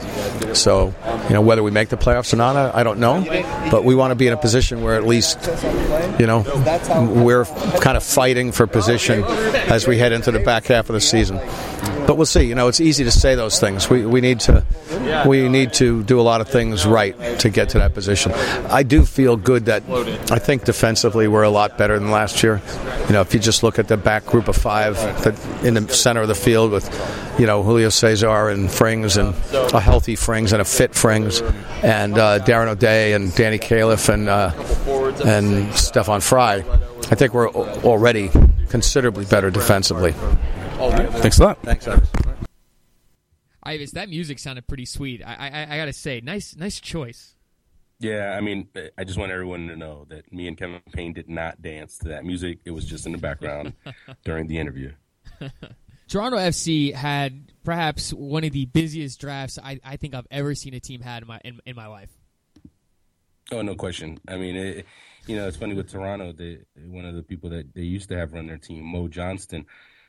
So, 0.55 0.95
you 1.29 1.35
know, 1.35 1.41
whether 1.43 1.63
we 1.63 1.71
make 1.71 1.89
the 1.91 1.97
playoffs 1.97 2.33
or 2.33 2.37
not, 2.37 2.57
I, 2.57 2.81
I 2.81 2.83
don't 2.83 2.99
know. 2.99 3.23
But 3.71 3.85
we 3.85 3.95
want 3.95 4.11
to 4.11 4.15
be 4.15 4.27
in 4.27 4.33
a 4.33 4.37
position 4.37 4.83
where 4.83 4.95
at 4.95 5.07
least, 5.07 5.39
you 6.19 6.27
know, 6.27 6.45
we're 7.25 7.45
kind 7.81 7.97
of 7.97 8.03
fighting 8.03 8.53
for 8.53 8.67
position 8.67 9.23
as 9.25 9.87
we 9.87 9.99
head 9.99 10.13
into 10.13 10.31
the 10.33 10.41
back 10.41 10.67
half 10.67 10.89
of 10.89 10.95
the 10.95 11.01
season. 11.01 11.39
But 12.13 12.19
we'll 12.19 12.27
see. 12.27 12.43
You 12.43 12.55
know, 12.55 12.69
it's 12.69 12.83
easy 12.83 13.05
to 13.05 13.11
say 13.11 13.37
those 13.37 13.59
things. 13.59 13.89
We, 13.89 14.05
we 14.05 14.21
need 14.21 14.41
to 14.41 14.63
we 15.27 15.49
need 15.49 15.73
to 15.73 16.03
do 16.03 16.21
a 16.21 16.27
lot 16.31 16.43
of 16.43 16.49
things 16.51 16.85
right 16.85 17.17
to 17.39 17.49
get 17.49 17.71
to 17.71 17.79
that 17.79 17.95
position. 17.95 18.33
I 18.69 18.83
do 18.83 19.07
feel 19.07 19.39
good 19.39 19.65
that 19.65 19.83
I 20.31 20.39
think 20.39 20.65
defensively 20.65 21.27
we're 21.27 21.45
a 21.45 21.49
lot 21.49 21.79
better 21.79 21.99
than 21.99 22.11
last 22.11 22.43
year. 22.43 22.61
You 23.07 23.15
know, 23.15 23.23
if 23.23 23.33
you 23.33 23.41
just 23.41 23.63
look 23.63 23.79
at 23.79 23.89
the 23.89 23.97
back 23.97 24.27
group 24.27 24.49
of 24.49 24.57
five 24.57 24.99
in 25.65 25.73
the 25.73 25.89
center 25.89 26.21
of 26.21 26.29
the 26.29 26.35
field 26.35 26.71
with, 26.71 26.85
you 27.39 27.47
know, 27.47 27.63
Julio 27.63 27.89
Cesar 27.89 28.51
and 28.51 28.69
Frings 28.69 29.17
and 29.17 29.35
a 29.73 29.81
healthy 29.81 30.15
Frings 30.15 30.53
and 30.53 30.61
a 30.61 30.67
fit 30.67 30.93
Frings 30.93 31.41
and 31.83 32.19
uh, 32.19 32.41
Darren 32.41 32.69
O'Dea 32.69 33.15
and 33.15 33.35
Danny 33.35 33.59
Califf 33.59 34.11
and 34.13 34.29
uh, 34.29 34.53
and 35.25 35.75
Stefan 35.75 36.21
Frei. 36.21 36.63
I 37.11 37.15
think 37.15 37.33
we're 37.33 37.49
already 37.49 38.31
considerably 38.69 39.25
better 39.25 39.51
defensively. 39.51 40.15
Thanks 40.91 41.39
a 41.39 41.45
lot. 41.45 41.63
Thanks, 41.63 41.87
Ives. 41.87 42.11
Ivis, 43.65 43.93
that 43.93 44.09
music 44.09 44.39
sounded 44.39 44.67
pretty 44.67 44.85
sweet. 44.85 45.23
I, 45.25 45.35
I, 45.35 45.75
I 45.75 45.77
gotta 45.77 45.93
say, 45.93 46.21
nice, 46.21 46.57
nice 46.57 46.81
choice. 46.81 47.37
Yeah, 48.01 48.35
I 48.37 48.41
mean, 48.41 48.69
I 48.99 49.05
just 49.05 49.17
want 49.17 49.31
everyone 49.31 49.69
to 49.69 49.77
know 49.77 50.07
that 50.09 50.33
me 50.33 50.49
and 50.49 50.59
Kevin 50.59 50.81
Payne 50.93 51.13
did 51.13 51.29
not 51.29 51.63
dance 51.63 51.99
to 51.99 52.09
that 52.09 52.25
music. 52.25 52.59
It 52.65 52.73
was 52.73 52.85
just 52.85 53.07
in 53.07 53.13
the 53.13 53.19
background 53.19 53.75
during 54.25 54.49
the 54.49 54.59
interview. 54.59 54.93
Toronto 56.09 56.37
FC 56.37 56.93
had 56.93 57.53
perhaps 57.63 58.13
one 58.13 58.43
of 58.43 58.51
the 58.51 58.67
busiest 58.67 59.21
drafts 59.21 59.59
I, 59.63 59.79
I 59.85 59.97
think 59.97 60.15
I've 60.15 60.27
ever 60.33 60.57
seen 60.57 60.75
a 60.75 60.81
team 60.81 61.01
had 61.01 61.23
in 61.23 61.29
my 61.29 61.41
in, 61.45 61.61
in 61.65 61.77
my 61.77 61.87
life. 61.87 62.11
Oh, 63.53 63.63
no 63.63 63.77
question. 63.77 64.19
I 64.27 64.37
mean, 64.37 64.57
it, 64.57 64.87
you 65.29 65.37
know, 65.37 65.47
it's 65.47 65.57
funny 65.57 65.75
with 65.75 65.91
Toronto. 65.91 66.33
They, 66.33 66.59
one 66.85 67.05
of 67.05 67.15
the 67.15 67.23
people 67.23 67.51
that 67.51 67.73
they 67.75 67.83
used 67.83 68.09
to 68.09 68.19
have 68.19 68.33
run 68.33 68.49
their 68.49 68.59
team, 68.59 68.85
Mo 68.85 69.07
Johnston, 69.07 69.67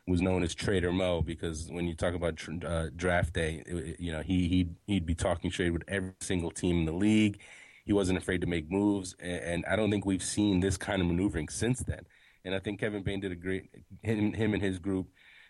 was 0.07 0.21
known 0.21 0.43
as 0.43 0.53
Trader 0.53 0.91
Mo 0.91 1.21
because 1.21 1.69
when 1.69 1.87
you 1.87 1.95
talk 1.95 2.13
about 2.13 2.39
uh, 2.65 2.87
draft 2.95 3.33
day, 3.33 3.63
it, 3.65 3.99
you 3.99 4.11
know 4.11 4.21
he 4.21 4.47
he'd, 4.47 4.75
he'd 4.85 5.05
be 5.05 5.15
talking 5.15 5.49
trade 5.49 5.71
with 5.71 5.83
every 5.87 6.13
single 6.19 6.51
team 6.51 6.79
in 6.79 6.85
the 6.85 6.91
league. 6.91 7.39
He 7.85 7.93
wasn't 7.93 8.17
afraid 8.17 8.41
to 8.41 8.47
make 8.47 8.71
moves, 8.71 9.15
and, 9.19 9.43
and, 9.43 9.65
I 9.65 9.75
don't 9.75 9.91
think 9.91 10.05
we've 10.05 10.23
seen 10.23 10.61
this 10.61 10.77
kind 10.77 11.01
of 11.01 11.07
maneuvering 11.07 11.49
since 11.49 11.79
then. 11.79 12.05
And 12.45 12.55
I 12.55 12.59
think 12.59 12.79
Kevin 12.79 13.03
Payne 13.03 13.19
did 13.21 13.31
a 13.31 13.35
great 13.35 13.69
him 14.01 14.33
him 14.33 14.53
and 14.53 14.61
his 14.61 14.79
group 14.79 15.07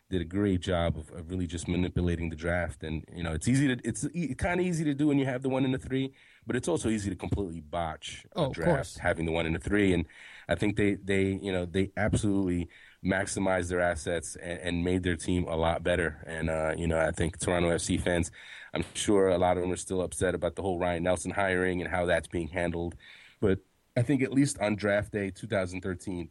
did 0.10 0.22
a 0.22 0.26
great 0.26 0.62
job 0.62 0.96
of, 0.96 1.10
of 1.12 1.30
really 1.30 1.48
just 1.48 1.68
manipulating 1.68 2.30
the 2.30 2.36
draft. 2.36 2.84
And 2.84 3.04
you 3.16 3.24
know, 3.24 3.34
it's 3.34 3.48
easy 3.48 3.68
to 3.68 3.88
it's 3.88 4.08
e- 4.14 4.36
kind 4.36 4.60
of 4.60 4.66
easy 4.66 4.84
to 4.84 4.94
do 4.94 5.08
when 5.08 5.18
you 5.18 5.26
have 5.26 5.42
the 5.42 5.50
one 5.50 5.66
and 5.66 5.74
the 5.74 5.80
three, 5.80 6.14
but 6.46 6.56
it's 6.56 6.68
also 6.68 6.90
easy 6.90 7.10
to 7.10 7.16
completely 7.16 7.62
botch 7.62 8.24
oh, 8.36 8.52
a 8.52 8.54
draft 8.54 9.00
having 9.00 9.26
the 9.26 9.32
one 9.32 9.48
and 9.48 9.56
the 9.56 9.60
three. 9.60 9.94
And 9.94 10.06
I 10.48 10.56
think 10.56 10.76
they 10.76 10.96
they 10.96 11.40
you 11.42 11.52
know 11.52 11.66
they 11.66 11.92
absolutely 11.98 12.70
maximized 13.04 13.70
their 13.70 13.82
assets 13.82 14.36
and, 14.36 14.60
and 14.60 14.84
made 14.84 15.04
their 15.04 15.16
team 15.16 15.46
a 15.48 15.56
lot 15.56 15.84
better. 15.84 16.24
And 16.26 16.50
uh, 16.50 16.74
you 16.78 16.88
know, 16.88 16.98
I 16.98 17.12
think 17.12 17.40
Toronto 17.40 17.70
FC 17.70 18.02
fans, 18.02 18.32
I'm 18.74 18.84
sure 18.94 19.30
a 19.30 19.38
lot 19.38 19.58
of 19.58 19.64
them 19.64 19.72
are 19.72 19.78
still 19.78 20.02
upset 20.02 20.36
about 20.36 20.56
the 20.56 20.62
whole 20.62 20.80
Ryan 20.80 21.04
Nelsen 21.04 21.32
hiring 21.32 21.82
and 21.82 21.90
how 21.90 22.06
that's 22.06 22.28
being 22.28 22.48
handled. 22.48 22.96
But 23.40 23.60
I 23.96 24.02
think 24.02 24.24
at 24.24 24.34
least 24.34 24.60
on 24.60 24.76
draft 24.76 25.12
day 25.12 25.30
2013, 25.30 26.30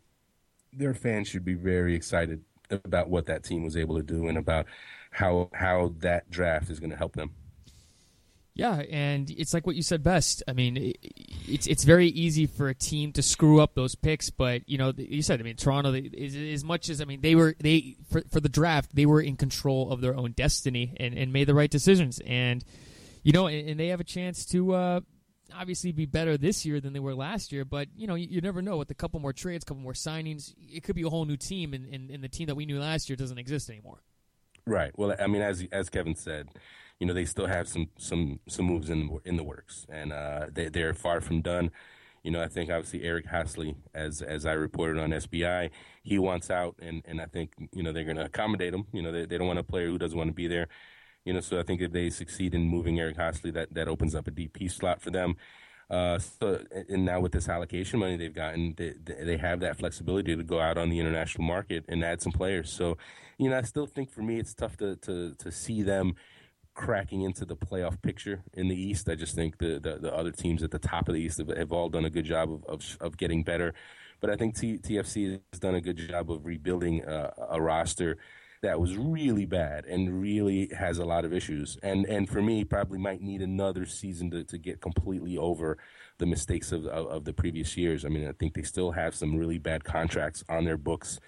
their 0.72 0.94
fans 0.94 1.28
should 1.28 1.44
be 1.44 1.54
very 1.54 1.94
excited 1.94 2.42
about 2.70 3.10
what 3.10 3.26
that 3.26 3.44
team 3.44 3.62
was 3.62 3.76
able 3.76 3.96
to 3.96 4.02
do 4.02 4.28
and 4.28 4.38
about 4.38 4.66
how 5.10 5.50
how 5.52 5.94
that 5.98 6.30
draft 6.30 6.70
is 6.70 6.80
going 6.80 6.90
to 6.90 6.96
help 6.96 7.14
them. 7.14 7.30
Yeah, 8.54 8.82
and 8.90 9.30
it's 9.30 9.54
like 9.54 9.66
what 9.66 9.76
you 9.76 9.82
said 9.82 10.02
best. 10.02 10.42
I 10.46 10.52
mean, 10.52 10.92
it's 11.48 11.66
it's 11.66 11.84
very 11.84 12.08
easy 12.08 12.46
for 12.46 12.68
a 12.68 12.74
team 12.74 13.12
to 13.12 13.22
screw 13.22 13.62
up 13.62 13.74
those 13.74 13.94
picks, 13.94 14.28
but 14.28 14.68
you 14.68 14.76
know, 14.76 14.92
you 14.94 15.22
said. 15.22 15.40
I 15.40 15.42
mean, 15.42 15.56
Toronto, 15.56 15.94
is 15.94 16.36
as 16.36 16.62
much 16.62 16.90
as 16.90 17.00
I 17.00 17.06
mean, 17.06 17.22
they 17.22 17.34
were 17.34 17.54
they 17.58 17.96
for 18.10 18.22
for 18.30 18.40
the 18.40 18.50
draft, 18.50 18.94
they 18.94 19.06
were 19.06 19.22
in 19.22 19.36
control 19.36 19.90
of 19.90 20.02
their 20.02 20.14
own 20.14 20.32
destiny 20.32 20.94
and, 21.00 21.16
and 21.16 21.32
made 21.32 21.44
the 21.44 21.54
right 21.54 21.70
decisions, 21.70 22.20
and 22.26 22.62
you 23.22 23.32
know, 23.32 23.46
and, 23.46 23.70
and 23.70 23.80
they 23.80 23.88
have 23.88 24.00
a 24.00 24.04
chance 24.04 24.44
to 24.46 24.74
uh, 24.74 25.00
obviously 25.56 25.92
be 25.92 26.04
better 26.04 26.36
this 26.36 26.66
year 26.66 26.78
than 26.78 26.92
they 26.92 27.00
were 27.00 27.14
last 27.14 27.52
year. 27.52 27.64
But 27.64 27.88
you 27.96 28.06
know, 28.06 28.16
you, 28.16 28.26
you 28.28 28.40
never 28.42 28.60
know. 28.60 28.76
With 28.76 28.90
a 28.90 28.94
couple 28.94 29.18
more 29.18 29.32
trades, 29.32 29.64
a 29.64 29.66
couple 29.66 29.82
more 29.82 29.94
signings, 29.94 30.52
it 30.58 30.82
could 30.82 30.94
be 30.94 31.04
a 31.04 31.08
whole 31.08 31.24
new 31.24 31.38
team, 31.38 31.72
and, 31.72 31.86
and, 31.86 32.10
and 32.10 32.22
the 32.22 32.28
team 32.28 32.48
that 32.48 32.54
we 32.54 32.66
knew 32.66 32.78
last 32.78 33.08
year 33.08 33.16
doesn't 33.16 33.38
exist 33.38 33.70
anymore. 33.70 34.02
Right. 34.66 34.92
Well, 34.98 35.16
I 35.18 35.26
mean, 35.26 35.40
as 35.40 35.66
as 35.72 35.88
Kevin 35.88 36.16
said 36.16 36.50
you 36.98 37.06
know 37.06 37.14
they 37.14 37.24
still 37.24 37.46
have 37.46 37.68
some 37.68 37.88
some 37.98 38.40
some 38.48 38.66
moves 38.66 38.90
in 38.90 39.06
the, 39.06 39.18
in 39.24 39.36
the 39.36 39.44
works, 39.44 39.86
and 39.88 40.12
uh, 40.12 40.46
they 40.52 40.68
they're 40.68 40.94
far 40.94 41.20
from 41.20 41.40
done. 41.42 41.70
You 42.22 42.30
know, 42.30 42.40
I 42.40 42.46
think 42.46 42.70
obviously 42.70 43.02
Eric 43.02 43.26
Hassli, 43.26 43.74
as 43.94 44.22
as 44.22 44.46
I 44.46 44.52
reported 44.52 45.00
on 45.00 45.10
SBI, 45.10 45.70
he 46.04 46.18
wants 46.18 46.50
out, 46.50 46.76
and, 46.80 47.02
and 47.04 47.20
I 47.20 47.26
think 47.26 47.52
you 47.72 47.82
know 47.82 47.92
they're 47.92 48.04
going 48.04 48.16
to 48.16 48.24
accommodate 48.24 48.72
him. 48.72 48.86
You 48.92 49.02
know, 49.02 49.10
they, 49.10 49.26
they 49.26 49.38
don't 49.38 49.48
want 49.48 49.58
a 49.58 49.64
player 49.64 49.88
who 49.88 49.98
doesn't 49.98 50.16
want 50.16 50.28
to 50.28 50.34
be 50.34 50.46
there. 50.46 50.68
You 51.24 51.32
know, 51.32 51.40
so 51.40 51.58
I 51.58 51.62
think 51.62 51.80
if 51.80 51.92
they 51.92 52.10
succeed 52.10 52.54
in 52.54 52.62
moving 52.62 53.00
Eric 53.00 53.16
Hassli, 53.16 53.52
that 53.54 53.74
that 53.74 53.88
opens 53.88 54.14
up 54.14 54.28
a 54.28 54.30
DP 54.30 54.70
slot 54.70 55.00
for 55.02 55.10
them. 55.10 55.36
Uh, 55.90 56.18
so, 56.18 56.64
and 56.88 57.04
now 57.04 57.20
with 57.20 57.32
this 57.32 57.48
allocation 57.48 57.98
money 57.98 58.16
they've 58.16 58.34
gotten, 58.34 58.74
they, 58.78 58.94
they 59.04 59.36
have 59.36 59.60
that 59.60 59.76
flexibility 59.76 60.34
to 60.34 60.42
go 60.42 60.58
out 60.58 60.78
on 60.78 60.88
the 60.88 60.98
international 60.98 61.44
market 61.44 61.84
and 61.86 62.02
add 62.02 62.22
some 62.22 62.32
players. 62.32 62.72
So, 62.72 62.96
you 63.36 63.50
know, 63.50 63.58
I 63.58 63.62
still 63.62 63.86
think 63.86 64.10
for 64.10 64.22
me 64.22 64.38
it's 64.38 64.54
tough 64.54 64.76
to 64.78 64.96
to 64.96 65.34
to 65.34 65.50
see 65.50 65.82
them 65.82 66.14
cracking 66.74 67.22
into 67.22 67.44
the 67.44 67.56
playoff 67.56 68.00
picture 68.02 68.42
in 68.54 68.68
the 68.68 68.80
East. 68.80 69.08
I 69.08 69.14
just 69.14 69.34
think 69.34 69.58
the, 69.58 69.78
the, 69.78 69.98
the, 69.98 70.14
other 70.14 70.32
teams 70.32 70.62
at 70.62 70.70
the 70.70 70.78
top 70.78 71.08
of 71.08 71.14
the 71.14 71.20
East 71.20 71.38
have, 71.38 71.48
have 71.48 71.72
all 71.72 71.88
done 71.88 72.04
a 72.04 72.10
good 72.10 72.24
job 72.24 72.50
of, 72.50 72.64
of, 72.64 72.98
of 73.00 73.16
getting 73.16 73.42
better. 73.42 73.74
But 74.20 74.30
I 74.30 74.36
think 74.36 74.56
T, 74.56 74.78
TFC 74.78 75.40
has 75.52 75.60
done 75.60 75.74
a 75.74 75.80
good 75.80 75.96
job 75.96 76.30
of 76.30 76.46
rebuilding 76.46 77.04
uh, 77.04 77.30
a 77.50 77.60
roster 77.60 78.18
that 78.62 78.80
was 78.80 78.96
really 78.96 79.44
bad 79.44 79.84
and 79.86 80.20
really 80.20 80.68
has 80.68 80.98
a 80.98 81.04
lot 81.04 81.24
of 81.24 81.32
issues. 81.32 81.76
And 81.82 82.06
and 82.06 82.28
for 82.28 82.40
me, 82.40 82.64
probably 82.64 82.98
might 82.98 83.20
need 83.20 83.42
another 83.42 83.84
season 83.84 84.30
to, 84.30 84.44
to 84.44 84.58
get 84.58 84.80
completely 84.80 85.36
over 85.36 85.78
the 86.18 86.26
mistakes 86.26 86.70
of, 86.70 86.86
of, 86.86 87.06
of 87.08 87.24
the 87.24 87.32
previous 87.32 87.76
years. 87.76 88.04
I 88.04 88.08
mean, 88.08 88.26
I 88.26 88.32
think 88.32 88.54
they 88.54 88.62
still 88.62 88.92
have 88.92 89.14
some 89.16 89.36
really 89.36 89.58
bad 89.58 89.82
contracts 89.82 90.44
on 90.48 90.64
their 90.64 90.76
books 90.76 91.18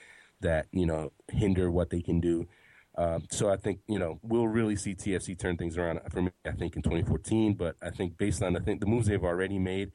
that 0.40 0.66
you 0.70 0.86
know 0.86 1.12
hinder 1.28 1.70
what 1.70 1.90
they 1.90 2.00
can 2.00 2.20
do. 2.20 2.46
Um, 2.96 3.24
so 3.30 3.50
I 3.50 3.56
think 3.56 3.80
you 3.88 3.98
know 3.98 4.18
we'll 4.22 4.48
really 4.48 4.76
see 4.76 4.94
TFC 4.94 5.38
turn 5.38 5.56
things 5.56 5.76
around 5.76 6.00
for 6.10 6.22
me. 6.22 6.30
I 6.44 6.52
think 6.52 6.76
in 6.76 6.82
2014, 6.82 7.54
but 7.54 7.76
I 7.82 7.90
think 7.90 8.16
based 8.16 8.42
on 8.42 8.56
I 8.56 8.60
think 8.60 8.80
the 8.80 8.86
moves 8.86 9.08
they've 9.08 9.22
already 9.22 9.58
made, 9.58 9.92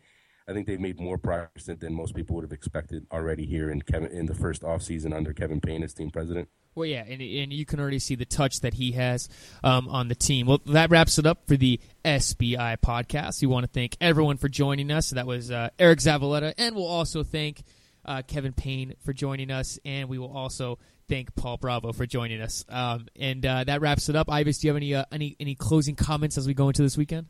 I 0.48 0.54
think 0.54 0.68
they've 0.68 0.80
made 0.80 1.00
more 1.00 1.18
progress 1.18 1.66
than 1.66 1.94
most 1.94 2.16
people 2.16 2.36
would 2.36 2.44
have 2.44 2.52
expected 2.52 3.06
already 3.12 3.46
here 3.46 3.70
in 3.70 3.82
Kevin 3.84 4.12
in 4.12 4.26
the 4.26 4.34
first 4.34 4.64
offseason 4.64 5.16
under 5.16 5.34
Kevin 5.34 5.62
Payne 5.62 5.84
as 5.84 5.94
team 5.94 6.10
president. 6.10 6.50
Well, 6.76 6.86
yeah, 6.86 7.04
and, 7.08 7.22
and 7.22 7.52
you 7.52 7.66
can 7.66 7.80
already 7.80 8.00
see 8.00 8.16
the 8.16 8.26
touch 8.26 8.62
that 8.62 8.74
he 8.74 8.92
has 8.94 9.28
um, 9.64 9.88
on 9.90 10.08
the 10.08 10.16
team. 10.16 10.48
Well, 10.48 10.62
that 10.68 10.90
wraps 10.90 11.18
it 11.18 11.26
up 11.26 11.48
for 11.48 11.58
the 11.58 11.80
SBI 12.06 12.78
podcast. 12.78 13.42
We 13.42 13.48
want 13.48 13.66
to 13.66 13.72
thank 13.72 13.98
everyone 14.00 14.38
for 14.38 14.50
joining 14.50 14.92
us. 14.92 15.10
That 15.12 15.28
was 15.28 15.52
uh, 15.52 15.70
Eriq 15.80 15.98
Zavaleta, 15.98 16.54
and 16.58 16.76
we'll 16.76 16.88
also 16.88 17.24
thank 17.24 17.64
uh, 18.06 18.22
Kevin 18.28 18.54
Payne 18.54 18.94
for 19.04 19.14
joining 19.14 19.52
us, 19.52 19.80
and 19.84 20.10
we 20.10 20.18
will 20.18 20.32
also 20.32 20.80
thank 21.10 21.36
Paul 21.36 21.58
Bravo 21.58 21.92
for 21.92 22.06
joining 22.06 22.40
us. 22.40 22.64
Um, 22.70 23.08
and 23.20 23.46
uh, 23.46 23.64
that 23.66 23.82
wraps 23.82 24.08
it 24.08 24.16
up. 24.16 24.30
Ives, 24.30 24.60
do 24.60 24.68
you 24.68 24.70
have 24.70 24.78
any 24.78 24.96
uh, 24.96 25.06
any 25.12 25.36
any 25.40 25.56
closing 25.56 25.96
comments 25.96 26.38
as 26.38 26.48
we 26.48 26.54
go 26.54 26.68
into 26.70 26.84
this 26.84 26.98
weekend? 26.98 27.28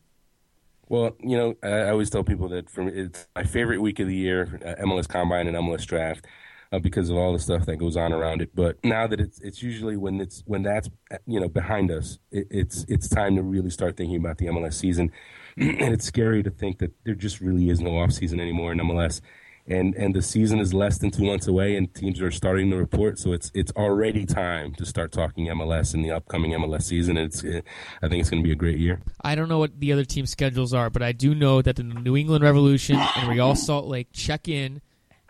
Well, 0.88 1.16
you 1.20 1.38
know, 1.38 1.56
I 1.64 1.90
always 1.90 2.10
tell 2.10 2.24
people 2.24 2.50
that 2.50 2.70
for 2.70 2.84
me, 2.84 2.92
it's 2.94 3.28
my 3.36 3.44
favorite 3.44 3.80
week 3.80 4.00
of 4.00 4.08
the 4.08 4.16
year, 4.16 4.60
uh, 4.66 4.84
MLS 4.84 5.08
Combine 5.08 5.48
and 5.48 5.56
MLS 5.56 5.86
Draft, 5.86 6.26
uh, 6.72 6.80
because 6.80 7.10
of 7.10 7.16
all 7.16 7.32
the 7.32 7.40
stuff 7.40 7.66
that 7.68 7.78
goes 7.78 7.96
on 7.96 8.12
around 8.12 8.42
it. 8.42 8.52
But 8.54 8.78
now 8.84 9.08
that 9.08 9.20
it's 9.20 9.40
it's 9.40 9.64
usually 9.64 9.98
when 9.98 10.20
it's 10.20 10.44
when 10.46 10.64
that's 10.64 10.90
you 11.26 11.40
know 11.40 11.48
behind 11.48 11.90
us, 11.92 12.20
it, 12.32 12.48
it's 12.52 12.86
it's 12.90 13.08
time 13.08 13.36
to 13.38 13.44
really 13.44 13.70
start 13.70 13.98
thinking 13.98 14.18
about 14.18 14.38
the 14.38 14.48
MLS 14.48 14.74
season. 14.74 15.12
and 15.58 15.94
it's 15.94 16.06
scary 16.06 16.44
to 16.44 16.50
think 16.50 16.80
that 16.80 16.92
there 17.06 17.16
just 17.16 17.42
really 17.42 17.70
is 17.70 17.80
no 17.80 17.98
off 17.98 18.12
season 18.12 18.40
anymore 18.40 18.72
in 18.72 18.80
MLS 18.80 19.22
and 19.70 19.94
and 19.96 20.16
the 20.16 20.22
season 20.22 20.60
is 20.60 20.74
less 20.74 20.98
than 20.98 21.12
two 21.12 21.24
months 21.24 21.48
away, 21.48 21.76
and 21.76 21.94
teams 21.94 22.20
are 22.22 22.32
starting 22.32 22.72
to 22.72 22.78
report. 22.78 23.20
So 23.20 23.32
it's 23.32 23.52
it's 23.54 23.72
already 23.74 24.26
time 24.26 24.74
to 24.76 24.86
start 24.86 25.12
talking 25.12 25.46
MLS 25.48 25.94
in 25.94 26.02
the 26.02 26.12
upcoming 26.12 26.52
MLS 26.52 26.84
season. 26.84 27.18
It's 27.18 27.44
it, 27.44 27.64
I 28.02 28.08
think 28.08 28.22
it's 28.22 28.30
going 28.30 28.42
to 28.42 28.48
be 28.48 28.52
a 28.52 28.56
great 28.56 28.80
year. 28.80 29.02
I 29.22 29.36
don't 29.36 29.48
know 29.48 29.60
what 29.60 29.80
the 29.80 29.94
other 29.94 30.06
team 30.06 30.26
schedules 30.26 30.74
are, 30.74 30.90
but 30.90 31.04
I 31.04 31.12
do 31.12 31.36
know 31.36 31.62
that 31.62 31.76
the 31.76 31.84
New 31.84 32.18
England 32.18 32.44
Revolution 32.44 32.96
and 32.98 33.30
Real 33.30 33.56
Salt 33.56 33.86
Lake 33.86 34.08
check 34.12 34.48
in 34.48 34.82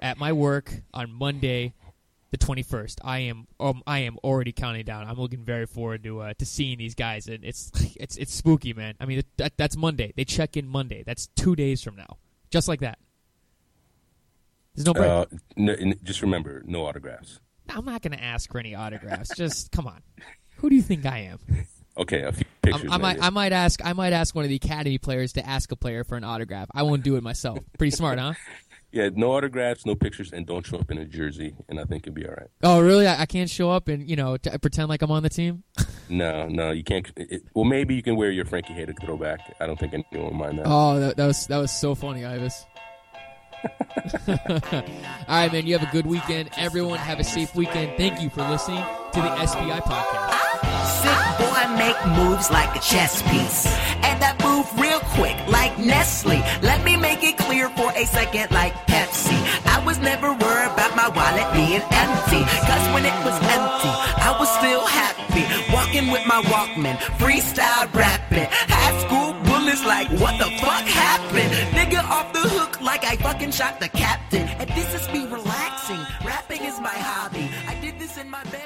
at 0.02 0.18
my 0.18 0.32
work 0.32 0.74
on 0.94 1.12
Monday 1.12 1.74
the 2.32 2.38
21st. 2.38 3.00
I 3.04 3.20
am 3.20 3.48
um, 3.60 3.82
I 3.86 4.00
am 4.00 4.18
already 4.24 4.52
counting 4.52 4.86
down. 4.86 5.08
I'm 5.08 5.18
looking 5.18 5.44
very 5.44 5.66
forward 5.66 6.04
to 6.04 6.22
uh, 6.22 6.34
to 6.38 6.46
seeing 6.46 6.78
these 6.78 6.96
guys, 6.96 7.28
and 7.28 7.44
it's 7.44 7.72
it's 7.96 8.16
it's 8.18 8.34
spooky, 8.34 8.74
man. 8.74 8.96
I 9.00 9.06
mean, 9.06 9.24
that, 9.38 9.58
that's 9.58 9.76
Monday. 9.76 10.14
They 10.16 10.26
check 10.26 10.56
in 10.56 10.68
Monday. 10.68 11.04
That's 11.06 11.28
two 11.36 11.56
days 11.56 11.84
from 11.84 11.96
now, 11.96 12.18
just 12.52 12.68
like 12.68 12.80
that. 12.82 13.00
There's 14.80 14.86
no 14.86 14.94
break. 14.94 15.10
Uh, 15.10 15.26
no, 15.58 15.94
just 16.04 16.22
remember, 16.22 16.64
no 16.66 16.86
autographs. 16.86 17.42
I'm 17.68 17.84
not 17.84 18.02
going 18.02 18.18
to 18.18 18.24
ask 18.24 18.50
for 18.50 18.60
any 18.60 18.76
autographs. 18.76 19.36
just 19.36 19.72
come 19.74 19.88
on. 19.88 20.02
Who 20.58 20.70
do 20.70 20.76
you 20.76 20.82
think 20.82 21.06
I 21.06 21.20
am? 21.20 21.40
Okay, 21.98 22.22
a 22.22 22.32
few 22.32 22.46
pictures. 22.62 22.90
I 22.90 22.98
might. 22.98 23.22
I 23.22 23.30
might 23.30 23.52
ask 23.52 23.86
I 23.86 23.92
might 23.92 24.14
ask 24.14 24.34
one 24.34 24.46
of 24.46 24.50
the 24.50 24.56
academy 24.56 24.98
players 24.98 25.34
to 25.34 25.46
ask 25.46 25.70
a 25.74 25.76
player 25.76 26.06
for 26.06 26.16
an 26.16 26.24
autograph. 26.24 26.70
I 26.74 26.84
won't 26.84 27.04
do 27.04 27.18
it 27.18 27.24
myself. 27.24 27.60
Pretty 27.78 27.92
smart, 27.92 28.20
huh? 28.20 28.34
Yeah, 28.92 29.10
no 29.14 29.34
autographs, 29.34 29.86
no 29.86 29.94
pictures, 29.94 30.34
and 30.34 30.48
don't 30.48 30.66
show 30.66 30.80
up 30.80 30.90
in 30.90 30.98
a 30.98 31.06
jersey, 31.06 31.54
and 31.68 31.80
I 31.80 31.84
think 31.84 32.08
it'll 32.08 32.16
be 32.16 32.26
all 32.26 32.34
right. 32.34 32.48
Oh, 32.64 32.82
really? 32.82 33.06
I, 33.06 33.22
I 33.22 33.26
can't 33.28 33.48
show 33.48 33.70
up 33.70 33.88
and 33.88 34.10
you 34.10 34.16
know 34.16 34.36
t- 34.38 34.50
pretend 34.58 34.90
like 34.90 35.04
I'm 35.04 35.12
on 35.12 35.22
the 35.24 35.30
team. 35.30 35.64
No, 36.12 36.48
no, 36.48 36.72
you 36.72 36.84
can't. 36.84 37.08
It, 37.18 37.44
well, 37.54 37.66
maybe 37.66 37.94
you 37.94 38.02
can 38.02 38.16
wear 38.16 38.32
your 38.32 38.44
Frankie 38.44 38.74
Hejduk 38.74 39.00
throwback. 39.00 39.42
I 39.60 39.68
don't 39.68 39.80
think 39.80 39.94
anyone 39.94 40.32
will 40.32 40.34
mind 40.34 40.58
that. 40.58 40.66
Oh, 40.66 41.00
that, 41.00 41.18
that 41.18 41.28
was 41.28 41.46
that 41.46 41.58
was 41.60 41.70
so 41.72 41.94
funny, 41.94 42.26
Ives. 42.26 42.66
All 44.28 44.32
right, 45.28 45.52
man. 45.52 45.68
You 45.68 45.78
have 45.78 45.88
a 45.88 45.92
good 45.92 46.06
weekend. 46.06 46.50
Everyone, 46.58 46.98
have 47.00 47.20
a 47.20 47.24
safe 47.24 47.56
weekend. 47.56 47.98
Thank 47.98 48.22
you 48.22 48.30
for 48.30 48.42
listening 48.48 48.84
to 49.14 49.22
the 49.22 49.30
SBI 49.30 49.82
podcast. 49.82 50.50
Sick 51.02 51.38
boy 51.40 51.78
make 51.78 52.00
moves 52.18 52.50
like 52.52 52.76
a 52.76 52.80
chess 52.80 53.22
piece. 53.24 53.66
And 54.04 54.24
I 54.24 54.34
move 54.44 54.68
real 54.80 55.00
quick 55.16 55.36
like 55.48 55.78
Nestle. 55.78 56.40
Let 56.62 56.84
me 56.84 56.96
make 56.98 57.24
it 57.24 57.38
clear 57.38 57.70
for 57.70 57.92
a 57.92 58.06
second 58.06 58.52
like 58.52 58.74
Pepsi. 58.88 59.38
I 59.66 59.84
was 59.86 60.00
never 60.00 60.30
worried 60.34 60.72
about 60.74 60.96
my 60.96 61.10
wallet 61.10 61.48
being 61.54 61.82
empty. 61.82 62.42
Cause 62.68 62.86
when 62.94 63.06
it 63.06 63.18
was 63.26 63.36
empty, 63.44 63.92
I 64.24 64.36
was 64.40 64.50
still 64.60 64.86
happy. 64.86 65.46
Walking 65.74 66.12
with 66.12 66.26
my 66.26 66.42
Walkman, 66.44 66.98
freestyle 67.20 67.92
rapping. 67.94 68.48
High 68.50 68.96
school 69.06 69.34
bullets 69.70 69.86
like 69.86 70.10
what 70.20 70.38
the 70.38 70.50
fuck 70.58 70.86
happened? 70.86 71.52
Nigga 71.74 72.04
off 72.04 72.34
the 72.34 72.40
hook 72.40 72.82
like 72.82 73.04
I 73.04 73.16
fucking 73.18 73.52
shot 73.52 73.80
the 73.80 73.90
captain. 73.90 74.48
And 74.60 74.70
this 74.70 74.94
is 74.94 75.08
me 75.14 75.26
relaxing. 75.26 76.00
Rapping 76.26 76.64
is 76.64 76.80
my 76.80 76.90
hobby. 76.90 77.50
I 77.68 77.76
did 77.82 78.00
this 78.00 78.18
in 78.18 78.30
my 78.30 78.44
bedroom 78.46 78.59